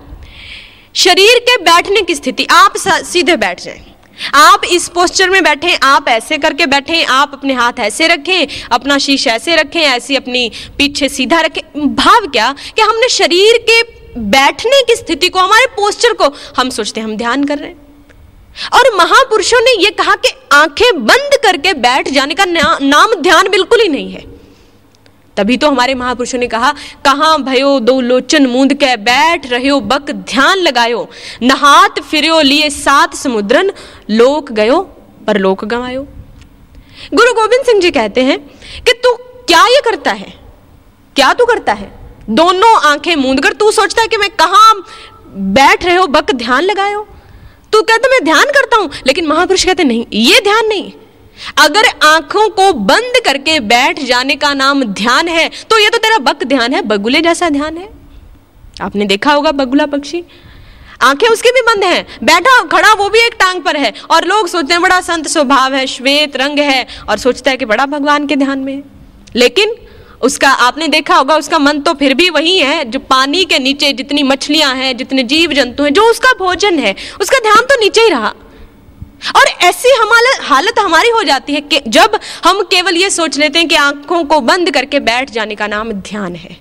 शरीर 0.94 1.38
के 1.38 1.56
बैठने 1.56 2.02
की 2.02 2.14
स्थिति, 2.14 2.46
आप 2.50 2.72
सीधे 2.76 3.36
बैठ 3.36 3.62
जाएँ। 3.62 3.86
आप 4.34 4.60
इस 4.70 4.88
पोस्चर 4.88 5.30
में 5.30 5.42
बैठें, 5.44 5.78
आप 5.82 6.08
ऐसे 6.08 6.38
करके 6.38 6.66
बैठें, 6.66 7.04
आप 7.04 7.30
अपने 7.32 7.54
हाथ 7.54 7.72
ऐसे 7.78 8.06
रखें, 8.06 8.46
अपना 8.72 8.98
शीश 8.98 9.26
ऐसे 9.26 9.56
रखें, 9.56 9.80
ऐसी 9.80 10.16
अपनी 10.16 10.50
पीछे 10.78 11.08
सीधा 11.08 11.40
रखें। 11.40 11.94
भाव 11.94 12.26
क्या? 12.26 12.54
कि 12.76 12.82
हमने 12.82 13.08
शरीर 13.08 13.66
के 13.70 13.82
बैठने 14.20 14.82
की 14.82 14.96
स्थिति 14.96 15.28
को, 15.28 15.38
हमारे 15.38 15.66
पोस्चर 15.66 16.12
को, 16.12 16.36
हम 16.56 16.70
सोचते 16.70 17.00
हैं, 17.00 17.08
हम 17.08 17.16
ध्यान 17.16 17.44
कर 17.44 17.58
रहे 17.58 17.68
हैं। 17.68 17.89
और 18.72 18.94
महापुरुषों 18.96 19.60
ने 19.60 19.72
यह 19.82 19.90
कहा 19.98 20.14
कि 20.16 20.30
आँखें 20.52 21.06
बंद 21.06 21.38
करके 21.42 21.74
बैठ 21.74 22.08
जाने 22.08 22.34
का 22.34 22.44
ना, 22.44 22.78
नाम 22.82 23.14
ध्यान 23.14 23.48
बिल्कुल 23.48 23.80
ही 23.80 23.88
नहीं 23.88 24.12
है। 24.12 24.24
तभी 25.36 25.56
तो 25.56 25.68
हमारे 25.70 25.94
महापुरुषों 25.94 26.38
ने 26.38 26.46
कहा 26.46 26.72
कहा 27.04 27.36
भयो 27.36 27.78
दो 27.80 28.00
लोचन 28.00 28.46
मूंद 28.46 28.74
के 28.74 28.96
बैठ 28.96 29.46
रहे 29.46 29.68
हो 29.68 29.80
बक 29.80 30.10
ध्यान 30.10 30.58
लगायो 30.58 31.08
नहात 31.42 32.00
फिर 32.00 32.30
लिए 32.42 32.70
सात 32.70 33.14
समुद्रन 33.14 33.72
लोक 34.10 34.52
गयो 34.52 34.80
पर 35.26 35.38
लोक 35.38 35.64
गवायो। 35.64 36.02
गुरु 37.14 37.32
गोविंद 37.32 37.64
सिंह 37.64 37.80
जी 37.80 37.90
कहते 37.90 38.24
हैं 38.24 38.38
कि 38.84 38.92
तू 38.92 39.12
क्या 39.46 39.64
ये 39.66 39.80
करता 39.80 40.12
है? 40.12 40.32
क्या 41.16 41.32
तू 41.32 41.44
करता 41.44 41.72
है? 41.72 41.90
दोनों 42.30 42.74
आँखें 42.82 43.14
मूंद 43.16 43.42
कर 43.42 43.52
तू 43.52 43.70
सोचता 43.70 44.02
है 44.02 44.08
कि 44.08 44.16
मैं 44.16 44.30
कहा 44.30 44.72
बैठ 45.54 45.84
रहे 45.84 45.96
हो 45.96 46.06
बक 46.06 46.32
ध्यान 46.34 46.62
लगायो? 46.62 47.06
तू 47.72 47.82
कहता 47.82 48.08
मैं 48.08 48.24
ध्यान 48.24 48.50
करता 48.50 48.76
हूँ, 48.76 48.90
लेकिन 49.06 49.26
महापुरुष 49.26 49.64
कहते 49.64 49.84
नहीं, 49.84 50.04
ये 50.12 50.40
ध्यान 50.40 50.66
नहीं। 50.66 50.92
अगर 51.58 51.86
आँखों 52.04 52.48
को 52.50 52.72
बंद 52.72 53.20
करके 53.24 53.58
बैठ 53.62 54.00
जाने 54.04 54.34
का 54.36 54.52
नाम 54.54 54.82
ध्यान 54.84 55.28
है 55.28 55.48
तो 55.70 55.78
ये 55.78 55.88
तो 55.90 55.98
तेरा 55.98 56.18
बक 56.22 56.44
ध्यान 56.44 56.74
है, 56.74 56.82
बगुले 56.82 57.20
जैसा 57.20 57.48
ध्यान 57.50 57.76
है। 57.76 57.88
आपने 58.82 59.04
देखा 59.06 59.32
होगा 59.32 59.52
बगुला 59.52 59.86
पक्षी? 59.88 60.22
आँखें 61.02 61.26
उसकी 61.28 61.50
भी 61.50 61.60
बंद 61.62 61.84
हैं, 61.84 62.06
बैठा, 62.24 62.60
खड़ा, 62.68 62.92
वो 62.94 63.08
भी 63.08 63.18
एक 63.18 63.34
टांग 63.34 63.62
पर 63.62 63.76
है। 63.76 63.92
और 64.10 64.24
लोग 64.24 64.48
सोचते 64.48 64.72
हैं, 64.72 64.82
बड़ा 64.82 65.00
संत 65.00 65.28
स्वभाव 65.28 65.74
है, 65.74 65.86
श्वेत 65.86 66.36
रंग 66.36 66.58
है, 66.60 66.86
और 67.08 67.18
सोचता 67.18 67.50
है 67.50 67.56
कि 67.56 67.64
बड़ा 67.64 67.86
भगवान 67.88 68.26
के 68.26 68.36
ध्यान 68.36 68.58
में 68.58 68.74
है। 68.74 68.82
लेकिन 69.36 69.74
उसका 70.20 70.48
आपने 70.48 70.88
देखा 70.88 71.16
होगा, 71.16 71.36
उसका 71.36 71.58
मन 71.58 71.80
तो 71.80 71.94
फिर 71.94 72.14
भी 72.14 72.28
वही 72.30 72.58
है, 72.58 72.84
जो 72.84 72.98
पानी 73.00 73.44
के 73.44 73.58
नीचे 73.58 73.92
जितनी 73.92 74.22
मछलियाँ 74.22 74.74
हैं, 74.74 74.96
जितने 74.96 75.22
जीव 75.22 75.52
जंतु 75.52 75.84
हैं, 75.84 75.92
जो 75.92 76.02
उसका 76.02 76.32
भोजन 76.38 76.78
है, 76.78 76.94
उसका 77.20 77.38
ध्यान 77.38 77.62
तो 77.64 77.80
नीचे 77.80 78.00
ही 78.00 78.08
रहा। 78.08 78.34
और 79.36 79.48
ऐसी 79.64 79.90
हमारे 79.94 80.30
हालत 80.44 80.78
हमारी 80.78 81.10
हो 81.10 81.22
जाती 81.22 81.54
है 81.54 81.60
कि 81.60 81.80
जब 81.88 82.18
हम 82.44 82.62
केवल 82.62 82.96
ये 82.96 83.10
सोच 83.10 83.38
लेते 83.38 83.58
हैं 83.58 83.68
कि 83.68 83.74
आँखों 83.74 84.24
को 84.24 84.40
बंद 84.40 84.70
करके 84.70 85.00
बैठ 85.00 85.30
जाने 85.30 85.54
का 85.54 85.66
नाम 85.66 85.92
ध्यान 85.92 86.34
है। 86.34 86.56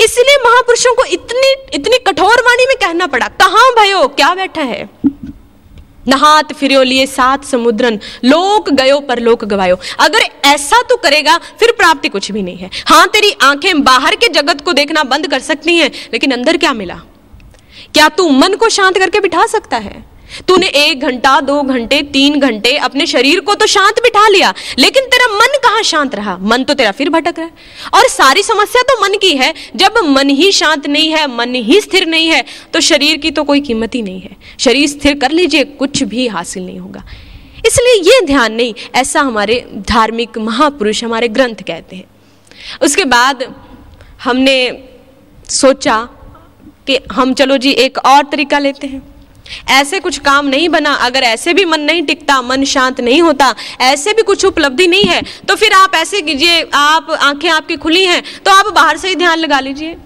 इसलिए 0.00 0.36
महापुरुषों 0.44 0.94
को 0.94 1.04
इतनी 1.04 1.52
इतनी 1.74 1.98
कठोर 1.98 2.42
वाणी 2.42 2.66
में 2.66 2.76
कहना 2.76 3.06
पड़ा, 3.06 3.28
कहाँ 3.28 3.70
भयो 3.72 4.06
क्या 4.08 4.34
बैठा 4.34 4.62
है? 4.62 4.88
नहात 6.10 6.52
फिर 6.52 6.78
लिए 6.84 7.06
सात 7.06 7.44
समुद्रन। 7.44 7.98
लोक 8.24 8.70
गयो 8.70 9.00
पर 9.00 9.18
लोक 9.18 9.44
गवायो। 9.44 9.78
अगर 10.00 10.20
ऐसा 10.44 10.82
तू 10.82 10.96
करेगा, 10.96 11.38
फिर 11.38 11.72
प्राप्ति 11.72 12.08
कुछ 12.08 12.32
भी 12.32 12.42
नहीं 12.42 12.56
है। 12.56 12.70
हाँ 12.86 13.06
तेरी 13.08 13.36
आँखें 13.42 13.82
बाहर 13.82 14.14
के 14.14 14.28
जगत 14.28 14.60
को 14.60 14.72
देखना 14.72 15.02
बंद 15.04 15.26
कर 15.26 15.40
सकती 15.40 15.76
हैं, 15.76 15.90
लेकिन 16.12 16.30
अंदर 16.30 16.56
क्या 16.56 16.72
मिला? 16.72 17.00
क्या 17.94 18.08
तू 18.08 18.28
मन 18.28 18.54
को 18.54 18.68
शांत 18.68 18.98
करके 18.98 19.20
बिठा 19.20 19.46
सकता 19.46 19.76
है? 19.76 20.09
तूने 20.48 20.66
एक 20.66 21.00
घंटा, 21.00 21.40
दो 21.40 21.60
घंटे, 21.62 22.00
तीन 22.12 22.38
घंटे 22.40 22.76
अपने 22.78 23.06
शरीर 23.06 23.40
को 23.40 23.54
तो 23.54 23.66
शांत 23.66 24.00
बिठा 24.02 24.26
लिया, 24.28 24.52
लेकिन 24.78 25.04
तेरा 25.06 25.26
मन 25.30 25.56
कहाँ 25.62 25.82
शांत 25.82 26.14
रहा? 26.14 26.36
मन 26.38 26.64
तो 26.64 26.74
तेरा 26.74 26.90
फिर 26.90 27.10
भटक 27.10 27.38
रहा 27.38 27.46
है। 27.46 27.52
और 27.94 28.08
सारी 28.08 28.42
समस्या 28.42 28.82
तो 28.82 29.00
मन 29.02 29.16
की 29.18 29.34
है। 29.36 29.52
जब 29.76 29.98
मन 30.08 30.28
ही 30.30 30.50
शांत 30.52 30.86
नहीं 30.86 31.10
है, 31.10 31.26
मन 31.36 31.54
ही 31.54 31.80
स्थिर 31.80 32.06
नहीं 32.06 32.28
है 32.28 32.44
तो 32.72 32.80
शरीर 32.80 33.16
की 33.16 33.30
तो 33.30 33.44
कोई 33.44 33.60
कीमत 33.60 33.94
ही 33.94 34.02
नहीं 34.02 34.20
है। 34.20 34.36
शरीर 34.58 34.88
स्थिर 34.88 35.18
कर 35.18 35.30
लीजिए, 35.30 35.64
कुछ 35.64 36.02
भी 36.02 36.26
हासिल 36.28 36.66
नहीं 36.66 36.78
होगा। 36.78 37.04
इसलिए 37.66 38.00
ये 38.04 38.20
ध्यान 38.26 38.52
नहीं, 38.52 38.74
ऐसा 38.94 39.20
हमारे 39.20 39.64
धार्मिक 39.88 40.38
महापुरुष 40.38 41.04
हमारे 41.04 41.28
ग्रंथ 41.28 41.62
कहते 41.66 41.96
हैं। 41.96 42.04
उसके 42.82 43.04
बाद 43.04 43.44
हमने 44.24 44.56
सोचा 45.48 45.96
कि 46.86 46.98
हम 47.12 47.32
चलो 47.34 47.56
जी 47.56 47.70
एक 47.70 47.98
और 47.98 48.22
तरीका 48.22 48.58
लेते 48.58 48.86
हैं। 48.86 49.02
ऐसे 49.70 50.00
कुछ 50.00 50.18
काम 50.20 50.46
नहीं 50.46 50.68
बना, 50.68 50.92
अगर 50.96 51.22
ऐसे 51.24 51.54
भी 51.54 51.64
मन 51.64 51.80
नहीं 51.82 52.02
टिकता, 52.02 52.40
मन 52.42 52.64
शांत 52.66 53.00
नहीं 53.00 53.22
होता, 53.22 53.54
ऐसे 53.82 54.12
भी 54.12 54.22
कुछ 54.22 54.44
उपलब्धि 54.44 54.86
नहीं 54.86 55.04
है 55.04 55.22
तो 55.48 55.56
फिर 55.56 55.72
आप 55.74 55.94
ऐसे 55.94 56.20
कीजिए, 56.20 56.62
आप 56.74 57.10
आँखें 57.12 57.48
आपकी 57.50 57.76
खुली 57.78 58.04
हैं 58.04 58.22
तो 58.44 58.50
आप 58.50 58.72
बाहर 58.74 58.96
से 58.96 59.08
ही 59.08 59.16
ध्यान 59.16 59.38
लगा 59.38 59.60
लीजिए। 59.60 59.96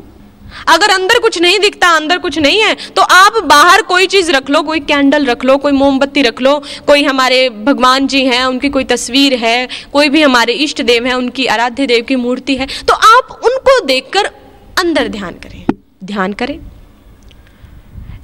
अगर 0.69 0.91
अंदर 0.91 1.19
कुछ 1.19 1.39
नहीं 1.39 1.59
दिखता, 1.59 1.89
अंदर 1.91 2.19
कुछ 2.19 2.39
नहीं 2.39 2.61
है 2.61 2.75
तो 2.97 3.03
आप 3.03 3.43
बाहर 3.45 3.83
कोई 3.83 4.07
चीज़ 4.07 4.31
रख 4.33 4.51
लो, 4.51 4.61
कोई 4.63 4.81
कैंडल 4.83 5.27
रख 5.27 5.45
लो, 5.45 5.57
कोई 5.57 5.73
मोमबत्ती 5.73 6.23
रख 6.23 6.41
लो, 6.43 6.57
कोई 6.87 7.03
हमारे 7.05 7.49
भगवान 7.65 8.07
जी 8.07 8.25
हैं, 8.27 8.45
उनकी 8.45 8.69
कोई 8.69 8.85
तस्वीर 8.85 9.35
है, 9.37 9.69
कोई 9.93 10.09
भी 10.09 10.23
हमारे 10.23 10.53
इष्ट 10.65 10.83
देव 10.83 11.07
है, 11.07 11.15
उनकी 11.15 11.47
आराध्य 11.47 11.87
देव 11.87 12.05
की 12.05 12.17
मूर्ति 12.17 12.57
है 12.57 12.67
तो 12.67 12.95
आप 12.95 13.41
उनको 13.45 13.79
देखकर 13.87 14.31
अंदर 14.77 15.09
ध्यान 15.09 15.35
करें 15.43 15.65
ध्यान 16.05 16.33
करें। 16.33 16.59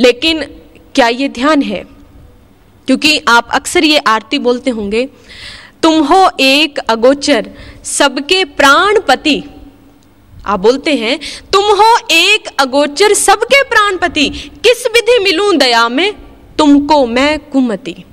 लेकिन 0.01 0.45
क्या 0.95 1.09
ये 1.09 1.29
ध्यान 1.29 1.63
है? 1.63 1.85
क्योंकि 2.87 3.21
आप 3.29 3.49
अक्सर 3.51 3.85
ये 3.85 3.99
आरती 3.99 4.39
बोलते 4.39 4.71
होंगे, 4.71 5.09
तुम 5.83 6.05
हो 6.05 6.31
एक 6.41 6.79
अगोचर, 6.79 7.51
सबके 7.85 8.45
प्राणपति 8.45 9.43
आप 10.47 10.61
बोलते 10.61 10.95
हैं, 10.95 11.21
तुम 11.53 11.65
हो 11.65 11.97
एक 12.11 12.49
अगोचर, 12.59 13.15
सबके 13.15 13.63
प्राणपति 13.63 14.29
किस 14.65 14.87
विधि 14.87 15.19
मिलूं 15.25 15.59
दया 15.59 15.89
में? 15.89 16.15
तुमको 16.59 17.07
मैं 17.07 17.39
कुमति। 17.39 18.05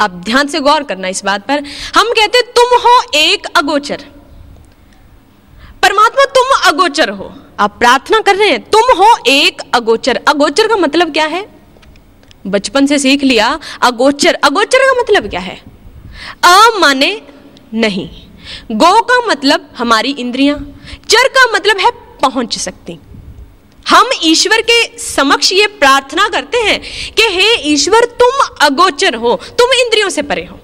आप 0.00 0.10
ध्यान 0.10 0.46
से 0.46 0.60
गौर 0.60 0.82
करना 0.82 1.08
इस 1.08 1.24
बात 1.24 1.46
पर। 1.46 1.64
हम 1.96 2.12
कहते, 2.12 2.42
तुम 2.42 2.80
हो 2.80 3.02
एक 3.14 3.46
अगोचर। 3.56 4.04
परमात्मा, 5.82 6.24
तुम 6.24 6.68
अगोचर 6.68 7.10
हो। 7.10 7.34
आप 7.60 7.78
प्रार्थना 7.78 8.20
कर 8.20 8.36
रहे 8.36 8.50
हैं, 8.50 8.70
तुम 8.70 8.82
हो 8.82 9.16
एक 9.26 9.62
अगोचर। 9.74 10.20
अगोचर 10.28 10.68
का 10.68 10.76
मतलब 10.76 11.12
क्या 11.12 11.26
है? 11.26 11.53
बचपन 12.46 12.86
से 12.86 12.98
सीख 12.98 13.22
लिया, 13.22 13.58
अगोचर। 13.82 14.34
अगोचर 14.34 14.78
का 14.78 15.00
मतलब 15.02 15.30
क्या 15.30 15.40
है? 15.40 15.62
अ 16.44 16.68
माने 16.78 17.22
नहीं। 17.74 18.08
गो 18.72 19.00
का 19.00 19.26
मतलब 19.26 19.70
हमारी 19.78 20.10
इंद्रियाँ, 20.10 20.58
चर 21.08 21.28
का 21.28 21.52
मतलब 21.54 21.78
है 21.78 21.90
पहुँच 21.90 22.58
सकती 22.58 22.98
हम 23.88 24.10
ईश्वर 24.22 24.60
के 24.60 24.98
समक्ष 24.98 25.52
ये 25.52 25.66
प्रार्थना 25.66 26.28
करते 26.28 26.58
हैं 26.58 26.80
कि 27.14 27.22
हे 27.22 27.54
ईश्वर, 27.72 28.04
तुम 28.04 28.46
अगोचर 28.60 29.14
हो, 29.14 29.36
तुम 29.36 29.72
इंद्रियों 29.72 30.08
से 30.08 30.22
परे 30.22 30.44
हो। 30.44 30.60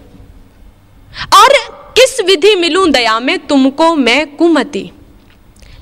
और 1.35 1.49
किस 1.97 2.21
विधि 2.27 2.55
मिलूं 2.55 2.91
दया 2.91 3.21
में, 3.21 3.47
तुमको 3.47 3.95
मैं 3.95 4.37
कुमति। 4.37 4.91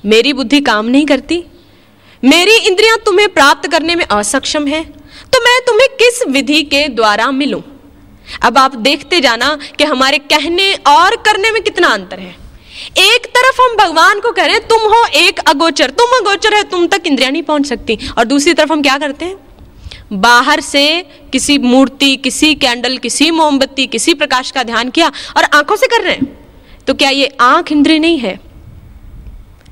मेरी 0.05 0.33
बुद्धि 0.33 0.61
काम 0.61 0.85
नहीं 0.85 1.05
करती। 1.05 1.43
मेरी 2.23 2.51
इंद्रियाँ 2.51 2.97
तुम्हें 2.97 3.29
प्राप्त 3.29 3.71
करने 3.71 3.95
में 3.95 4.05
असक्षम 4.05 4.67
है। 4.67 4.98
तो 5.39 5.43
मैं 5.43 5.61
तुम्हें 5.67 5.89
किस 5.89 6.23
विधि 6.27 6.63
के 6.63 6.87
द्वारा 6.87 7.31
मिलूं? 7.31 7.61
अब 8.43 8.57
आप 8.57 8.75
देखते 8.75 9.19
जाना 9.19 9.57
कि 9.77 9.83
हमारे 9.83 10.17
कहने 10.17 10.73
और 10.73 11.15
करने 11.15 11.51
में 11.51 11.63
कितना 11.63 11.87
अंतर 11.87 12.19
है। 12.19 12.35
एक 12.97 13.25
तरफ़ 13.25 13.61
हम 13.61 13.75
भगवान 13.75 14.19
को 14.19 14.31
कह 14.31 14.45
रहे 14.45 14.55
हैं, 14.55 14.67
तुम 14.67 14.79
हो 14.79 15.05
एक 15.05 15.39
अगोचर, 15.39 15.89
तुम 15.89 16.17
अगोचर 16.17 16.53
है, 16.53 16.63
तुम 16.63 16.87
तक 16.87 17.03
इंद्रिया 17.05 17.29
नहीं 17.29 17.43
पहुँच 17.43 17.65
सकती। 17.65 17.99
और 18.17 18.25
दूसरी 18.25 18.53
तरफ़ 18.53 18.71
हम 18.71 18.81
क्या 18.81 18.97
करते 18.97 19.25
हैं? 19.25 19.37
बाहर 20.13 20.61
से 20.61 21.05
किसी 21.31 21.57
मूर्ति, 21.57 22.15
किसी 22.15 22.55
कैंडल, 22.55 22.97
किसी 22.97 23.31
मोमबत्ती, 23.31 23.87
किसी 23.87 24.13
प्रकाश 24.13 24.51
का 24.51 24.63
ध्यान 24.63 24.89
किया 24.89 25.11
और 25.37 25.43
आँखों 25.43 25.75
से 25.75 25.87
कर 25.87 26.01
रहे 26.01 26.13
हैं। 26.13 26.49
तो 26.87 26.93
क्या 26.93 27.09
ये 27.09 27.37
आँख 27.41 27.71
इंद्रिय 27.71 27.99
नहीं 27.99 28.17
है? 28.17 28.39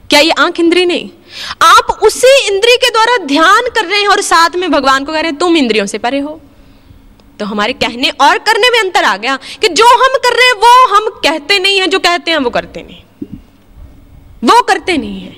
क्या 0.10 0.19
ये 0.19 0.32
आँख 0.32 0.60
इंद्रिय 0.60 0.86
नहीं? 0.86 1.10
आप 1.61 1.99
उसी 2.03 2.47
इंद्रिय 2.47 2.77
के 2.77 2.89
द्वारा 2.89 3.17
ध्यान 3.17 3.69
कर 3.75 3.85
रहे 3.85 3.99
हैं 3.99 4.07
और 4.07 4.21
साथ 4.21 4.55
में 4.55 4.71
भगवान 4.71 5.05
को 5.05 5.13
कह 5.13 5.19
रहे 5.19 5.31
हैं, 5.31 5.39
तुम 5.39 5.57
इंद्रियों 5.57 5.85
से 5.85 5.97
परे 5.97 6.19
हो। 6.19 6.41
तो 7.39 7.45
हमारे 7.45 7.73
कहने 7.73 8.09
और 8.09 8.37
करने 8.37 8.69
में 8.69 8.79
अंतर 8.79 9.03
आ 9.03 9.17
गया 9.17 9.35
कि 9.61 9.67
जो 9.67 9.87
हम 9.87 10.17
कर 10.17 10.35
रहे 10.35 10.47
हैं, 10.47 10.53
वो 10.53 10.95
हम 10.95 11.09
कहते 11.09 11.59
नहीं 11.59 11.79
है, 11.79 11.87
जो 11.87 11.99
कहते 11.99 12.31
हैं, 12.31 12.37
वो 12.37 12.49
करते 12.49 12.83
नहीं 12.83 13.03
वो 14.43 14.61
करते 14.61 14.97
नहीं 14.97 15.21
है। 15.21 15.37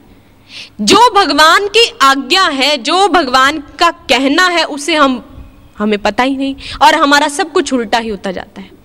जो 0.81 1.09
भगवान 1.09 1.67
की 1.67 1.93
आज्ञा 2.01 2.43
है, 2.43 2.77
जो 2.77 3.07
भगवान 3.07 3.59
का 3.79 3.91
कहना 3.91 4.47
है, 4.47 4.63
उसे 4.63 4.95
हम, 4.95 5.23
हमें 5.77 5.99
पता 5.99 6.23
ही 6.23 6.37
नहीं 6.37 6.55
और 6.81 6.95
हमारा 6.95 7.27
सब 7.27 7.51
कुछ 7.51 7.73
उल्टा 7.73 7.97
ही 7.97 8.09
होता 8.09 8.31
जाता 8.31 8.61
है। 8.61 8.78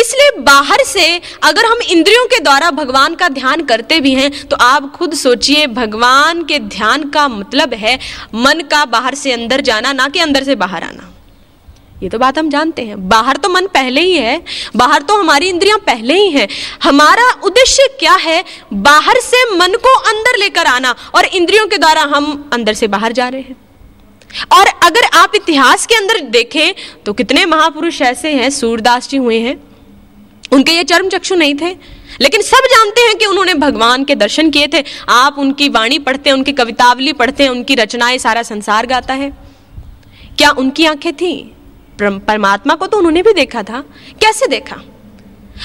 इसलिए 0.00 0.30
बाहर 0.40 0.84
से 0.84 1.06
अगर 1.42 1.66
हम 1.66 1.82
इंद्रियों 1.88 2.24
के 2.26 2.38
द्वारा 2.40 2.70
भगवान 2.72 3.14
का 3.14 3.28
ध्यान 3.30 3.64
करते 3.64 4.00
भी 4.00 4.14
हैं 4.14 4.30
तो 4.48 4.56
आप 4.62 4.90
खुद 4.92 5.14
सोचिए, 5.14 5.66
भगवान 5.68 6.42
के 6.44 6.58
ध्यान 6.58 7.08
का 7.08 7.26
मतलब 7.30 7.74
है 7.74 7.98
मन 8.36 8.60
का 8.70 8.84
बाहर 8.86 9.14
से 9.14 9.32
अंदर 9.32 9.60
जाना, 9.60 9.92
ना 9.92 10.08
कि 10.08 10.20
अंदर 10.20 10.44
से 10.44 10.54
बाहर 10.56 10.82
आना। 10.82 11.10
ये 12.02 12.08
तो 12.08 12.18
बात 12.18 12.38
हम 12.38 12.48
जानते 12.50 12.82
हैं। 12.82 13.08
बाहर 13.08 13.36
तो 13.36 13.48
मन 13.48 13.66
पहले 13.66 14.00
ही 14.00 14.14
है, 14.14 14.42
बाहर 14.76 15.02
तो 15.02 15.18
हमारी 15.18 15.48
इंद्रियाँ 15.48 15.78
पहले 15.78 16.14
ही 16.14 16.30
हैं। 16.30 16.48
हमारा 16.82 17.30
उद्देश्य 17.44 17.88
क्या 17.98 18.14
है? 18.14 18.42
बाहर 18.72 19.20
से 19.22 19.44
मन 19.56 19.76
को 19.76 19.94
अंदर 20.10 20.38
लेकर 20.38 20.66
आना, 20.66 20.94
और 21.14 21.24
इंद्रियों 21.24 21.66
के 21.66 21.78
द्वारा 21.78 22.02
हम 22.14 22.50
अंदर 22.52 22.74
से 22.74 22.88
बाहर 22.88 23.12
जा 23.12 23.28
रहे 23.28 23.40
हैं। 23.40 23.56
और 24.52 24.66
अगर 24.82 25.04
आप 25.14 25.32
इतिहास 25.34 25.86
के 25.86 25.94
अंदर 25.94 26.20
देखें 26.20 26.74
तो 27.06 27.12
कितने 27.12 27.44
महापुरुष 27.46 28.00
ऐसे 28.02 28.30
हैं 28.30 28.50
सूरदास 28.50 29.08
जी 29.08 29.16
हुए 29.16 29.38
हैं। 29.38 29.56
उनके 30.52 30.72
ये 30.72 30.84
चर्म 30.84 31.08
चक्षु 31.08 31.34
नहीं 31.34 31.54
थे, 31.54 31.70
लेकिन 32.20 32.42
सब 32.42 32.66
जानते 32.66 33.00
हैं 33.00 33.16
कि 33.18 33.26
उन्होंने 33.26 33.54
भगवान 33.54 34.04
के 34.04 34.14
दर्शन 34.14 34.50
किए 34.50 34.66
थे। 34.66 34.84
आप 35.08 35.38
उनकी 35.38 35.68
वाणी 35.68 35.98
पढ़ते 35.98 36.30
हैं, 36.30 36.36
उनकी 36.36 36.52
कवितावली 36.52 37.12
पढ़ते 37.12 37.42
हैं, 37.42 37.50
उनकी 37.50 37.74
रचनाएँ 37.74 38.18
सारा 38.18 38.42
संसार 38.42 38.86
गाता 38.86 39.14
है। 39.14 39.30
क्या 40.38 40.50
उनकी 40.50 40.86
आँखें 40.86 41.12
थी? 41.14 41.56
परमात्मा 42.02 42.74
को 42.74 42.86
तो 42.86 42.96
उन्होंने 42.96 43.22
भी 43.22 43.32
देखा 43.32 43.62
था। 43.62 43.80
कैसे 44.20 44.46
देखा? 44.46 44.76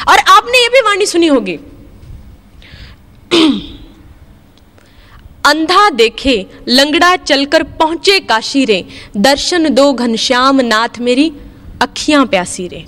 और 0.07 0.19
आपने 0.19 0.57
ये 0.57 0.69
भी 0.69 0.81
वाणी 0.81 1.05
सुनी 1.05 1.27
होगी। 1.27 1.59
अंधा 5.45 5.89
देखे, 5.89 6.45
लंगड़ा 6.67 7.15
चलकर 7.15 7.63
पहुँचे 7.79 8.19
काशी 8.19 8.63
रे 8.65 8.83
दर्शन 9.17 9.69
दो 9.69 9.91
घनश्याम 9.93 10.61
नाथ 10.61 10.99
मेरी 10.99 11.31
अखियाँ 11.81 12.25
प्यासी 12.25 12.67
रे 12.67 12.85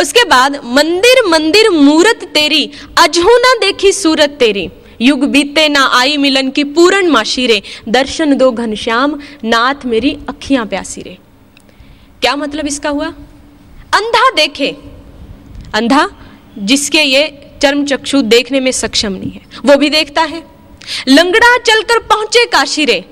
उसके 0.00 0.24
बाद, 0.24 0.60
मंदिर 0.64 1.22
मंदिर 1.28 1.70
मूरत 1.70 2.24
तेरी, 2.34 2.70
अजहू 2.98 3.36
ना 3.38 3.54
देखी 3.60 3.92
सूरत 3.92 4.36
तेरी। 4.40 4.68
युग 5.00 5.24
बीते 5.24 5.68
ना 5.68 5.84
आई 5.94 6.16
मिलन 6.16 6.50
की 6.50 6.64
पूरण 6.64 7.08
माशी 7.08 7.46
रे 7.46 7.62
दर्शन 7.88 8.36
दो 8.36 8.50
घनश्याम 8.50 9.18
नाथ 9.44 9.86
मेरी 9.86 10.16
अखियाँ 10.28 10.66
प्यासी 10.66 11.02
रे 11.02 11.16
क्या 12.22 12.36
मतलब 12.36 12.66
इसका 12.66 12.90
हुआ? 12.90 13.06
अंधा 13.94 14.30
देखे। 14.30 14.68
अंधा, 15.74 16.08
जिसके 16.58 17.02
ये 17.02 17.22
चर्म 17.62 17.84
चक्षु 17.84 18.22
देखने 18.22 18.60
में 18.60 18.72
सक्षम 18.72 19.12
नहीं 19.12 19.30
है। 19.30 19.40
वो 19.64 19.76
भी 19.76 19.90
देखता 19.90 20.22
है। 20.22 20.42
लंगड़ा 21.08 21.56
चलकर 21.58 21.98
पहुँचे 22.06 22.44
काशी 22.46 22.84
रे, 22.84 23.04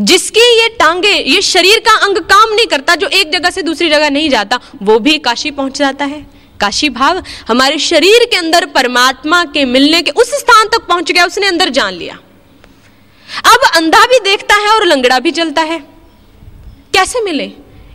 जिसकी 0.00 0.40
ये 0.40 0.68
टांगे, 0.78 1.12
ये 1.12 1.40
शरीर 1.42 1.78
का 1.78 1.94
अंग 1.98 2.18
काम 2.24 2.52
नहीं 2.54 2.66
करता, 2.66 2.94
जो 2.94 3.08
एक 3.08 3.32
जगह 3.32 3.50
से 3.50 3.62
दूसरी 3.62 3.88
जगह 3.90 4.10
नहीं 4.10 4.28
जाता, 4.30 4.60
वो 4.82 4.98
भी 4.98 5.18
काशी 5.18 5.50
पहुँच 5.50 5.78
जाता 5.78 6.04
है। 6.04 6.26
काशी 6.60 6.88
भाव 6.90 7.22
हमारे 7.48 7.78
शरीर 7.78 8.24
के 8.24 8.36
अंदर 8.36 8.66
परमात्मा 8.66 9.44
के 9.44 9.64
मिलने 9.64 10.02
के 10.02 10.10
उस 10.12 10.30
स्थान 10.34 10.68
तक 10.68 10.86
पहुँच 10.86 11.12
गया, 11.12 11.26
उसने 11.26 11.46
अंदर 11.46 11.68
जान 11.70 11.94
लिया। 11.94 12.18
अब 13.44 13.70
अंधा 13.74 14.04
भी 14.06 14.18
देखता 14.20 14.54
है 14.56 14.68
और 14.68 14.86
लंगड़ा 14.86 15.18
भी 15.18 15.30
चलता 15.30 15.62
है। 15.62 15.78
कैसे 16.94 17.20
मिले? 17.20 17.50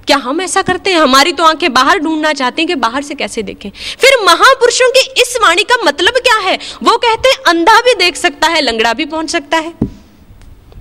क्या 0.07 0.17
हम 0.17 0.41
ऐसा 0.41 0.61
करते 0.61 0.91
हैं? 0.91 0.99
हमारी 0.99 1.31
तो 1.31 1.43
आँखें 1.43 1.73
बाहर 1.73 1.99
ढूंढना 1.99 2.33
चाहते 2.33 2.61
हैं 2.61 2.67
कि 2.67 2.75
बाहर 2.75 3.03
से 3.03 3.15
कैसे 3.15 3.43
देखें। 3.43 3.69
फिर 3.69 4.25
महापुरुषों 4.25 4.89
की 4.89 5.21
इस 5.21 5.37
वाणी 5.41 5.63
का 5.63 5.75
मतलब 5.85 6.13
क्या 6.13 6.37
है? 6.37 6.59
वो 6.83 6.97
कहते 6.97 7.29
हैं, 7.29 7.37
अंधा 7.47 7.79
भी 7.81 7.93
देख 7.93 8.15
सकता 8.15 8.47
है, 8.47 8.61
लंगड़ा 8.61 8.93
भी 8.93 9.05
पहुँच 9.05 9.29
सकता 9.29 9.57
है। 9.57 9.73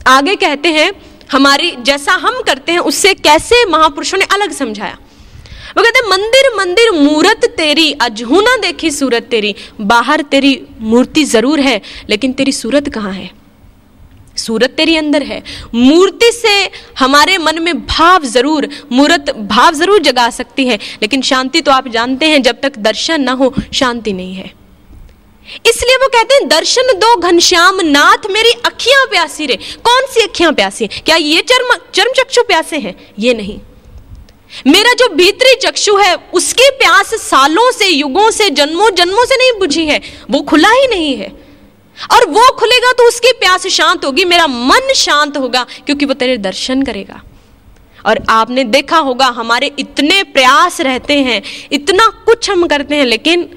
आगे 0.07 0.37
कहते 0.37 0.68
हैं, 0.68 0.93
हमारी 1.33 1.77
जैसा 1.81 2.12
हम 2.12 2.41
करते 2.43 2.72
हैं, 2.72 2.79
उससे 2.79 3.14
कैसे 3.14 3.64
महापुरुषों 3.64 4.18
ने 4.18 4.25
अलग 4.25 4.53
समझाया? 4.53 4.99
वो 5.77 5.83
कहते 5.83 6.09
मंदिर 6.09 6.57
मंदिर, 6.57 6.91
मूरत 6.91 7.45
तेरी 7.57 7.93
अजहू 7.93 8.41
ना 8.41 8.57
देखी 8.57 8.91
सूरत 8.91 9.22
तेरी। 9.22 9.55
बाहर 9.81 10.22
तेरी 10.22 10.66
मूर्ति 10.81 11.25
ज़रूर 11.25 11.61
है, 11.61 11.81
लेकिन 12.09 12.33
तेरी 12.33 12.53
सूरत 12.53 12.89
कहाँ 12.89 13.12
है? 13.12 13.44
सूरत 14.37 14.70
तेरी 14.70 14.97
अंदर 14.97 15.22
है। 15.22 15.43
मूर्ति 15.74 16.32
से 16.32 16.70
हमारे 16.99 17.39
मन 17.39 17.62
में 17.62 17.87
भाव 17.87 18.24
ज़रूर, 18.24 18.68
मूर्त 18.93 19.30
भाव 19.37 19.74
ज़रूर 19.74 19.99
जगा 19.99 20.30
सकती 20.30 20.66
है। 20.66 20.76
लेकिन 21.03 21.22
शांति 21.22 21.61
तो 21.61 21.72
आप 21.72 21.89
जानते 21.89 22.26
हैं, 22.26 22.43
जब 22.43 22.61
तक 22.61 22.78
दर्शन 22.78 23.20
ना 23.20 23.32
हो, 23.32 23.55
शांति 23.72 24.12
नहीं 24.12 24.35
है। 24.35 24.53
इसलिए 25.66 25.97
वो 25.97 26.09
कहते 26.09 26.35
हैं, 26.35 26.49
दर्शन 26.49 26.82
दो 26.82 27.16
घनश्याम 27.16 27.80
नाथ 27.80 28.30
मेरी 28.30 28.51
अखियाँ 28.51 29.07
प्यासी 29.07 29.47
रे। 29.47 29.57
कौन 29.57 30.07
सी 30.07 30.20
अखियाँ 30.20 30.53
प्यासी? 30.53 30.85
है? 30.85 31.01
क्या 31.01 31.16
ये 31.16 31.41
चर्म 31.41 31.76
चर्म 31.95 32.12
चक्षु 32.12 32.43
प्यासे 32.43 32.76
हैं? 32.76 33.12
ये 33.18 33.35
नहीं। 33.35 33.61
मेरा 34.66 34.93
जो 34.93 35.09
भीतरी 35.09 35.55
चक्षु 35.55 35.97
है, 35.97 36.16
उसकी 36.35 36.70
प्यास 36.70 37.14
सालों 37.14 37.72
से, 37.72 37.89
युगों 37.89 38.30
से, 38.30 38.51
जन्मों 38.51 38.91
जन्मों 38.91 39.24
से 39.24 39.37
नहीं 39.37 39.59
बुझी 39.59 39.87
है। 39.87 40.01
वो 40.30 40.41
खुला 40.43 40.70
ही 40.70 40.87
नहीं 40.87 41.16
है। 41.16 41.44
और 42.13 42.25
वो 42.29 42.47
खुलेगा 42.59 42.93
तो 42.93 43.09
उसकी 43.09 43.33
प्यास 43.33 43.67
शांत 43.69 44.05
होगी, 44.05 44.25
मेरा 44.25 44.47
मन 44.47 44.93
शांत 44.97 45.37
होगा, 45.37 45.67
क्योंकि 45.87 46.07
वो 46.07 46.15
तेरे 46.15 46.37
दर्शन 46.39 46.83
करेगा। 46.83 47.23
और 48.07 48.19
आपने 48.31 48.65
देखा 48.67 48.99
होगा, 48.99 49.27
हमारे 49.27 49.71
इतने 49.79 50.23
प्रयास 50.25 50.81
रहते 50.81 51.19
हैं, 51.21 51.43
इतना 51.73 52.07
कुछ 52.27 52.51
हम 52.51 52.67
करते 52.67 52.97
हैं, 52.97 53.05
लेकिन 53.05 53.49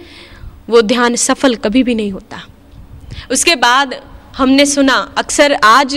वो 0.70 0.82
ध्यान 0.84 1.16
सफल 1.18 1.56
कभी 1.58 1.84
भी 1.84 1.96
नहीं 1.96 2.12
होता। 2.12 2.42
उसके 3.32 3.56
बाद 3.58 3.96
हमने 4.38 4.66
सुना, 4.66 4.96
अक्सर 5.18 5.54
आज 5.56 5.94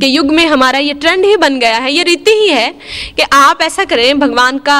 के 0.00 0.06
युग 0.06 0.30
में 0.30 0.46
हमारा 0.46 0.78
ये 0.78 0.94
ट्रेंड 0.94 1.24
ही 1.24 1.36
बन 1.36 1.58
गया 1.58 1.78
है, 1.78 1.92
ये 1.92 2.02
रीति 2.02 2.30
ही 2.32 2.48
है 2.48 2.70
कि 3.16 3.22
आप 3.32 3.62
ऐसा 3.62 3.84
करें, 3.84 4.18
भगवान 4.18 4.58
का 4.58 4.78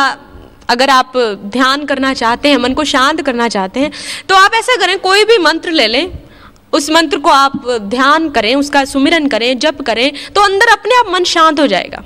अगर 0.71 0.91
आप 0.91 1.13
ध्यान 1.47 1.85
करना 1.87 2.13
चाहते 2.15 2.49
हैं, 2.49 2.57
मन 2.57 2.75
को 2.75 2.85
शांत 2.85 3.23
करना 3.23 3.49
चाहते 3.49 3.81
हैं 3.81 3.91
तो 4.29 4.35
आप 4.35 4.55
ऐसा 4.55 4.77
करें, 4.77 4.99
कोई 4.99 5.25
भी 5.25 5.39
मंत्र 5.39 5.71
ले 5.73 5.87
लें 5.87 6.09
उस 6.73 6.91
मंत्र 6.91 7.19
को 7.19 7.31
आप 7.31 7.67
ध्यान 7.85 8.29
करें, 8.31 8.55
उसका 8.57 8.85
सुमिरन 8.87 9.27
करें, 9.29 9.59
जप 9.59 9.81
करें 9.83 10.13
तो 10.35 10.41
अंदर 10.43 10.73
अपने 10.73 10.97
आप 10.97 11.11
मन 11.11 11.25
शांत 11.27 11.61
हो 11.61 11.67
जाएगा। 11.69 12.05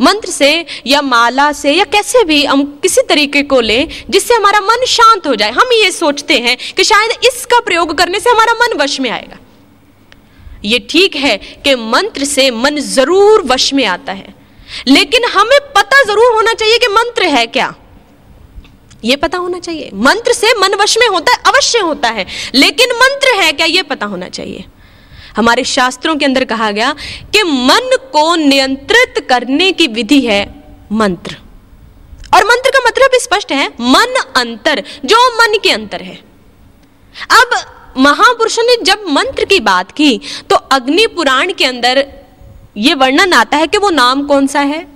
मंत्र 0.00 0.30
से 0.30 0.64
या 0.86 1.00
माला 1.02 1.50
से 1.54 1.72
या 1.72 1.84
कैसे 1.86 2.22
भी 2.24 2.44
हम 2.44 2.64
किसी 2.82 3.02
तरीके 3.08 3.42
को 3.44 3.60
लें, 3.62 3.88
जिससे 4.10 4.34
हमारा 4.34 4.60
मन 4.62 4.84
शांत 4.88 5.26
हो 5.26 5.34
जाए। 5.34 5.50
हम 5.52 5.72
ये 5.74 5.90
सोचते 5.92 6.38
हैं 6.38 6.56
कि 6.76 6.84
शायद 6.84 7.24
इसका 7.26 7.60
प्रयोग 7.62 7.96
करने 7.98 8.20
से 8.20 8.30
हमारा 8.30 8.52
मन 8.56 8.76
वश 8.78 8.98
में 9.00 9.10
आएगा। 9.10 9.38
ये 10.64 10.78
ठीक 10.90 11.16
है 11.16 11.36
कि 11.64 11.74
मंत्र 11.76 12.24
से 12.26 12.50
मन 12.52 12.78
ज़रूर 12.82 13.42
वश 13.46 13.72
में 13.74 13.84
आता 13.86 14.12
है, 14.12 14.34
लेकिन 14.88 15.24
हमें 15.30 15.58
पता 15.74 16.02
ज़रूर 16.04 16.34
होना 16.34 16.52
चाहिए 16.54 16.78
कि 16.78 16.88
मंत्र 16.90 17.26
है 17.28 17.46
क्या। 17.48 17.74
ये 19.06 19.16
पता 19.16 19.38
होना 19.38 19.58
चाहिए। 19.58 19.90
मंत्र 19.94 20.32
से 20.32 20.52
मन 20.60 20.74
वश 20.74 20.96
में 20.98 21.08
होता 21.08 21.32
है, 21.32 21.38
अवश्य 21.46 21.78
होता 21.78 22.08
है। 22.08 22.26
लेकिन 22.54 22.90
मंत्र 22.96 23.40
है 23.42 23.52
क्या? 23.52 23.66
ये 23.66 23.82
पता 23.82 24.06
होना 24.06 24.28
चाहिए। 24.28 24.64
हमारे 25.36 25.64
शास्त्रों 25.64 26.16
के 26.16 26.24
अंदर 26.24 26.44
कहा 26.44 26.70
गया 26.70 26.94
कि 27.24 27.42
मन 27.42 27.96
को 28.12 28.34
नियंत्रित 28.36 29.26
करने 29.28 29.72
की 29.72 29.86
विधि 29.86 30.20
है 30.20 30.64
मंत्र। 30.92 31.36
और 32.34 32.44
मंत्र 32.44 32.70
का 32.70 32.78
मतलब 32.86 33.10
स्पष्ट 33.14 33.52
है, 33.52 33.68
मन 33.68 34.14
अंतर, 34.36 34.82
जो 35.04 35.16
मन 35.38 35.58
के 35.58 35.70
अंतर 35.70 36.02
है। 36.02 36.18
अब 37.30 37.50
महापुरुषों 37.98 38.62
ने 38.62 38.76
जब 38.82 39.04
मंत्र 39.08 39.44
की 39.44 39.60
बात 39.60 39.92
की 39.92 40.20
तो 40.50 40.56
अग्नि 40.56 41.06
पुराण 41.06 41.52
के 41.52 41.64
अंदर 41.64 42.06
यह 42.76 42.94
वर्णन 42.94 43.32
आता 43.32 43.56
है 43.56 43.66
कि 43.66 43.78
वो 43.78 43.90
नाम 43.90 44.26
कौन 44.26 44.46
सा 44.46 44.60
है? 44.60 44.95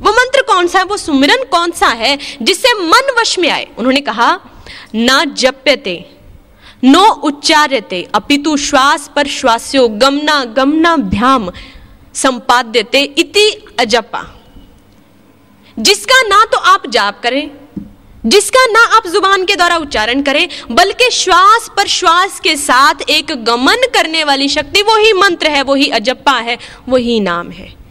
वो 0.00 0.12
मंत्र 0.12 0.42
कौन 0.42 0.66
सा 0.66 0.78
है? 0.78 0.84
वो 0.84 0.96
सुमिरन 0.96 1.44
कौन 1.44 1.70
सा 1.70 1.86
है 1.86 2.18
जिससे 2.42 2.74
मन 2.74 3.14
वश 3.18 3.38
में 3.38 3.48
आए? 3.50 3.66
उन्होंने 3.78 4.00
कहा, 4.00 4.38
ना 4.94 5.24
जप्यते, 5.24 6.04
नो 6.84 7.04
उच्चार्यते, 7.24 8.08
अपितु 8.14 8.56
श्वास 8.56 9.10
पर 9.16 9.26
श्वास्यो, 9.26 9.88
गमना 9.88 10.44
गमनाभ्याम 10.44 11.50
संपाद्यते 12.14 13.02
इति 13.18 13.50
अजपा। 13.80 14.24
जिसका 15.78 16.22
ना 16.22 16.44
तो 16.44 16.58
आप 16.58 16.86
जाप 16.86 17.20
करें, 17.22 17.50
जिसका 18.26 18.64
ना 18.66 18.84
आप 18.96 19.06
ज़ुबान 19.06 19.44
के 19.44 19.56
द्वारा 19.56 19.76
उच्चारण 19.76 20.22
करें, 20.22 20.48
बल्कि 20.70 21.10
श्वास 21.10 21.70
पर 21.76 21.86
श्वास 21.86 22.40
के 22.40 22.56
साथ 22.56 22.94
एक 23.10 23.32
गमन 23.44 23.86
करने 23.94 24.24
वाली 24.24 24.48
शक्ति, 24.48 24.82
वही 24.82 25.12
मंत्र 25.12 25.46
है, 25.46 25.62
वही 25.62 25.88
अजप्पा 25.90 26.32
है, 26.32 26.58
वही 26.88 27.20
नाम 27.20 27.50
है। 27.50 27.85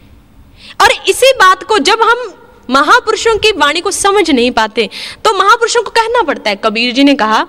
और 0.80 0.92
इसी 1.08 1.32
बात 1.34 1.62
को 1.62 1.78
जब 1.80 2.02
हम 2.02 2.32
महापुरुषों 2.70 3.36
की 3.38 3.50
वाणी 3.52 3.80
को 3.80 3.90
समझ 3.90 4.30
नहीं 4.30 4.50
पाते 4.50 4.88
तो 5.24 5.32
महापुरुषों 5.34 5.82
को 5.82 5.90
कहना 5.90 6.22
पड़ता 6.22 6.50
है। 6.50 6.56
कबीर 6.56 6.92
जी 6.94 7.04
ने 7.04 7.14
कहा, 7.14 7.46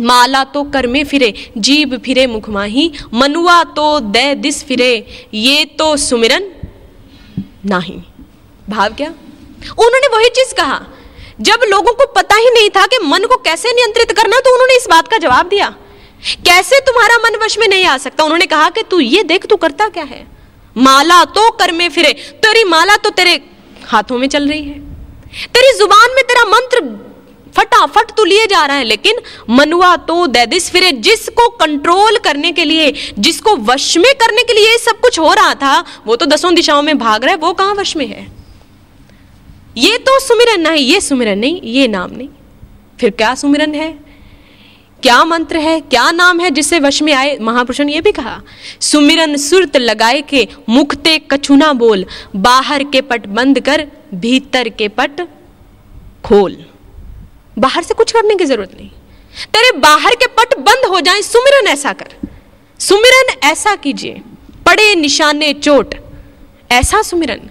माला 0.00 0.42
तो 0.44 0.62
कर 0.64 0.86
में 0.86 1.04
फिरे 1.04 1.32
जीव 1.58 1.96
फिरे 2.04 2.26
मुखमाही 2.26 2.90
मनुआ 3.14 3.62
तो 3.72 3.98
दे 4.00 4.34
दिस 4.36 4.62
फिरे, 4.64 5.26
ये 5.34 5.64
तो 5.78 5.96
सुमिरन 5.98 6.50
नहीं। 7.66 8.00
भाव 8.68 8.94
क्या? 8.94 9.08
उन्होंने 9.08 10.08
वही 10.08 10.28
चीज़ 10.30 10.54
कहा। 10.54 10.80
जब 11.40 11.60
लोगों 11.68 11.92
को 11.92 12.06
पता 12.12 12.36
ही 12.36 12.50
नहीं 12.50 12.70
था 12.70 12.86
कि 12.86 12.98
मन 13.04 13.24
को 13.24 13.36
कैसे 13.38 13.72
नियंत्रित 13.72 14.12
करना 14.12 14.40
तो 14.40 14.52
उन्होंने 14.52 14.76
इस 14.76 14.86
बात 14.90 15.08
का 15.08 15.18
जवाब 15.18 15.48
दिया। 15.48 15.68
कैसे 16.44 16.80
तुम्हारा 16.80 17.16
मन 17.18 17.36
वश 17.44 17.58
में 17.58 17.66
नहीं 17.68 17.84
आ 17.84 17.96
सकता? 17.98 18.24
उन्होंने 18.24 18.46
कहा 18.46 18.68
कि 18.70 18.82
तू 18.82 19.00
ये 19.00 19.22
देख, 19.22 19.46
तू 19.46 19.56
करता 19.56 19.88
क्या 19.88 20.04
है? 20.04 20.26
माला 20.76 21.24
तो 21.24 21.50
कर 21.50 21.72
में 21.72 21.88
फिरे। 21.88 22.12
तेरी 22.12 22.64
माला 22.64 22.96
तो 22.96 23.10
तेरे 23.10 23.40
हाथों 23.86 24.18
में 24.18 24.28
चल 24.28 24.48
रही 24.48 24.62
है। 24.62 24.78
तेरी 25.46 25.78
ज़ुबान 25.78 26.14
में 26.14 26.24
तेरा 26.24 26.44
मंत्र 26.44 26.98
फटाफट 27.56 28.10
तो 28.10 28.24
लिए 28.24 28.46
जा 28.46 28.66
रहा 28.66 28.76
है, 28.76 28.84
लेकिन 28.84 29.16
मनुआ 29.50 29.96
तो 29.96 30.26
दैदिस 30.26 30.70
फिरे, 30.70 30.92
जिसको 30.92 31.48
कंट्रोल 31.48 32.16
करने 32.16 32.52
के 32.52 32.64
लिए, 32.64 32.92
जिसको 33.18 33.56
वश 33.56 33.96
में 33.96 34.12
करने 34.14 34.42
के 34.42 34.52
लिए 34.52 34.78
सब 34.78 35.00
कुछ 35.00 35.18
हो 35.18 35.32
रहा 35.34 35.54
था, 35.54 35.84
वो 36.06 36.16
तो 36.16 36.26
दसों 36.26 36.54
दिशाओं 36.54 36.82
में 36.82 36.98
भाग 36.98 37.24
रहा 37.24 37.34
है, 37.34 37.38
वो 37.40 37.52
कहाँ 37.52 37.74
वश 37.74 37.96
में 37.96 38.06
है? 38.06 38.26
ये 39.76 39.98
तो 39.98 40.18
सुमिरन 40.20 40.60
नहीं, 40.60 40.86
ये 40.86 41.00
सुमिरन 41.00 41.38
नहीं, 41.38 41.60
ये 41.62 41.88
नाम 41.88 42.10
नहीं। 42.10 42.28
फिर 43.00 43.10
क्या 43.10 43.34
सुमिरन 43.34 43.74
है? 43.74 44.09
क्या 45.02 45.22
मंत्र 45.24 45.56
है, 45.56 45.80
क्या 45.80 46.10
नाम 46.10 46.40
है 46.40 46.50
जिससे 46.50 46.78
वश 46.80 47.00
में 47.02 47.12
आए 47.12 47.36
महापुरुषों 47.38 47.84
ने 47.84 47.92
यह 47.92 48.00
भी 48.00 48.12
कहा, 48.12 48.40
सुमिरन 48.80 49.36
सुरत 49.36 49.76
लगाए 49.76 50.20
के 50.22 50.46
मुखते 50.68 51.16
कछुना 51.30 51.72
बोल, 51.72 52.04
बाहर 52.36 52.84
के 52.84 53.00
पट 53.02 53.26
बंद 53.28 53.60
कर, 53.60 53.86
भीतर 54.14 54.68
के 54.68 54.88
पट 54.90 55.20
खोल। 56.24 56.56
बाहर 57.58 57.82
से 57.82 57.94
कुछ 57.94 58.12
करने 58.12 58.34
की 58.34 58.44
ज़रूरत 58.44 58.74
नहीं। 58.76 58.88
तेरे 59.46 59.70
बाहर 59.78 60.14
के 60.14 60.26
पट 60.28 60.58
बंद 60.58 60.86
हो 60.90 61.00
जाएँ, 61.00 61.22
सुमिरन 61.22 61.68
ऐसा 61.68 61.92
कर। 61.92 62.14
सुमिरन 62.80 63.34
ऐसा 63.44 63.74
कीजिए, 63.76 64.20
पड़े 64.66 64.94
निशाने 64.94 65.52
चोट, 65.54 65.94
ऐसा 66.72 67.02
सुमिरन। 67.02 67.48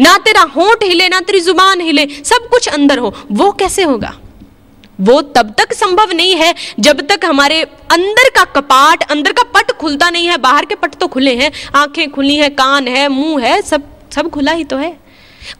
ना 0.00 0.16
तेरा 0.18 0.42
होंठ 0.56 0.82
हिले, 0.82 1.08
ना 1.08 1.20
तेरी 1.20 1.40
ज़ुबान 1.40 1.80
हिले, 1.80 2.06
सब 2.24 2.48
कुछ 2.50 2.68
अंदर 2.68 2.98
हो, 2.98 3.14
वो 3.32 3.50
कैसे 3.52 3.82
होगा? 3.82 4.18
वो 5.00 5.20
तब 5.34 5.54
तक 5.58 5.72
संभव 5.74 6.12
नहीं 6.12 6.34
है 6.34 6.54
जब 6.80 7.00
तक 7.08 7.24
हमारे 7.24 7.60
अंदर 7.92 8.28
का 8.30 8.44
कपाट, 8.52 9.02
अंदर 9.02 9.32
का 9.32 9.42
पट 9.54 9.72
खुलता 9.72 10.10
नहीं 10.10 10.26
है, 10.26 10.36
बाहर 10.38 10.64
के 10.64 10.74
पट 10.74 10.94
तो 10.94 11.06
खुले 11.06 11.34
हैं, 11.34 11.50
आँखें 11.74 12.10
खुली 12.10 12.36
हैं, 12.36 12.50
कान 12.52 12.88
है, 12.88 13.08
मुँह 13.08 13.46
है, 13.46 13.60
सब 13.62 13.88
सब 14.14 14.30
खुला 14.30 14.52
ही 14.52 14.64
तो 14.64 14.76
है। 14.76 14.90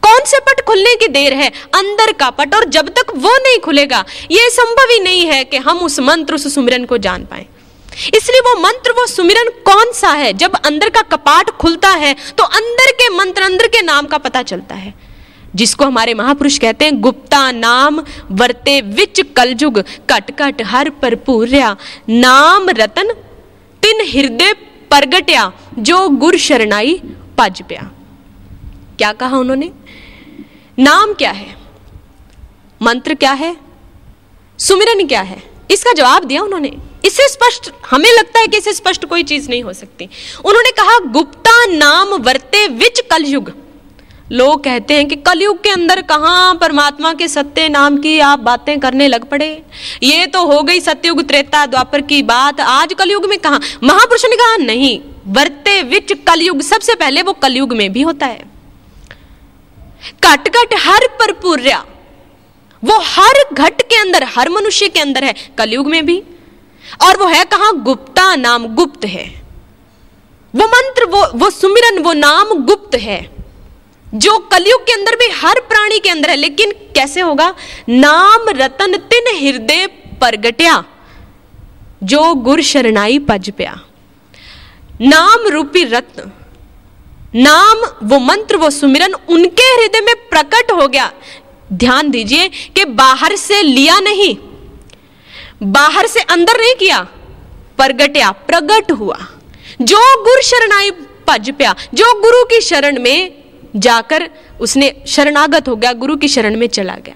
कौन 0.03 0.24
से 0.26 0.39
पट 0.41 0.61
खुलने 0.61 0.95
की 0.97 1.09
देर 1.09 1.32
है? 1.32 1.49
अंदर 1.74 2.12
का 2.12 2.28
पट, 2.30 2.55
और 2.55 2.64
जब 2.68 2.89
तक 2.89 3.11
वो 3.14 3.32
नहीं 3.39 3.59
खुलेगा, 3.59 4.05
ये 4.30 4.49
संभव 4.51 4.93
ही 4.93 4.99
नहीं 5.01 5.26
है 5.26 5.43
कि 5.45 5.57
हम 5.59 5.78
उस 5.78 5.99
मंत्र, 6.01 6.35
उस 6.35 6.55
सुमिरन 6.55 6.85
को 6.85 6.99
जान 6.99 7.24
पाए। 7.24 7.47
इसलिए 8.14 8.41
वो 8.41 8.55
मंत्र, 8.61 8.91
वो 8.91 9.07
सुमिरन 9.07 9.49
कौन 9.64 9.93
सा 9.93 10.11
है? 10.12 10.32
जब 10.32 10.55
अंदर 10.57 10.89
का 10.89 11.03
कपाट 11.09 11.51
खुलता 11.57 11.91
है 11.91 12.14
तो 12.39 12.45
अंदर 12.45 12.93
के 12.93 13.09
मंत्र, 13.09 13.43
अंदर 13.43 13.66
के 13.66 13.82
नाम 13.82 14.07
का 14.07 14.18
पता 14.18 14.43
चलता 14.43 14.74
है। 14.74 14.95
जिसको 15.55 15.85
हमारे 15.85 16.15
महापुरुष 16.15 16.59
कहते 16.59 16.85
हैं 16.85 17.01
गुप्ता 17.01 17.53
नाम 17.53 18.05
वर्ते 18.31 18.81
विच 18.81 19.21
कलजुग, 19.37 19.81
कट 19.81 20.31
कट 20.39 20.63
हर 20.63 20.91
पर 20.91 21.15
नाम 22.09 22.71
रतन 22.71 23.13
तिन 23.83 24.01
हृदय 24.01 24.53
प्रगट्या, 24.91 25.53
जो 25.79 26.09
गुर 26.09 26.37
शरणाई 26.37 27.03
पज 27.39 27.63
प्या। 27.63 27.91
क्या 28.99 29.13
कहा 29.13 29.37
उन्होंने? 29.37 29.71
नाम 30.79 31.13
क्या 31.13 31.31
है? 31.31 31.57
मंत्र 32.83 33.15
क्या 33.15 33.33
है? 33.33 33.57
सुमिरन 34.59 35.07
क्या 35.07 35.21
है? 35.21 35.43
इसका 35.71 35.93
जवाब 35.93 36.25
दिया 36.25 36.43
उन्होंने। 36.43 36.77
इससे 37.05 37.29
स्पष्ट, 37.29 37.71
हमें 37.91 38.13
लगता 38.19 38.41
है 38.41 38.47
कि 38.47 38.57
इससे 38.57 38.73
स्पष्ट 38.73 39.05
कोई 39.05 39.23
चीज़ 39.23 39.49
नहीं 39.49 39.63
हो 39.63 39.73
सकती। 39.73 40.09
उन्होंने 40.45 40.71
कहा, 40.71 40.99
गुप्ता 40.99 41.67
नाम 41.67 42.09
वर्ते 42.09 42.69
विच 42.69 43.01
कलयुग। 43.01 43.64
लोग 44.33 44.64
कहते 44.64 44.95
हैं 44.95 45.09
कि 45.09 45.16
कलयुग 45.16 45.62
के 45.62 45.70
अंदर 45.70 46.01
कहाँ 46.03 46.55
परमात्मा 46.55 47.12
के 47.12 47.29
सत्य 47.29 47.68
नाम 47.68 47.97
की 47.97 48.18
आप 48.20 48.39
बातें 48.39 48.81
करने 48.81 49.09
लग 49.09 49.25
पड़े? 49.25 49.62
ये 50.03 50.27
तो 50.27 50.45
हो 50.47 50.62
गई 50.62 50.81
सत्ययुग 50.81 51.29
त्रेता 51.29 51.66
द्वापर 51.66 52.01
की 52.01 52.22
बात। 52.22 52.61
आज 52.61 52.95
कलयुग 52.95 53.25
में 53.25 53.39
कहा? 53.39 53.61
महापुरुष 53.83 54.25
ने 54.25 54.37
कहा, 54.37 54.57
नहीं, 54.57 55.01
वर्ते 55.27 55.83
विच 55.83 56.12
कलयुग। 56.12 56.62
सबसे 56.62 56.95
पहले 56.95 57.22
वो 57.22 57.33
कलयुग 57.33 57.72
में 57.72 57.93
भी 57.93 58.03
होता 58.03 58.27
है। 58.27 58.51
कट 60.25 60.49
कट 60.49 60.75
हर 60.79 61.07
पर 61.20 61.33
पूर्या 61.33 61.85
वो 62.83 62.99
हर 62.99 63.45
घट 63.53 63.83
के 63.83 63.97
अंदर, 63.97 64.25
हर 64.25 64.49
मनुष्य 64.49 64.89
के 64.89 65.01
अंदर 65.01 65.25
है 65.25 65.35
कलयुग 65.59 65.87
में 65.87 66.05
भी। 66.07 66.22
और 67.03 67.16
वो 67.16 67.27
है 67.27 67.45
कहा? 67.45 67.70
गुप्ता 67.72 68.35
नाम 68.37 68.66
गुप्त 68.66 69.05
है। 69.05 69.43
वो 70.55 70.66
मंत्र, 70.66 71.05
वो 71.05 71.27
वो 71.35 71.51
सुमिरन, 71.51 71.99
वो 71.99 72.12
नाम 72.12 72.55
गुप्त 72.55 72.95
है। 72.97 73.43
जो 74.15 74.37
कलयुग 74.53 74.83
के 74.87 74.93
अंदर 74.93 75.17
भी 75.17 75.29
हर 75.35 75.61
प्राणी 75.69 75.99
के 75.99 76.11
अंदर 76.11 76.31
है, 76.31 76.37
लेकिन 76.37 76.73
कैसे 76.97 77.21
होगा? 77.21 77.55
नाम 77.89 78.49
रतन 78.57 78.97
तिन 79.11 79.35
हृदय 79.37 79.87
परगट्या, 80.21 80.83
जो 82.03 82.35
गुर 82.37 82.62
शरणाई 82.62 83.19
पज 83.29 83.51
प्या। 83.51 83.75
नाम 85.03 85.47
रूपी 85.49 85.85
रत्न, 85.85 86.31
नाम 87.37 87.85
वो 88.05 88.19
मंत्र, 88.21 88.57
वो 88.57 88.71
सुमिरन, 88.71 89.15
उनके 89.29 89.73
हृदय 89.75 90.01
में 90.01 90.15
प्रकट 90.31 90.73
हो 90.73 90.87
गया। 90.89 91.11
ध्यान 91.73 92.11
दीजिए 92.11 92.49
कि 92.49 92.85
बाहर 92.85 93.37
से 93.37 93.62
लिया 93.62 93.99
नहीं, 94.01 94.37
बाहर 95.62 96.07
से 96.07 96.21
अंदर 96.21 96.61
नहीं 96.61 96.75
किया, 96.75 97.01
प्रगट्या, 97.79 98.31
प्रगट 98.47 98.93
हुआ। 98.93 99.19
जो 99.83 99.99
गुरु 100.25 100.43
शरणाई 100.43 100.91
पज 101.27 101.51
प्या, 101.51 101.75
जो 101.95 102.12
गुरु 102.21 102.45
की 102.45 102.61
शरण 102.61 102.99
में 103.01 103.43
जाकर 103.75 104.29
उसने 104.61 104.93
शरणागत 105.07 105.68
हो 105.68 105.77
गया, 105.77 105.93
गुरु 105.93 106.16
की 106.16 106.29
शरण 106.29 106.57
में 106.57 106.66
चला 106.68 106.97
गया। 106.97 107.14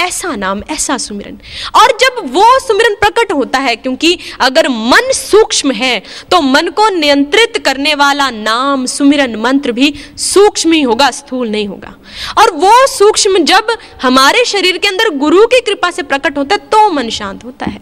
ऐसा 0.00 0.34
नाम, 0.36 0.62
ऐसा 0.70 0.96
सुमिरन। 0.98 1.38
और 1.74 1.96
जब 2.00 2.20
वो 2.32 2.58
सुमिरन 2.60 2.94
प्रकट 2.94 3.32
होता 3.32 3.58
है, 3.58 3.74
क्योंकि 3.76 4.18
अगर 4.40 4.68
मन 4.68 5.12
सूक्ष्म 5.12 5.72
है 5.72 5.98
तो 6.30 6.40
मन 6.40 6.68
को 6.68 6.88
नियंत्रित 6.90 7.56
करने 7.58 7.94
वाला 7.94 8.28
नाम 8.30 8.84
सुमिरन 8.86 9.36
मंत्र 9.36 9.72
भी 9.72 9.92
सूक्ष्म 10.18 10.72
ही 10.72 10.82
होगा, 10.82 11.10
स्थूल 11.10 11.48
नहीं 11.48 11.66
होगा। 11.68 11.94
और 12.38 12.50
वो 12.54 12.86
सूक्ष्म 12.86 13.44
जब 13.44 13.76
हमारे 14.02 14.44
शरीर 14.44 14.78
के 14.78 14.88
अंदर 14.88 15.10
गुरु 15.16 15.46
की 15.46 15.60
कृपा 15.60 15.90
से 15.90 16.02
प्रकट 16.02 16.38
होता 16.38 16.54
है 16.54 16.68
तो 16.68 16.90
मन 16.90 17.08
शांत 17.10 17.44
होता 17.44 17.66
है। 17.66 17.80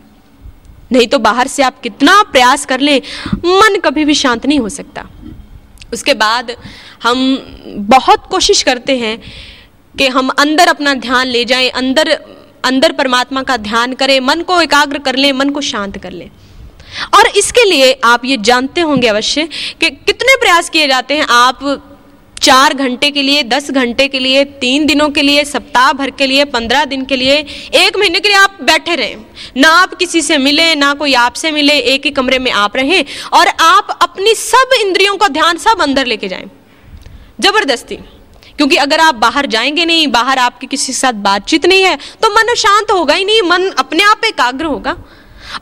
नहीं 0.92 1.07
तो 1.07 1.18
बाहर 1.18 1.48
से 1.48 1.62
आप 1.62 1.80
कितना 1.80 2.22
प्रयास 2.22 2.66
कर 2.66 2.80
ले, 2.80 2.96
मन 3.36 3.80
कभी 3.84 4.05
भी 4.05 4.14
शांत 4.14 4.46
नहीं 4.46 4.59
हो 4.59 4.68
सकता। 4.68 5.09
उसके 5.95 6.14
बाद 6.14 6.55
हम 7.03 7.18
बहुत 7.88 8.26
कोशिश 8.30 8.62
करते 8.62 8.97
हैं 8.99 9.18
कि 9.95 10.07
हम 10.09 10.28
अंदर 10.38 10.68
अपना 10.68 10.95
ध्यान 10.95 11.26
ले 11.26 11.45
जाएँ, 11.45 11.68
अंदर 11.70 12.11
अंदर 12.64 12.92
परमात्मा 12.92 13.42
का 13.42 13.57
ध्यान 13.57 13.92
करें, 13.95 14.18
मन 14.20 14.42
को 14.42 14.61
एकाग्र 14.61 14.99
कर 14.99 15.16
लें, 15.16 15.32
मन 15.32 15.51
को 15.51 15.61
शांत 15.61 15.99
कर 15.99 16.12
लें। 16.12 16.28
और 17.14 17.26
इसके 17.36 17.64
लिए 17.64 17.92
आप 18.05 18.24
ये 18.24 18.36
जानते 18.40 18.80
होंगे 18.80 19.09
अवश्य 19.09 19.49
कि 19.80 19.90
कितने 19.90 20.36
प्रयास 20.36 20.70
किए 20.70 20.86
जाते 20.88 21.16
हैं 21.16 21.26
आप 21.30 21.59
चार 22.43 22.74
घंटे 22.74 23.11
के 23.11 23.22
लिए, 23.22 23.43
दस 23.43 23.70
घंटे 23.70 24.09
के 24.09 24.18
लिए, 24.18 24.45
तीन 24.45 24.87
दिनों 24.87 25.09
के 25.09 25.22
लिए, 25.22 25.45
सप्ताह 25.45 25.93
भर 25.93 26.11
के 26.11 26.26
लिए, 26.26 26.45
पंद्रह 26.45 26.85
दिन 26.85 27.05
के 27.05 27.16
लिए, 27.16 27.37
एक 27.74 27.97
महीने 27.99 28.20
के 28.20 28.28
लिए 28.28 28.37
आप 28.37 28.59
बैठे 28.62 28.95
रहें। 28.95 29.16
ना 29.57 29.68
आप 29.68 29.95
किसी 29.95 30.22
से 30.22 30.39
मिले, 30.39 30.74
ना 30.74 30.93
कोई 30.95 31.14
आपसे 31.14 31.51
मिले, 31.51 31.78
एक 31.78 32.05
ही 32.05 32.11
कमरे 32.11 32.39
में 32.39 32.51
आप 32.53 32.76
रहें 32.76 33.05
और 33.32 33.49
आप 33.49 33.99
अपनी 34.03 34.35
सब 34.35 34.74
इंद्रियों 34.80 35.16
का 35.16 35.28
ध्यान 35.28 35.59
सब 35.59 35.82
अंदर 35.82 36.07
लेके 36.07 36.28
जाएँ। 36.28 36.51
ज़बरदस्ती। 37.41 37.97
क्योंकि 38.57 38.76
अगर 38.76 39.01
आप 39.01 39.14
बाहर 39.14 39.47
जाएँगे 39.47 39.85
नहीं, 39.85 40.07
बाहर 40.09 40.39
आपकी 40.39 40.66
किसी 40.66 40.87
के 40.87 40.99
साथ 40.99 41.12
बातचीत 41.12 41.66
नहीं 41.66 41.82
है 41.82 41.97
तो 42.22 42.28
मन 42.30 42.55
शांत 42.55 42.91
होगा 42.91 43.14
ही 43.14 43.24
नहीं, 43.24 43.43
मन 43.43 43.68
अपने 43.78 44.05
आप 44.05 44.24
एकाग्र 44.24 44.64
होगा। 44.64 44.97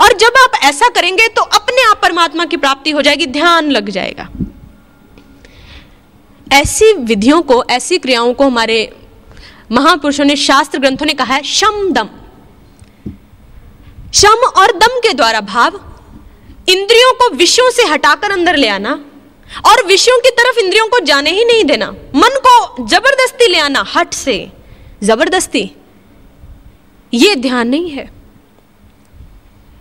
और 0.01 0.13
जब 0.13 0.33
आप 0.39 0.61
ऐसा 0.65 0.89
करेंगे 0.89 1.29
तो 1.29 1.43
अपने 1.43 1.91
आप 1.91 2.01
परमात्मा 2.03 2.45
की 2.45 2.57
प्राप्ति 2.57 2.91
हो 2.91 3.03
जाएगी, 3.03 3.27
ध्यान 3.27 3.71
लग 3.71 3.91
जाएगा। 3.91 4.29
ऐसी 6.53 6.93
विधियों 6.93 7.43
को, 7.43 7.65
ऐसी 7.65 7.99
क्रियाओं 7.99 8.35
को 8.35 8.45
हमारे 8.45 8.97
महापुरुषों 9.73 10.25
ने, 10.25 10.37
शास्त्र 10.37 10.79
ग्रंथों 10.79 11.07
ने 11.07 11.13
कहा 11.13 11.35
है, 11.35 11.43
शम 11.43 11.93
दम। 11.93 12.09
शम 14.15 14.45
और 14.57 14.73
दम 14.73 14.99
के 14.99 15.13
द्वारा 15.13 15.41
भाव, 15.41 15.81
इंद्रियों 16.69 17.13
को 17.13 17.35
विषयों 17.35 17.71
से 17.71 17.83
हटाकर 17.83 18.31
अंदर 18.31 18.57
ले 18.57 18.69
आना 18.69 19.05
और 19.67 19.87
विषयों 19.87 20.19
की 20.19 20.31
तरफ़ 20.31 20.59
इंद्रियों 20.59 20.89
को 20.89 20.99
जाने 20.99 21.31
ही 21.31 21.45
नहीं 21.45 21.65
देना। 21.65 21.91
मन 21.91 22.41
को 22.47 22.87
ज़बरदस्ती 22.87 23.47
ले 23.47 23.59
आना, 23.59 23.85
हट 23.95 24.15
से। 24.15 24.49
ज़बरदस्ती। 25.03 25.71
ये 27.15 27.37
ध्यान 27.37 27.69
नहीं 27.69 27.91
है। 27.91 28.13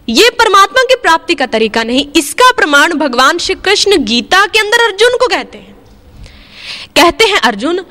ये 0.10 0.30
परमात्मा 0.30 0.84
की 0.84 0.96
प्राप्ति 0.96 1.36
का 1.36 1.46
तरीका 1.46 1.84
नहीं। 1.84 2.08
इसका 2.16 2.52
प्रमाण 2.52 2.94
भगवान 2.94 3.38
श्री 3.38 3.56
कृष्ण 3.56 3.98
गीता 3.98 4.46
के 4.46 4.60
अंदर 4.60 4.84
अर्जुन 4.84 5.10
को 5.10 5.28
कहते 5.28 5.58
हैं। 5.58 5.81
कहते 6.96 7.26
हैं 7.26 7.38
अर्जुन, 7.38 7.86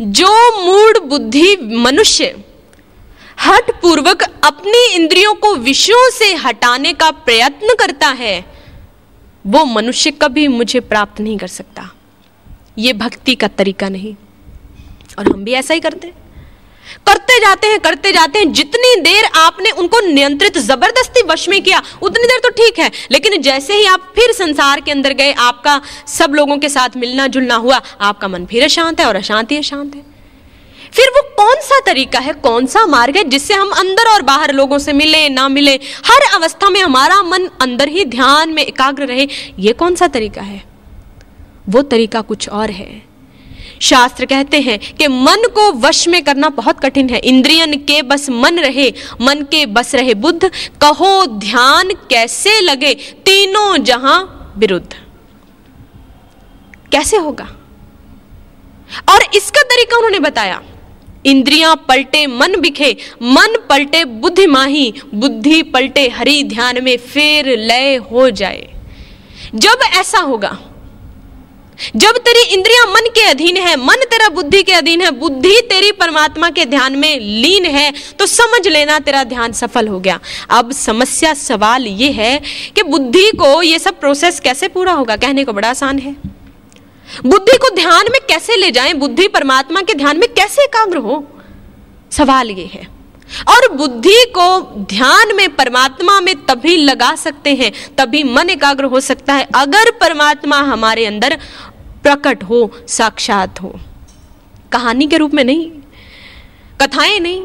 जो 0.00 0.62
मूड 0.62 0.98
बुद्धि 0.98 1.56
मनुष्य 1.56 2.44
हट 3.42 3.80
पूर्वक 3.82 4.22
अपनी 4.22 4.94
इंद्रियों 4.94 5.34
को 5.34 5.54
विषयों 5.54 6.10
से 6.10 6.34
हटाने 6.34 6.92
का 6.92 7.10
प्रयत्न 7.10 7.74
करता 7.80 8.08
है, 8.08 8.44
वो 9.46 9.64
मनुष्य 9.64 10.10
कभी 10.10 10.48
मुझे 10.48 10.80
प्राप्त 10.80 11.20
नहीं 11.20 11.38
कर 11.38 11.46
सकता। 11.46 11.92
ये 12.78 12.92
भक्ति 12.92 13.34
का 13.34 13.48
तरीका 13.48 13.88
नहीं। 13.88 14.14
और 15.18 15.32
हम 15.32 15.44
भी 15.44 15.52
ऐसा 15.52 15.74
ही 15.74 15.80
करते। 15.80 16.06
हैं 16.06 16.25
करते 17.06 17.38
जाते 17.38 17.66
हैं, 17.66 17.78
करते 17.80 18.12
जाते 18.12 18.38
हैं। 18.38 18.52
जितनी 18.52 18.94
देर 19.00 19.24
आपने 19.24 19.70
उनको 19.70 20.00
नियंत्रित 20.00 20.58
ज़बरदस्ती 20.58 21.22
वश 21.22 21.48
में 21.48 21.62
किया, 21.62 21.82
उतनी 22.02 22.24
देर 22.24 22.38
तो 22.38 22.48
ठीक 22.48 22.78
है। 22.78 22.90
लेकिन 23.10 23.40
जैसे 23.42 23.74
ही 23.74 23.84
आप 23.84 24.12
फिर 24.16 24.32
संसार 24.32 24.80
के 24.80 24.90
अंदर 24.90 25.12
गए, 25.12 25.32
आपका 25.32 25.80
सब 26.06 26.34
लोगों 26.34 26.58
के 26.58 26.68
साथ 26.68 26.96
मिलना 26.96 27.26
जुलना 27.26 27.54
हुआ, 27.54 27.80
आपका 28.00 28.28
मन 28.28 28.46
फिर 28.46 28.64
अशांत 28.64 29.00
है 29.00 29.06
और 29.06 29.16
अशांति 29.16 29.56
अशांत 29.56 29.94
है। 29.94 30.16
फिर 30.94 31.08
वो 31.08 31.22
कौन 31.36 31.56
सा 31.60 31.80
तरीका 31.86 32.18
है, 32.18 32.32
कौन 32.32 32.66
सा 32.66 32.86
मार्ग 32.86 33.16
है 33.16 33.24
जिससे 33.24 33.54
हम 33.54 33.70
अंदर 33.70 34.08
और 34.08 34.22
बाहर 34.22 34.52
लोगों 34.52 34.78
से 34.78 34.92
मिले, 34.92 35.28
ना 35.28 35.48
मिले? 35.48 35.74
हर 36.04 36.34
अवस्था 36.34 36.70
में 36.70 36.80
हमारा 36.80 37.22
मन 37.22 37.48
अंदर 37.60 37.88
ही 37.88 38.04
ध्यान 38.04 38.52
में 38.52 38.62
एकाग्र 38.62 39.06
रहे। 39.06 39.28
ये 39.58 39.72
कौन 39.72 39.94
सा 39.94 40.06
तरीका 40.06 40.42
है? 40.42 40.62
वो 41.68 41.82
तरीका 41.82 42.20
कुछ 42.20 42.48
और 42.48 42.70
है। 42.70 43.02
शास्त्र 43.80 44.26
कहते 44.26 44.60
हैं 44.60 44.78
कि 44.78 45.08
मन 45.08 45.48
को 45.54 45.72
वश 45.72 46.08
में 46.08 46.24
करना 46.24 46.48
बहुत 46.48 46.80
कठिन 46.80 47.08
है। 47.10 47.18
इंद्रियन 47.18 47.78
के 47.78 48.02
बस 48.02 48.30
मन 48.30 48.58
रहे, 48.58 48.92
मन 49.20 49.42
के 49.42 49.66
बस 49.66 49.94
रहे 49.94 50.14
बुद्ध। 50.14 50.50
कहो, 50.80 51.26
ध्यान 51.26 51.88
कैसे 51.88 52.60
लगे? 52.60 52.94
तीनों 52.94 53.84
जहाँ 53.84 54.52
विरुद्ध। 54.58 54.94
कैसे 56.92 57.16
होगा? 57.16 57.56
और 59.08 59.24
इसका 59.34 59.62
तरीका 59.62 59.96
उन्होंने 59.96 60.20
बताया। 60.20 60.62
इंद्रियाँ 61.26 61.84
पलटे, 61.88 62.26
मन 62.26 62.60
बिखे। 62.60 62.96
मन 63.22 63.66
पलटे, 63.70 64.04
बुद्धि 64.04 64.46
माही। 64.46 64.94
बुद्धि 65.14 65.62
पलटे, 65.62 66.08
हरि 66.08 66.42
ध्यान 66.42 66.84
में 66.84 66.96
फेर 66.96 67.58
लय 67.58 67.96
हो 67.96 68.30
जाए। 68.30 68.72
जब 69.54 69.78
ऐसा 69.94 70.18
होगा 70.18 70.58
जब 71.96 72.16
तेरी 72.18 72.42
इंद्रियाँ 72.54 72.84
मन 72.86 73.08
के 73.08 73.22
अधीन 73.22 73.56
है, 73.56 73.74
मन 73.76 74.04
तेरा 74.04 74.28
बुद्धि 74.28 74.62
के 74.62 74.72
अधीन 74.72 75.00
है, 75.00 75.10
बुद्धि 75.10 75.60
तेरी 75.70 75.90
परमात्मा 75.92 76.50
के 76.50 76.64
ध्यान 76.64 76.96
में 76.96 77.18
लीन 77.20 77.64
है 77.66 77.92
तो 78.18 78.26
समझ 78.26 78.66
लेना 78.68 78.98
तेरा 78.98 79.22
ध्यान 79.24 79.52
सफल 79.52 79.88
हो 79.88 80.00
गया। 80.00 80.18
अब 80.50 80.72
समस्या 80.72 81.34
सवाल 81.34 81.86
ये 81.86 82.10
है 82.12 82.40
कि 82.76 82.82
बुद्धि 82.82 83.30
को 83.30 83.62
ये 83.62 83.78
सब 83.78 84.00
प्रोसेस 84.00 84.40
कैसे 84.40 84.68
पूरा 84.68 84.92
होगा? 84.92 85.16
कहने 85.16 85.44
को 85.44 85.52
बड़ा 85.52 85.70
आसान 85.70 85.98
है। 85.98 86.16
बुद्धि 87.26 87.56
को 87.58 87.74
ध्यान 87.74 88.12
में 88.12 88.20
कैसे 88.28 88.56
ले 88.56 88.70
जाएँ? 88.70 88.92
बुद्धि 88.94 89.28
परमात्मा 89.28 89.82
के 89.82 89.94
ध्यान 89.94 90.18
में 90.18 90.28
कैसे 90.34 90.62
एकाग्र 90.62 90.96
हो? 90.98 91.24
सवाल 92.12 92.50
ये 92.50 92.70
है। 92.74 92.95
और 93.48 93.72
बुद्धि 93.72 94.24
को 94.34 94.60
ध्यान 94.76 95.36
में, 95.36 95.56
परमात्मा 95.56 96.20
में 96.20 96.34
तभी 96.46 96.76
लगा 96.76 97.14
सकते 97.16 97.54
हैं, 97.54 97.72
तभी 97.98 98.22
मन 98.22 98.50
एकाग्र 98.50 98.84
हो 98.84 99.00
सकता 99.00 99.34
है, 99.34 99.48
अगर 99.54 99.90
परमात्मा 99.90 100.56
हमारे 100.56 101.06
अंदर 101.06 101.38
प्रकट 102.02 102.42
हो, 102.44 102.72
साक्षात 102.88 103.62
हो। 103.62 103.80
कहानी 104.72 105.06
के 105.06 105.16
रूप 105.16 105.34
में 105.34 105.44
नहीं, 105.44 105.70
कथाएँ 106.82 107.20
नहीं, 107.20 107.42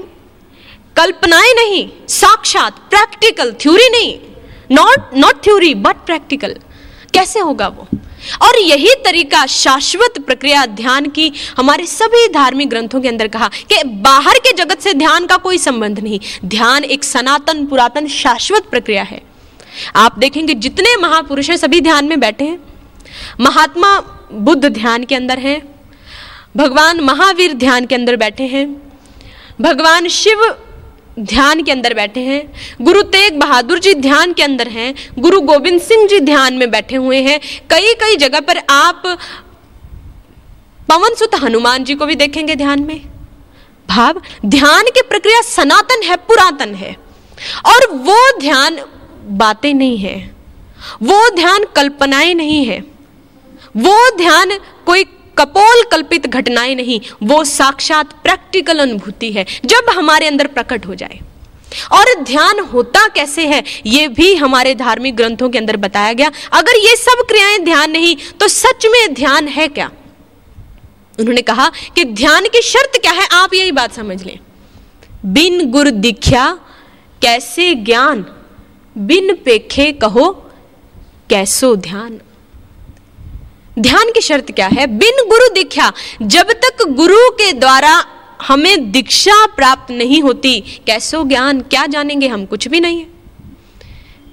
कल्पनाएँ 0.97 1.53
नहीं, 1.53 1.89
साक्षात 2.07 2.77
प्रैक्टिकल 2.77 3.51
थ्योरी 3.51 3.89
नहीं। 3.89 4.19
Not 4.71 5.17
not 5.17 5.43
theory 5.43 5.75
but 5.75 5.95
practical 5.95 6.55
कैसे 7.13 7.39
होगा 7.39 7.67
वो? 7.67 7.87
और 8.41 8.59
यही 8.59 8.93
तरीका 9.05 9.45
शाश्वत 9.45 10.13
प्रक्रिया 10.19 10.65
ध्यान 10.65 11.05
की 11.05 11.31
हमारे 11.57 11.85
सभी 11.85 12.27
धार्मिक 12.27 12.69
ग्रंथों 12.69 13.01
के 13.01 13.07
अंदर 13.07 13.27
कहा 13.27 13.47
कि 13.47 13.83
बाहर 13.83 14.37
के 14.37 14.53
जगत 14.53 14.81
से 14.81 14.93
ध्यान 14.93 15.25
का 15.25 15.37
कोई 15.37 15.57
संबंध 15.57 15.99
नहीं। 15.99 16.19
ध्यान 16.45 16.83
एक 16.83 17.03
सनातन, 17.03 17.65
पुरातन, 17.65 18.07
शाश्वत 18.07 18.63
प्रक्रिया 18.71 19.03
है। 19.03 19.21
आप 19.95 20.19
देखेंगे 20.19 20.53
जितने 20.53 20.95
महापुरुष 20.97 21.49
हैं, 21.49 21.57
सभी 21.57 21.81
ध्यान 21.81 22.05
में 22.05 22.19
बैठे 22.19 22.45
हैं। 22.45 22.59
महात्मा 23.39 23.99
बुद्ध 24.31 24.65
ध्यान 24.65 25.03
के 25.03 25.15
अंदर 25.15 25.39
हैं। 25.39 25.61
भगवान 26.57 26.99
महावीर 26.99 27.53
ध्यान 27.53 27.85
के 27.85 27.95
अंदर 27.95 28.15
बैठे 28.15 28.43
हैं। 28.43 28.93
भगवान 29.61 30.07
शिव 30.07 30.55
ध्यान 31.19 31.63
के 31.63 31.71
अंदर 31.71 31.93
बैठे 31.93 32.19
हैं। 32.19 32.53
गुरु 32.81 33.01
तेग 33.01 33.39
बहादुर 33.39 33.79
जी 33.79 33.93
ध्यान 33.93 34.33
के 34.33 34.43
अंदर 34.43 34.67
हैं। 34.67 34.95
गुरु 35.19 35.41
गोविंद 35.41 35.81
सिंह 35.81 36.07
जी 36.07 36.19
ध्यान 36.19 36.53
में 36.53 36.71
बैठे 36.71 36.95
हुए 36.95 37.21
हैं। 37.21 37.39
कई 37.69 37.93
कई 37.93 38.15
जगह 38.15 38.39
पर 38.39 38.57
आप 38.69 39.03
पवन 40.89 41.15
सुत 41.15 41.35
हनुमान 41.35 41.83
जी 41.83 41.95
को 41.95 42.05
भी 42.05 42.15
देखेंगे 42.15 42.55
ध्यान 42.55 42.79
में। 42.79 43.01
भाव, 43.89 44.21
ध्यान 44.45 44.83
की 44.83 45.01
प्रक्रिया 45.01 45.41
सनातन 45.41 46.01
है, 46.03 46.15
पुरातन 46.15 46.75
है। 46.75 46.95
और 47.65 47.91
वो 47.91 48.39
ध्यान 48.39 48.79
बातें 49.27 49.73
नहीं 49.73 49.97
है। 49.97 50.35
वो 51.03 51.35
ध्यान 51.35 51.63
कल्पनाएँ 51.75 52.33
नहीं 52.33 52.65
है। 52.65 52.83
वो 53.77 54.17
ध्यान 54.17 54.51
कोई 54.85 55.03
कपोल 55.37 55.83
कल्पित 55.91 56.27
घटनाएँ 56.27 56.75
नहीं, 56.75 56.99
वो 57.23 57.43
साक्षात 57.43 58.13
प्रैक्टिकल 58.23 58.79
अनुभूति 58.79 59.31
है, 59.31 59.45
जब 59.65 59.89
हमारे 59.89 60.27
अंदर 60.27 60.47
प्रकट 60.47 60.85
हो 60.85 60.95
जाए। 60.95 61.19
और 61.91 62.13
ध्यान 62.23 62.59
होता 62.59 63.07
कैसे 63.07 63.45
है, 63.47 63.63
ये 63.85 64.07
भी 64.07 64.33
हमारे 64.35 64.73
धार्मिक 64.75 65.15
ग्रंथों 65.15 65.49
के 65.49 65.57
अंदर 65.57 65.77
बताया 65.77 66.13
गया। 66.13 66.31
अगर 66.51 66.77
ये 66.77 66.95
सब 66.95 67.25
क्रियाएँ 67.27 67.59
ध्यान 67.59 67.91
नहीं 67.91 68.15
तो 68.39 68.47
सच 68.47 68.85
में 68.85 69.13
ध्यान 69.13 69.47
है 69.47 69.67
क्या? 69.67 69.89
उन्होंने 71.19 71.41
कहा 71.41 71.71
कि 71.95 72.03
ध्यान 72.05 72.45
की 72.45 72.61
शर्त 72.61 72.99
क्या 73.01 73.11
है, 73.11 73.27
आप 73.27 73.53
यही 73.53 73.71
बात 73.71 73.93
समझ 73.93 74.23
लें। 74.23 74.39
बिन 75.25 75.71
गुर 75.71 75.89
दीक्षा 75.89 76.59
कैसे 77.21 77.73
ज्ञान? 77.75 78.25
बिन 78.95 79.33
पेखे 79.35 79.91
कहो, 79.91 80.29
कैसो 81.29 81.75
ध्यान? 81.75 82.19
ध्यान 83.79 84.11
की 84.11 84.21
शर्त 84.21 84.51
क्या 84.51 84.67
है? 84.67 84.85
बिन 84.87 85.27
गुरु 85.27 85.47
दीक्षा, 85.53 85.91
जब 86.21 86.51
तक 86.63 86.83
गुरु 86.87 87.29
के 87.31 87.51
द्वारा 87.53 88.03
हमें 88.41 88.91
दीक्षा 88.91 89.45
प्राप्त 89.47 89.91
नहीं 89.91 90.21
होती, 90.21 90.59
कैसो 90.87 91.23
ज्ञान, 91.23 91.61
क्या 91.61 91.85
जानेंगे 91.85 92.27
हम? 92.27 92.45
कुछ 92.45 92.67
भी 92.67 92.79
नहीं 92.79 92.99
है। 92.99 93.07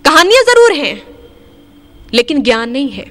कहानियाँ 0.05 0.43
ज़रूर 0.45 0.73
हैं, 0.73 1.03
लेकिन 2.15 2.43
ज्ञान 2.43 2.71
नहीं 2.71 2.91
है। 2.91 3.05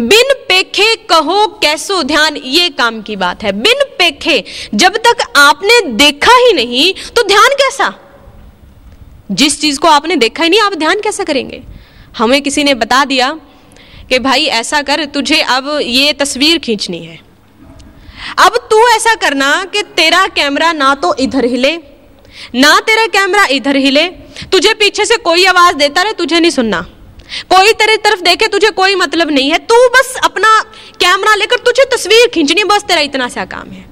बिन 0.00 0.32
पेखे 0.48 0.94
कहो 1.06 1.46
कैसो 1.62 2.02
ध्यान, 2.02 2.36
ये 2.36 2.68
काम 2.70 3.00
की 3.02 3.16
बात 3.16 3.42
है। 3.42 3.52
बिन 3.52 3.84
पेखे, 3.98 4.42
जब 4.74 4.96
तक 4.96 5.24
आपने 5.36 5.80
देखा 5.94 6.36
ही 6.36 6.52
नहीं 6.52 6.92
तो 7.16 7.22
ध्यान 7.22 7.54
कैसा? 7.54 7.92
जिस 9.30 9.60
चीज़ 9.60 9.78
को 9.80 9.88
आपने 9.88 10.16
देखा 10.16 10.44
ही 10.44 10.50
नहीं, 10.50 10.60
आप 10.60 10.74
ध्यान 10.74 11.00
कैसे 11.00 11.24
करेंगे? 11.24 11.62
हमें 12.18 12.42
किसी 12.42 12.64
ने 12.64 12.74
बता 12.74 13.04
दिया 13.04 13.38
कि 14.12 14.18
भाई 14.18 14.44
ऐसा 14.44 14.80
कर, 14.82 15.04
तुझे 15.04 15.40
अब 15.40 15.68
ये 15.82 16.12
तस्वीर 16.12 16.58
खींचनी 16.58 16.98
है। 16.98 17.18
अब 18.38 18.56
तू 18.70 18.78
ऐसा 18.88 19.14
करना 19.14 19.64
कि 19.64 19.82
तेरा 19.96 20.26
कैमरा 20.26 20.72
ना 20.72 20.94
तो 20.94 21.14
इधर 21.16 21.44
हिले, 21.44 21.70
ना 22.54 22.78
तेरा 22.80 23.06
कैमरा 23.06 23.44
इधर 23.50 23.76
हिले। 23.76 24.06
तुझे 24.52 24.74
पीछे 24.74 25.04
से 25.04 25.16
कोई 25.18 25.44
आवाज़ 25.44 25.76
देता 25.76 26.02
रहे, 26.02 26.12
तुझे 26.12 26.40
नहीं 26.40 26.50
सुनना। 26.50 26.80
कोई 27.50 27.72
तेरे 27.72 27.96
तरफ़ 27.96 28.20
देखे, 28.20 28.46
तुझे 28.46 28.70
कोई 28.70 28.94
मतलब 28.94 29.30
नहीं 29.30 29.50
है। 29.50 29.58
तू 29.58 29.88
बस 29.88 30.14
अपना 30.24 30.60
कैमरा 31.00 31.34
लेकर 31.34 31.56
तुझे 31.56 31.84
तस्वीर 31.96 32.28
खींचनी, 32.28 32.64
बस 32.64 32.82
तेरा 32.82 33.00
इतना 33.00 33.28
सा 33.28 33.44
काम 33.44 33.70
है। 33.70 33.84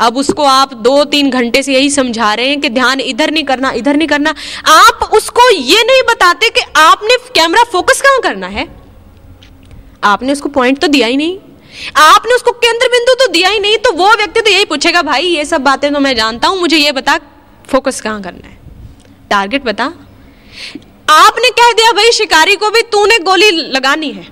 अब 0.00 0.16
उसको 0.16 0.44
आप 0.44 0.74
दो 0.74 1.04
तीन 1.06 1.30
घंटे 1.30 1.62
से 1.62 1.74
यही 1.74 1.90
समझा 1.90 2.32
रहे 2.34 2.48
हैं 2.48 2.60
कि 2.60 2.68
ध्यान 2.68 3.00
इधर 3.00 3.30
नहीं 3.30 3.44
करना, 3.44 3.70
इधर 3.72 3.96
नहीं 3.96 4.08
करना। 4.08 4.34
आप 4.68 5.10
उसको 5.12 5.50
ये 5.50 5.82
नहीं 5.82 6.02
बताते 6.08 6.50
कि 6.50 6.60
आपने 6.76 7.16
कैमरा 7.34 7.64
फोकस 7.72 8.00
कहाँ 8.00 8.20
करना 8.20 8.46
है? 8.46 8.83
आपने 10.04 10.32
उसको 10.32 10.48
पॉइंट 10.48 10.78
तो 10.78 10.88
दिया 10.88 11.06
ही 11.06 11.16
नहीं। 11.16 11.38
आपने 11.96 12.34
उसको 12.34 12.50
केंद्र 12.54 12.88
बिंदु 12.88 13.14
तो 13.14 13.26
दिया 13.26 13.48
ही 13.48 13.60
नहीं 13.60 13.78
तो 13.78 13.92
वो 13.92 14.08
व्यक्ति 14.14 14.40
तो 14.40 14.50
यही 14.50 14.64
पूछेगा, 14.64 15.02
भाई, 15.02 15.22
ये 15.22 15.44
सब 15.44 15.60
बातें 15.60 15.92
तो 15.92 16.00
मैं 16.00 16.14
जानता 16.16 16.48
हूँ, 16.48 16.60
मुझे 16.60 16.76
ये 16.76 16.92
बता 16.92 17.18
फोकस 17.68 18.00
कहाँ 18.00 18.22
करना 18.22 18.48
है? 18.48 18.58
टारगेट 19.30 19.64
बता। 19.64 19.84
आपने 21.10 21.50
कह 21.50 21.72
दिया, 21.72 21.92
भाई, 21.92 22.10
शिकारी 22.12 22.56
को 22.56 22.70
भी 22.70 22.82
तूने 22.82 23.18
गोली 23.18 23.50
लगानी 23.50 24.10
है। 24.10 24.26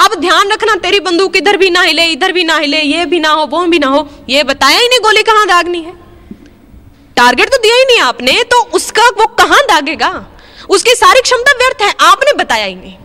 अब 0.00 0.14
ध्यान 0.14 0.50
रखना, 0.50 0.74
तेरी 0.74 1.00
बंदूक 1.00 1.36
इधर 1.36 1.56
भी 1.56 1.70
ना 1.70 1.82
हिले, 1.82 2.04
इधर 2.06 2.32
भी 2.32 2.44
ना 2.44 2.56
हिले, 2.56 2.80
ये 2.80 3.04
भी 3.06 3.20
ना 3.20 3.28
हो, 3.28 3.46
वो 3.46 3.64
भी 3.66 3.78
ना 3.78 3.86
हो, 3.86 4.08
ये 4.28 4.42
बताया 4.42 4.78
ही 4.78 4.88
नहीं 4.88 5.00
गोली 5.00 5.22
कहाँ 5.22 5.46
दागनी 5.46 5.82
है। 5.82 5.92
टारगेट 7.16 7.48
तो 7.48 7.58
दिया 7.58 7.76
ही 7.76 7.84
नहीं 7.84 7.98
आपने 8.00 8.32
तो 8.42 8.60
उसका 8.74 9.08
वो 9.18 9.26
कहाँ 9.36 9.60
दागेगा? 9.62 10.12
उसकी 10.70 10.94
सारी 10.94 11.20
क्षमता 11.20 11.52
व्यर्थ 11.52 11.82
है, 11.82 11.92
आपने 12.00 12.32
बताया 12.32 12.64
ही 12.64 12.74
नहीं। 12.74 12.96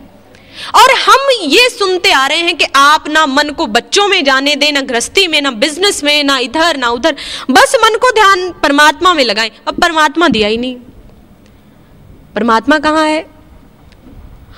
और 0.74 0.94
हम 0.94 1.28
ये 1.42 1.68
सुनते 1.68 2.10
आ 2.10 2.26
रहे 2.26 2.38
हैं 2.38 2.56
कि 2.56 2.64
आप 2.76 3.08
ना 3.08 3.26
मन 3.26 3.50
को 3.50 3.66
बच्चों 3.66 4.08
में 4.08 4.24
जाने 4.24 4.56
दें, 4.56 4.72
ना 4.72 4.80
गृहस्थी 4.80 5.26
में, 5.28 5.40
ना 5.42 5.50
बिज़नेस 5.50 6.04
में, 6.04 6.22
ना 6.24 6.38
इधर, 6.38 6.76
ना 6.76 6.90
उधर। 6.90 7.16
बस 7.50 7.76
मन 7.84 7.96
को 7.96 8.10
ध्यान 8.10 8.50
परमात्मा 8.62 9.14
में 9.14 9.24
लगाएँ। 9.24 9.50
अब 9.68 9.80
परमात्मा 9.80 10.28
दिया 10.28 10.48
ही 10.48 10.56
नहीं। 10.56 10.76
परमात्मा 12.34 12.78
कहाँ 12.78 13.06
है? 13.06 13.20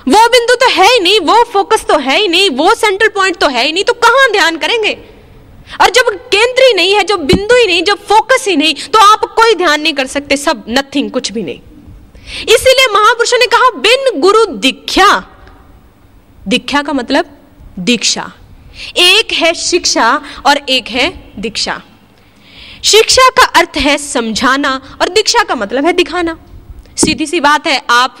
वो 0.07 0.27
बिंदु 0.29 0.55
तो 0.55 0.69
है 0.69 0.87
ही 0.93 0.99
नहीं, 0.99 1.19
वो 1.19 1.43
फोकस 1.43 1.85
तो 1.85 1.97
है 1.97 2.19
ही 2.19 2.27
नहीं, 2.27 2.49
वो 2.49 2.73
सेंट्रल 2.75 3.09
पॉइंट 3.09 3.37
तो 3.37 3.47
है 3.47 3.65
ही 3.65 3.71
नहीं 3.71 3.83
तो 3.83 3.93
कहाँ 3.93 4.31
ध्यान 4.31 4.57
करेंगे? 4.57 4.93
और 5.81 5.89
जब 5.89 6.09
केंद्र 6.29 6.63
ही 6.63 6.73
नहीं 6.73 6.93
है, 6.93 7.03
जब 7.03 7.19
बिंदु 7.19 7.55
ही 7.55 7.65
नहीं, 7.67 7.83
जब 7.83 8.05
फोकस 8.05 8.45
ही 8.47 8.55
नहीं 8.55 8.73
तो 8.73 8.99
आप 8.99 9.23
कोई 9.35 9.55
ध्यान 9.55 9.81
नहीं 9.81 9.93
कर 9.93 10.07
सकते, 10.07 10.37
सब 10.37 10.65
नथिंग 10.69 11.11
कुछ 11.11 11.31
भी 11.31 11.43
नहीं। 11.43 11.59
इसीलिए 12.49 12.87
महापुरुषों 12.93 13.37
ने 13.37 13.45
कहा, 13.45 13.69
बिन 13.69 14.19
गुरु 14.19 14.45
दीक्षा 14.45 15.07
दीक्षा 16.47 16.81
का 16.81 16.93
मतलब 16.93 17.37
दीक्षा। 17.79 18.31
एक 18.97 19.33
है 19.33 19.53
शिक्षा 19.53 20.21
और 20.45 20.57
एक 20.57 20.87
है 20.87 21.33
दीक्षा। 21.39 21.81
शिक्षा 22.83 23.29
का 23.29 23.45
अर्थ 23.45 23.77
है 23.77 23.97
समझाना 23.97 24.97
और 25.01 25.09
दीक्षा 25.09 25.43
का 25.43 25.55
मतलब 25.55 25.85
है 25.85 25.93
दिखाना। 25.93 26.37
सीधी 26.97 27.25
सी 27.25 27.39
बात 27.39 27.67
है, 27.67 27.81
आप 27.89 28.17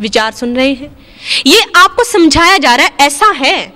विचार 0.00 0.32
सुन 0.32 0.56
रहे 0.56 0.74
हैं। 0.74 1.08
ये 1.46 1.62
आपको 1.76 2.04
समझाया 2.04 2.58
जा 2.58 2.74
रहा 2.74 2.86
है, 2.86 2.92
ऐसा 3.00 3.26
है। 3.26 3.66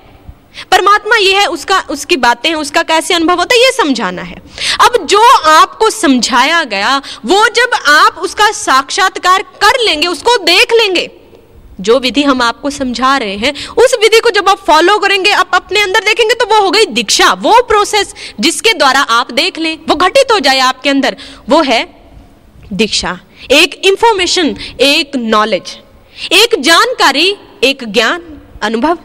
परमात्मा 0.70 1.16
ये 1.16 1.34
है, 1.34 1.46
उसका, 1.46 1.80
उसकी 1.80 2.16
बातें 2.16 2.48
हैं 2.48 2.56
उसका 2.56 2.82
कैसे 2.82 3.14
अनुभव 3.14 3.38
होता 3.38 3.54
है, 3.54 3.60
ये 3.60 3.72
समझाना 3.72 4.22
है। 4.22 4.36
अब 4.80 5.06
जो 5.06 5.22
आपको 5.36 5.90
समझाया 5.90 6.64
गया, 6.64 7.02
वो 7.26 7.48
जब 7.48 7.70
आप 7.88 8.18
उसका 8.18 8.50
साक्षात्कार 8.50 9.42
कर 9.42 9.84
लेंगे, 9.84 10.06
उसको 10.06 10.36
देख 10.36 10.72
लेंगे 10.72 11.10
जो 11.80 11.98
विधि 11.98 12.22
हम 12.22 12.42
आपको 12.42 12.70
समझा 12.70 13.16
रहे 13.16 13.36
हैं, 13.36 13.52
उस 13.76 13.94
विधि 14.02 14.20
को 14.20 14.30
जब 14.30 14.48
आप 14.48 14.64
फॉलो 14.66 14.98
करेंगे, 14.98 15.30
आप 15.32 15.50
अपने 15.54 15.80
अंदर 15.80 16.04
देखेंगे 16.04 16.34
तो 16.34 16.46
वो 16.46 16.60
हो 16.62 16.70
गई 16.70 16.86
दीक्षा, 16.86 17.32
वो 17.32 17.60
प्रोसेस 17.62 18.14
जिसके 18.40 18.72
द्वारा 18.74 19.00
आप 19.10 19.32
देख 19.32 19.58
लें, 19.58 19.76
वो 19.88 19.94
घटित 19.96 20.32
हो 20.32 20.38
जाए 20.38 20.58
आपके 20.60 20.90
अंदर, 20.90 21.16
वो 21.48 21.62
है 21.62 21.82
दीक्षा। 22.72 23.18
एक 23.50 23.80
इंफॉर्मेशन 23.84 24.56
एक 24.80 25.16
नॉलेज 25.16 25.78
एक 26.32 26.60
जानकारी, 26.60 27.28
एक 27.64 27.84
ज्ञान, 27.88 28.22
अनुभव। 28.62 28.98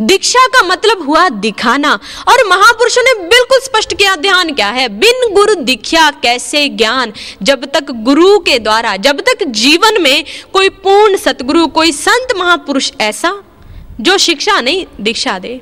दीक्षा 0.00 0.46
का 0.46 0.62
मतलब 0.62 1.06
हुआ 1.06 1.28
दिखाना। 1.28 1.98
और 2.28 2.48
महापुरुषों 2.48 3.02
ने 3.02 3.28
बिल्कुल 3.28 3.58
स्पष्ट 3.58 3.98
किया, 3.98 4.16
ध्यान 4.16 4.54
क्या 4.54 4.68
है? 4.68 4.88
बिन 4.88 5.34
गुरु 5.34 5.54
दीक्षा 5.54 6.10
कैसे 6.10 6.68
ज्ञान? 6.68 7.12
जब 7.42 7.64
तक 7.64 7.86
गुरु 7.90 8.38
के 8.38 8.58
द्वारा, 8.58 8.96
जब 8.96 9.20
तक 9.20 9.44
जीवन 9.46 10.02
में 10.02 10.24
कोई 10.52 10.68
पूर्ण 10.68 11.16
सतगुरु, 11.16 11.66
कोई 11.66 11.92
संत 11.92 12.28
महापुरुष 12.36 12.92
ऐसा, 13.00 13.42
जो 14.00 14.18
शिक्षा 14.18 14.60
नहीं, 14.60 14.86
दीक्षा 15.00 15.38
दे। 15.38 15.60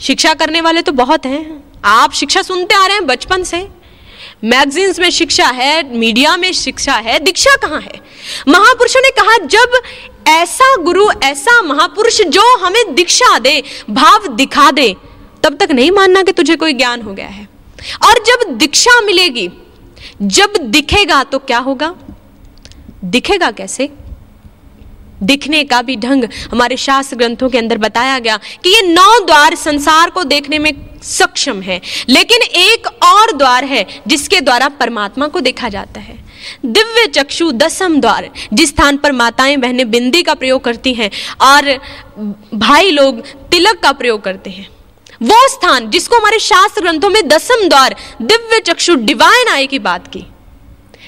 शिक्षा 0.00 0.34
करने 0.34 0.60
वाले 0.60 0.82
तो 0.82 0.92
बहुत 0.92 1.26
हैं। 1.26 1.64
आप 1.84 2.12
शिक्षा 2.12 2.42
सुनते 2.42 2.74
आ 2.74 2.86
रहे 2.86 2.96
हैं 2.96 3.06
बचपन 3.06 3.42
से। 3.42 3.68
मैगजीन्स 4.44 4.98
में 4.98 5.10
शिक्षा 5.10 5.46
है, 5.46 5.96
मीडिया 5.96 6.36
में 6.36 6.52
शिक्षा 6.52 6.92
है, 6.92 7.18
दीक्षा 7.18 7.56
कहाँ 7.56 7.80
है? 7.80 8.00
महापुरुषों 8.48 9.00
ने 9.00 9.10
कहा, 9.10 9.46
जब 9.46 9.82
ऐसा 10.28 10.74
गुरु, 10.76 11.08
ऐसा 11.22 11.60
महापुरुष 11.62 12.20
जो 12.20 12.56
हमें 12.56 12.94
दीक्षा 12.94 13.38
दे, 13.38 13.62
भाव 13.90 14.26
दिखा 14.28 14.70
दे, 14.70 14.94
तब 15.42 15.56
तक 15.56 15.70
नहीं 15.70 15.90
मानना 15.90 16.22
कि 16.22 16.32
तुझे 16.32 16.56
कोई 16.56 16.72
ज्ञान 16.72 17.02
हो 17.02 17.12
गया 17.12 17.26
है। 17.26 17.48
और 18.04 18.22
जब 18.24 18.56
दीक्षा 18.58 19.00
मिलेगी, 19.00 19.48
जब 20.22 20.52
दिखेगा 20.60 21.22
तो 21.24 21.38
क्या 21.38 21.58
होगा? 21.58 21.94
दिखेगा 23.04 23.50
कैसे? 23.50 23.90
दिखने 25.22 25.62
का 25.64 25.80
भी 25.82 25.96
ढंग 25.96 26.24
हमारे 26.52 26.76
शास्त्र 26.76 27.16
ग्रंथों 27.16 27.48
के 27.50 27.58
अंदर 27.58 27.78
बताया 27.78 28.18
गया 28.18 28.36
कि 28.64 28.70
ये 28.70 28.82
नौ 28.82 29.18
द्वार 29.20 29.54
संसार 29.54 30.10
को 30.10 30.24
देखने 30.24 30.58
में 30.58 30.72
सक्षम 31.02 31.60
है, 31.62 31.80
लेकिन 32.08 32.42
एक 32.42 32.86
और 33.04 33.32
द्वार 33.32 33.64
है 33.64 33.86
जिसके 34.06 34.40
द्वारा 34.40 34.68
परमात्मा 34.68 35.28
को 35.28 35.40
देखा 35.40 35.68
जाता 35.68 36.00
है। 36.00 36.25
दिव्य 36.64 37.06
चक्षु 37.06 37.50
दसम 37.52 38.00
द्वार, 38.00 38.30
जिस 38.52 38.68
स्थान 38.68 38.96
पर 38.96 39.12
माताएँ 39.12 39.56
बहनें 39.56 39.90
बिंदी 39.90 40.22
का 40.22 40.34
प्रयोग 40.34 40.64
करती 40.64 40.94
हैं 40.94 41.10
और 41.42 41.78
भाई 42.54 42.90
लोग 42.90 43.20
तिलक 43.50 43.80
का 43.82 43.92
प्रयोग 43.92 44.22
करते 44.22 44.50
हैं। 44.50 44.68
वो 45.22 45.46
स्थान 45.48 45.90
जिसको 45.90 46.16
हमारे 46.16 46.38
शास्त्र 46.38 46.82
ग्रंथों 46.82 47.10
में 47.10 47.26
दसम 47.28 47.68
द्वार, 47.68 47.94
दिव्य 48.22 48.60
चक्षु 48.60 48.94
डिवाइन 48.94 49.48
आय 49.48 49.66
की 49.66 49.78
बात 49.78 50.06
की। 50.06 50.24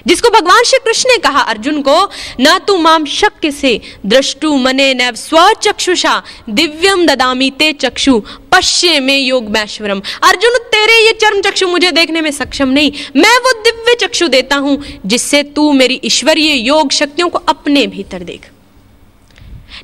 जिसको 0.09 0.31
भगवान 0.31 0.63
श्री 0.63 0.79
कृष्ण 0.79 1.11
ने 1.11 1.17
कहा, 1.19 1.41
अर्जुन 1.41 1.83
को, 1.83 2.11
न 2.41 2.59
तू 2.59 2.77
माम 2.77 3.05
शक्य 3.05 3.51
से 3.51 3.81
दृष्टु 4.07 4.57
मने 4.57 4.95
नैव 4.95 5.15
स्वचक्षुषा, 5.15 6.23
दिव्यम 6.51 7.07
ददामी 7.07 7.51
ते 7.51 7.73
चक्षु, 7.73 8.23
पश्य 8.53 9.01
में 9.01 9.19
योग 9.19 9.49
मैश्वरम 9.49 10.03
अर्जुन, 10.23 10.59
तेरे 10.59 11.07
ये 11.07 11.13
चर्म 11.13 11.41
चक्षु 11.41 11.69
मुझे 11.69 11.91
देखने 11.91 12.21
में 12.21 12.31
सक्षम 12.31 12.69
नहीं। 12.69 12.93
मैं 13.17 13.39
वो 13.39 13.53
दिव्य 13.53 13.95
चक्षु 13.95 14.29
देता 14.29 14.57
हूँ, 14.57 15.01
जिससे 15.07 15.43
तू 15.43 15.73
मेरी 15.73 16.01
ईश्वरीय 16.05 16.53
योग 16.53 16.93
शक्तियों 16.93 17.29
को 17.29 17.39
अपने 17.39 17.87
भीतर 17.87 18.23
देख। 18.23 18.51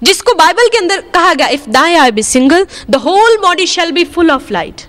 जिसको 0.03 0.35
बाइबल 0.35 0.68
के 0.68 0.79
अंदर 0.79 1.01
कहा 1.01 1.35
गया, 1.35 1.49
if 1.49 1.70
thy 1.70 1.95
eye 1.95 2.11
be 2.11 2.22
single, 2.22 2.66
the 2.91 2.97
whole 2.97 3.37
body 3.37 3.66
shall 3.66 3.91
be 3.91 4.05
full 4.05 4.31
of 4.31 4.53
light. 4.53 4.83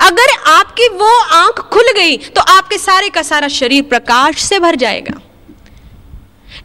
अगर 0.00 0.32
आपकी 0.50 0.88
वो 0.88 1.18
आँख 1.34 1.60
खुल 1.72 1.92
गई 1.96 2.16
तो 2.16 2.40
आपके 2.52 2.78
सारे 2.78 3.08
का 3.08 3.22
सारा 3.22 3.48
शरीर 3.50 3.82
प्रकाश 3.82 4.42
से 4.42 4.58
भर 4.58 4.76
जाएगा। 4.76 5.20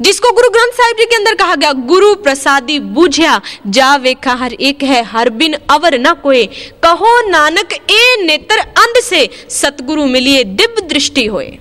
जिसको 0.02 0.32
गुरु 0.32 0.50
ग्रंथ 0.50 0.74
साहिब 0.74 0.98
जी 0.98 1.06
के 1.06 1.16
अंदर 1.16 1.36
कहा 1.36 1.56
गया, 1.56 1.72
गुरु 1.74 2.14
प्रसादी 2.16 2.80
बुझिया 2.80 3.40
जा 3.68 3.96
वेखा 3.96 4.34
हर 4.34 4.54
एक 4.54 4.84
है, 4.84 5.04
हर 5.04 5.30
बिन 5.30 5.56
अवर 5.70 6.00
न 6.00 6.14
कोई 6.14 6.46
कहो 6.84 7.20
नानक, 7.30 7.74
ए 7.74 8.16
नेत्र 8.24 8.60
अंध 8.60 9.02
से 9.04 9.30
सतगुरु 9.50 10.06
मिलिए, 10.06 10.44
दिव्य 10.44 10.88
दृष्टि 10.88 11.26
होए। 11.26 11.58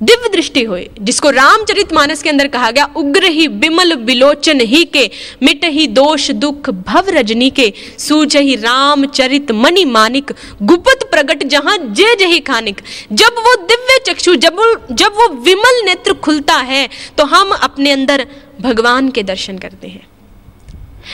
दिव्य 0.00 0.28
दृष्टि 0.28 0.62
हुई 0.64 0.88
जिसको 1.00 1.30
रामचरित 1.30 1.92
मानस 1.92 2.22
के 2.22 2.28
अंदर 2.28 2.48
कहा 2.48 2.70
गया, 2.70 2.84
उग्र 2.96 3.24
ही 3.26 3.46
बिमल 3.48 3.94
बिलोचन 3.94 4.60
ही 4.62 4.84
के, 4.86 5.10
मिट 5.42 5.64
ही 5.64 5.86
दोष 5.88 6.30
दुख 6.32 6.70
भव 6.70 7.08
रजनी 7.08 7.50
के, 7.50 7.72
सूझ 7.98 8.36
ही 8.36 8.54
रामचरित 8.56 9.50
मणि 9.52 9.84
मानिक, 9.84 10.32
गुपत 10.62 11.08
प्रगट 11.10 11.42
जहाँ 11.44 11.76
जय 11.78 12.14
जही 12.16 12.40
खानिक। 12.40 12.82
जब 13.12 13.38
वो 13.38 13.54
दिव्य 13.64 13.98
चक्षु, 14.06 14.34
जब 14.36 14.56
जब 14.92 15.16
वो 15.16 15.28
विमल 15.44 15.84
नेत्र 15.84 16.14
खुलता 16.14 16.54
है 16.54 16.88
तो 17.18 17.24
हम 17.26 17.50
अपने 17.52 17.90
अंदर 17.90 18.26
भगवान 18.60 19.10
के 19.10 19.22
दर्शन 19.24 19.58
करते 19.58 19.88
हैं। 19.88 20.06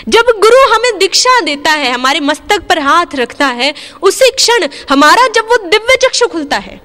जब 0.08 0.38
गुरु 0.40 0.64
हमें 0.74 0.98
दीक्षा 0.98 1.40
देता 1.40 1.70
है, 1.70 1.92
हमारे 1.92 2.20
मस्तक 2.20 2.66
पर 2.68 2.78
हाथ 2.78 3.14
रखता 3.14 3.46
है, 3.48 3.74
उसी 4.02 4.30
क्षण 4.30 4.68
हमारा 4.90 5.28
जब 5.34 5.48
वो 5.48 5.56
दिव्य 5.68 5.96
चक्षु 6.02 6.26
खुलता 6.26 6.58
है 6.58 6.80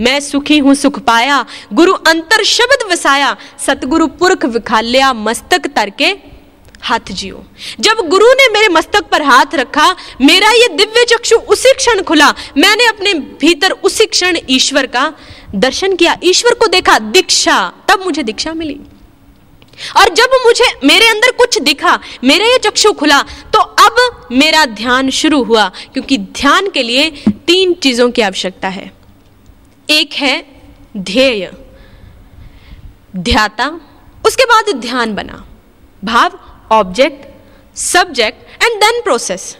मैं 0.00 0.18
सुखी 0.20 0.58
हूँ, 0.58 0.74
सुख 0.74 0.98
पाया, 0.98 1.44
गुरु 1.72 1.92
अंतर 1.92 2.44
शब्द 2.46 2.90
वसाया, 2.92 3.36
सतगुरु 3.58 4.06
पुरख 4.18 4.44
विखाल्या 4.46 5.12
मस्तक 5.12 5.66
तर 5.66 5.90
के 5.90 6.14
हाथ 6.82 7.10
जियो। 7.10 7.42
जब 7.80 7.98
गुरु 8.08 8.26
ने 8.32 8.48
मेरे 8.48 8.68
मस्तक 8.68 9.08
पर 9.08 9.22
हाथ 9.22 9.54
रखा, 9.54 9.94
मेरा 10.20 10.50
ये 10.50 10.68
दिव्य 10.68 11.04
चक्षु 11.06 11.36
उसी 11.48 11.72
क्षण 11.72 12.02
खुला। 12.02 12.28
मैंने 12.56 12.86
अपने 12.86 13.12
भीतर 13.40 13.70
उसी 13.70 14.06
क्षण 14.06 14.38
ईश्वर 14.50 14.86
का 14.86 15.12
दर्शन 15.54 15.96
किया। 15.96 16.16
ईश्वर 16.24 16.54
को 16.54 16.66
देखा, 16.66 16.98
दीक्षा, 16.98 17.58
तब 17.88 18.04
मुझे 18.04 18.22
दीक्षा 18.22 18.54
मिली। 18.54 18.78
और 19.96 20.14
जब 20.14 20.38
मुझे, 20.44 20.64
मेरे 20.84 21.08
अंदर 21.08 21.30
कुछ 21.32 21.58
दिखा, 21.60 21.98
मेरा 22.24 22.46
ये 22.46 22.58
चक्षु 22.60 22.92
खुला 22.92 23.20
तो 23.52 23.60
अब 23.60 24.28
मेरा 24.32 24.64
ध्यान 24.66 25.10
शुरू 25.10 25.42
हुआ, 25.44 25.68
क्योंकि 25.92 26.18
ध्यान 26.18 26.70
के 26.70 26.82
लिए 26.82 27.10
तीन 27.46 27.72
चीज़ों 27.74 28.10
की 28.10 28.22
आवश्यकता 28.22 28.68
है। 28.68 28.90
एक 29.90 30.12
है 30.14 30.44
ध्येय, 30.96 31.50
ध्याता, 33.18 33.68
उसके 34.24 34.44
बाद 34.44 34.74
ध्यान 34.78 35.14
बना, 35.14 35.44
भाव 36.02 36.38
object 36.72 37.26
subject 37.76 38.62
and 38.62 38.80
then 38.80 39.00
process 39.02 39.56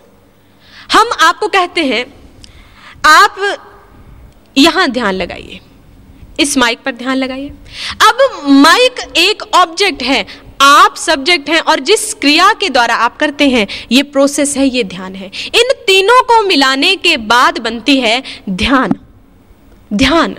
हम 0.93 1.11
आपको 1.21 1.49
कहते 1.49 1.85
हैं, 1.85 2.05
आप 3.07 3.37
यहाँ 4.57 4.89
ध्यान 4.89 5.15
लगाइए, 5.15 5.61
इस 6.41 6.57
माइक 6.59 6.83
पर 6.85 6.93
ध्यान 6.93 7.17
लगाइए। 7.17 7.49
अब 8.03 8.49
माइक 8.49 9.01
एक 9.19 9.43
ऑब्जेक्ट 9.55 10.03
है, 10.03 10.25
आप 10.63 10.97
सब्जेक्ट 10.97 11.49
हैं, 11.49 11.61
और 11.61 11.81
जिस 11.81 12.13
क्रिया 12.15 12.53
के 12.53 12.69
द्वारा 12.69 12.95
आप 12.97 13.17
करते 13.17 13.49
हैं, 13.49 13.67
ये 13.93 14.03
प्रोसेस 14.05 14.57
है, 14.57 14.67
ये 14.67 14.85
ध्यान 14.87 15.15
है। 15.15 15.27
इन 15.55 15.73
तीनों 15.87 16.23
को 16.23 16.43
मिलाने 16.43 16.95
के 16.97 17.17
बाद 17.17 17.59
बनती 17.59 18.01
है 18.01 18.23
ध्यान। 18.51 18.99
ध्यान। 19.93 20.37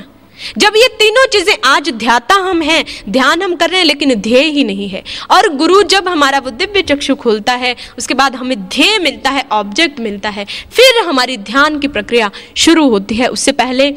जब 0.58 0.74
ये 0.76 0.88
तीनों 0.88 1.26
चीज़ें 1.28 1.56
आज 1.66 1.89
ध्याता 1.89 2.36
हम 2.36 2.62
हैं, 2.62 2.86
ध्यान 3.10 3.41
हम 3.41 3.56
कर 3.56 3.70
रहे 3.70 3.80
हैं, 3.80 3.86
लेकिन 3.86 4.14
ध्येय 4.16 4.45
ही 4.45 4.64
नहीं 4.64 4.88
है। 4.89 5.04
और 5.32 5.47
गुरु 5.56 5.82
जब 5.84 6.08
हमारा 6.08 6.39
वो 6.39 6.49
दिव्य 6.49 6.82
चक्षु 6.82 7.16
खोलता 7.16 7.54
है, 7.54 7.76
उसके 7.97 8.14
बाद 8.14 8.36
हमें 8.36 8.58
ध्येय 8.60 8.99
मिलता 8.99 9.30
है 9.30 9.43
ऑब्जेक्ट 9.52 9.99
मिलता 9.99 10.30
है, 10.30 10.45
फिर 10.72 11.04
हमारी 11.06 11.38
ध्यान 11.38 11.80
की 11.80 11.88
प्रक्रिया 11.88 12.32
शुरू 12.58 12.89
होती 12.89 13.16
है। 13.16 13.28
उससे 13.28 13.52
पहले 13.52 13.89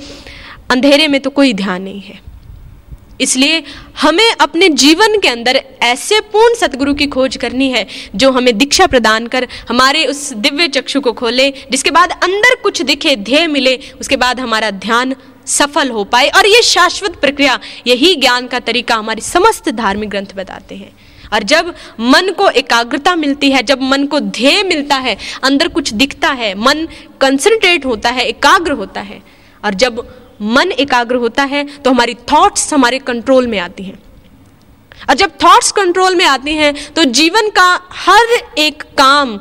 अंधेरे 0.71 1.09
में 1.09 1.21
तो 1.21 1.31
कोई 1.31 1.53
ध्यान 1.53 1.83
नहीं 1.83 2.01
है। 2.01 2.21
इसलिए 3.21 3.63
हमें 4.01 4.31
अपने 4.31 4.69
जीवन 4.69 5.19
के 5.19 5.29
अंदर 5.29 5.61
ऐसे 5.83 6.21
पूर्ण 6.21 6.55
सतगुरु 6.55 6.95
की 6.95 7.07
खोज 7.07 7.37
करनी 7.37 7.71
है, 7.71 7.87
जो 8.17 8.31
हमें 8.31 8.59
दीक्षा 8.59 8.87
प्रदान 8.87 9.27
कर, 9.27 9.47
हमारे 9.69 10.05
उस 10.07 10.33
दिव्य 10.33 10.69
चक्षु 10.69 11.01
को 11.01 11.13
खोले, 11.13 11.51
जिसके 11.51 11.91
बाद 11.91 12.13
अंदर 12.23 12.55
कुछ 12.55 12.83
दिखे, 12.83 13.17
ध्येय 13.17 13.47
मिले, 13.47 13.79
उसके 14.01 14.17
बाद 14.17 14.41
हमारा 14.41 14.71
ध्यान 14.71 15.15
सफल 15.47 15.91
हो 15.91 16.05
पाए 16.05 16.29
और 16.29 16.47
ये 16.47 16.63
शाश्वत 16.63 17.17
प्रक्रिया, 17.17 17.59
यही 17.87 18.15
ज्ञान 18.17 18.47
का 18.47 18.61
तरीका 18.61 18.95
हमारे 18.95 19.21
समस्त 19.21 19.69
धार्मिक 19.71 20.11
ग्रंथ 20.11 20.35
बताते 20.37 20.77
हैं। 20.77 20.93
और 21.33 21.43
जब 21.43 21.75
मन 22.01 22.31
को 22.31 22.49
एकाग्रता 22.51 23.15
मिलती 23.17 23.51
है, 23.51 23.63
जब 23.63 23.83
मन 23.83 24.07
को 24.07 24.21
ध्येय 24.21 24.63
मिलता 24.63 24.97
है, 24.97 25.17
अंदर 25.43 25.69
कुछ 25.69 25.93
दिखता 25.93 26.29
है, 26.31 26.55
मन 26.55 26.87
कंसंट्रेट 27.21 27.87
होता 27.87 28.11
है, 28.11 28.27
एकाग्र 28.27 28.73
होता 28.73 29.01
है, 29.01 29.23
और 29.65 29.75
जब 29.75 30.07
मन 30.43 30.71
एकाग्र 30.73 31.17
होता 31.17 31.43
है 31.45 31.65
तो 31.65 31.91
हमारी 31.91 32.15
थॉट्स 32.33 32.73
हमारे 32.75 32.99
कंट्रोल 32.99 33.47
में 33.47 33.59
आती 33.59 33.85
हैं। 33.85 33.99
और 35.09 35.15
जब 35.15 35.33
थॉट्स 35.45 35.71
कंट्रोल 35.73 36.15
में 36.15 36.25
आती 36.25 36.53
हैं 36.53 36.75
तो 36.93 37.05
जीवन 37.13 37.49
का 37.49 37.69
हर 37.99 38.35
एक 38.59 38.83
काम 38.99 39.39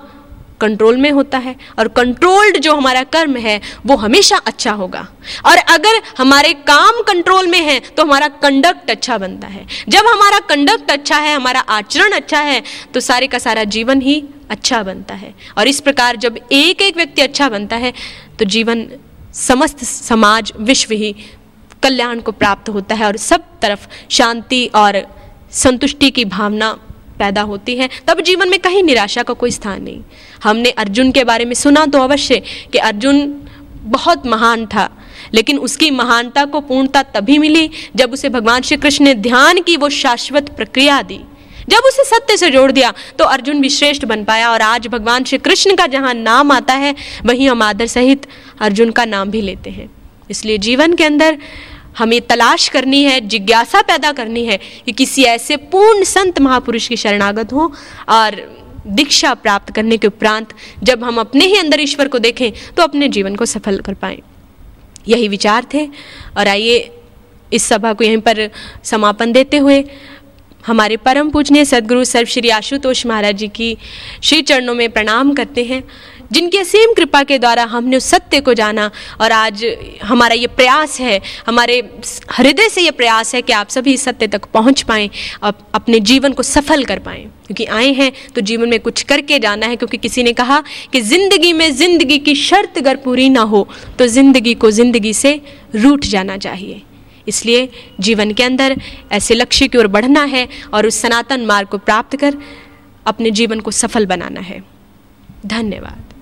कंट्रोल 0.63 0.97
में 0.97 1.09
होता 1.11 1.37
है 1.37 1.55
और 1.79 1.87
कंट्रोल्ड 1.97 2.57
जो 2.57 2.75
हमारा 2.75 3.03
कर्म 3.05 3.35
है, 3.37 3.59
वो 3.85 3.95
हमेशा 3.97 4.37
अच्छा 4.37 4.71
होगा। 4.73 5.07
और 5.45 5.57
अगर 5.57 6.01
हमारे 6.17 6.53
काम 6.67 7.01
कंट्रोल 7.03 7.47
में 7.47 7.59
है 7.61 7.79
तो 7.87 8.03
हमारा 8.03 8.27
कंडक्ट 8.41 8.91
अच्छा 8.91 9.17
बनता 9.17 9.47
है। 9.47 9.65
जब 9.89 10.07
हमारा 10.07 10.39
कंडक्ट 10.49 10.91
अच्छा 10.91 11.17
है, 11.17 11.35
हमारा 11.35 11.59
आचरण 11.69 12.11
अच्छा 12.13 12.39
है 12.41 12.61
तो 12.93 12.99
सारे 13.01 13.27
का 13.27 13.39
सारा 13.39 13.63
जीवन 13.65 14.01
ही 14.01 14.23
अच्छा 14.49 14.81
बनता 14.83 15.13
है। 15.15 15.33
और 15.57 15.67
इस 15.67 15.79
प्रकार 15.79 16.15
जब 16.17 16.37
एक 16.51 16.81
एक 16.81 16.97
व्यक्ति 16.97 17.21
अच्छा 17.21 17.49
बनता 17.49 17.75
है 17.77 17.93
तो 18.39 18.45
जीवन 18.47 18.87
समस्त 19.35 19.83
समाज, 19.83 20.51
विश्व 20.59 20.93
ही 20.93 21.15
कल्याण 21.83 22.19
को 22.19 22.31
प्राप्त 22.33 22.69
होता 22.69 22.95
है 22.95 23.05
और 23.05 23.17
सब 23.17 23.43
तरफ़ 23.61 23.87
शांति 24.09 24.65
और 24.75 25.01
संतुष्टि 25.53 26.09
की 26.11 26.25
भावना 26.27 26.77
पैदा 27.23 27.41
होती 27.43 27.75
है, 27.75 27.89
तब 28.07 28.21
जीवन 28.21 28.49
में 28.49 28.59
कहीं 28.59 28.83
निराशा 28.83 29.23
का 29.23 29.33
कोई 29.35 29.51
स्थान 29.51 29.81
नहीं। 29.83 30.01
हमने 30.43 30.69
अर्जुन 30.77 31.11
के 31.11 31.23
बारे 31.25 31.45
में 31.45 31.53
सुना 31.55 31.85
तो 31.87 32.01
अवश्य 32.01 32.41
कि 32.71 32.77
अर्जुन 32.79 33.27
बहुत 33.85 34.25
महान 34.27 34.65
था, 34.67 34.89
लेकिन 35.33 35.57
उसकी 35.59 35.89
महानता 35.91 36.43
को 36.45 36.59
पूर्णता 36.63 37.01
तभी 37.13 37.37
मिली 37.37 37.69
जब 37.95 38.13
उसे 38.13 38.29
भगवान 38.29 38.61
श्री 38.61 38.77
कृष्ण 38.77 39.05
ने 39.05 39.13
ध्यान 39.21 39.61
की 39.61 39.77
वो 39.77 39.89
शाश्वत 39.91 40.49
प्रक्रिया 40.57 41.01
दी। 41.03 41.19
जब 41.69 41.85
उसे 41.87 42.03
सत्य 42.05 42.37
से 42.37 42.49
जोड़ 42.51 42.71
दिया 42.71 42.93
तो 43.19 43.25
अर्जुन 43.25 43.61
भी 43.61 43.69
श्रेष्ठ 43.69 44.05
बन 44.05 44.23
पाया 44.23 44.51
और 44.51 44.61
आज 44.61 44.87
भगवान 44.87 45.23
श्री 45.23 45.37
कृष्ण 45.39 45.75
का 45.75 45.87
जहाँ 45.87 46.13
नाम 46.13 46.51
आता 46.51 46.73
है, 46.75 46.95
वहीं 47.25 47.49
हम 47.49 47.61
आदर 47.63 47.87
सहित 47.87 48.27
अर्जुन 48.61 48.91
का 48.91 49.05
नाम 49.07 49.31
भी 49.31 49.41
लेते 49.41 49.69
हैं। 49.69 49.89
इसलिए 50.29 50.57
जीवन 50.59 50.93
के 50.93 51.03
अंदर 51.03 51.37
हमें 51.97 52.19
तलाश 52.21 52.67
करनी 52.69 53.03
है, 53.03 53.19
जिज्ञासा 53.21 53.81
पैदा 53.81 54.11
करनी 54.11 54.45
है 54.45 54.57
कि 54.85 54.91
किसी 54.91 55.23
ऐसे 55.23 55.57
पूर्ण 55.71 56.03
संत 56.03 56.39
महापुरुष 56.41 56.87
की 56.87 56.95
शरणागत 56.95 57.53
हो 57.53 57.71
और 58.09 58.41
दीक्षा 58.87 59.33
प्राप्त 59.33 59.73
करने 59.73 59.97
के 59.97 60.07
उपरांत 60.07 60.53
जब 60.83 61.03
हम 61.03 61.19
अपने 61.19 61.45
ही 61.45 61.57
अंदर 61.57 61.79
ईश्वर 61.79 62.07
को 62.07 62.19
देखें 62.19 62.51
तो 62.75 62.83
अपने 62.83 63.07
जीवन 63.07 63.35
को 63.35 63.45
सफल 63.45 63.79
कर 63.79 63.93
पाए। 63.93 64.19
यही 65.07 65.27
विचार 65.27 65.65
थे। 65.73 65.85
और 66.37 66.47
आइए 66.47 66.89
इस 67.53 67.63
सभा 67.63 67.93
को 67.93 68.03
यहीं 68.03 68.17
पर 68.17 68.49
समापन 68.83 69.31
देते 69.31 69.57
हुए 69.57 69.83
हमारे 70.67 70.97
परम 70.97 71.29
पूजनीय 71.29 71.65
सदगुरु 71.65 72.03
सर्व 72.03 72.27
श्री 72.27 72.49
आशुतोष 72.49 73.05
महाराज 73.05 73.35
जी 73.35 73.47
की 73.47 73.77
श्री 74.23 74.41
चरणों 74.41 74.73
में 74.75 74.89
प्रणाम 74.89 75.33
करते 75.33 75.63
हैं। 75.63 75.83
जिनकी 76.33 76.57
असीम 76.57 76.93
कृपा 76.93 77.21
के 77.23 77.37
द्वारा 77.39 77.63
हमने 77.65 77.97
उस 77.97 78.05
सत्य 78.05 78.39
को 78.41 78.53
जाना 78.53 78.89
और 79.21 79.31
आज 79.33 79.65
हमारा 80.03 80.35
ये 80.35 80.47
प्रयास 80.49 80.99
है, 80.99 81.19
हमारे 81.47 81.77
हृदय 82.31 82.69
से 82.69 82.81
ये 82.81 82.91
प्रयास 82.93 83.33
है 83.35 83.41
कि 83.41 83.53
आप 83.53 83.69
सभी 83.69 83.95
सत्य 83.99 84.27
तक 84.29 84.45
पहुँच 84.53 84.81
पाएँ 84.83 85.09
अपने 85.43 85.99
जीवन 86.01 86.33
को 86.33 86.43
सफल 86.45 86.85
कर 86.85 86.99
पाएँ। 87.01 87.25
क्योंकि 87.45 87.65
आए 87.67 87.91
हैं 87.93 88.11
तो 88.35 88.41
जीवन 88.43 88.69
में 88.69 88.79
कुछ 88.81 89.03
करके 89.03 89.39
जाना 89.39 89.65
है, 89.65 89.75
क्योंकि 89.75 89.97
किसी 89.99 90.23
ने 90.23 90.33
कहा 90.33 90.61
कि 90.93 91.01
ज़िंदगी 91.03 91.53
में 91.53 91.69
ज़िंदगी 91.73 92.17
की 92.19 92.35
शर्त 92.37 92.77
अगर 92.77 92.97
पूरी 92.99 93.29
ना 93.29 93.41
हो 93.43 93.67
तो 93.99 94.07
ज़िंदगी 94.09 94.53
को 94.55 94.71
ज़िंदगी 94.71 95.13
से 95.15 95.39
रूठ 95.75 96.05
जाना 96.07 96.37
चाहिए। 96.39 96.81
इसलिए 97.27 97.69
जीवन 98.01 98.31
के 98.33 98.43
अंदर 98.43 98.75
ऐसे 99.11 99.35
लक्ष्य 99.35 99.67
की 99.67 99.77
ओर 99.77 99.87
बढ़ना 99.89 100.23
है 100.25 100.47
और 100.73 100.87
उस 100.87 101.01
सनातन 101.01 101.45
मार्ग 101.45 101.67
को 101.67 101.77
प्राप्त 101.79 102.15
कर 102.15 102.37
अपने 103.05 103.31
जीवन 103.33 103.59
को 103.59 103.71
सफल 103.73 104.05
बनाना 104.05 104.39
है। 104.41 104.63
धन्यवाद। 105.47 106.12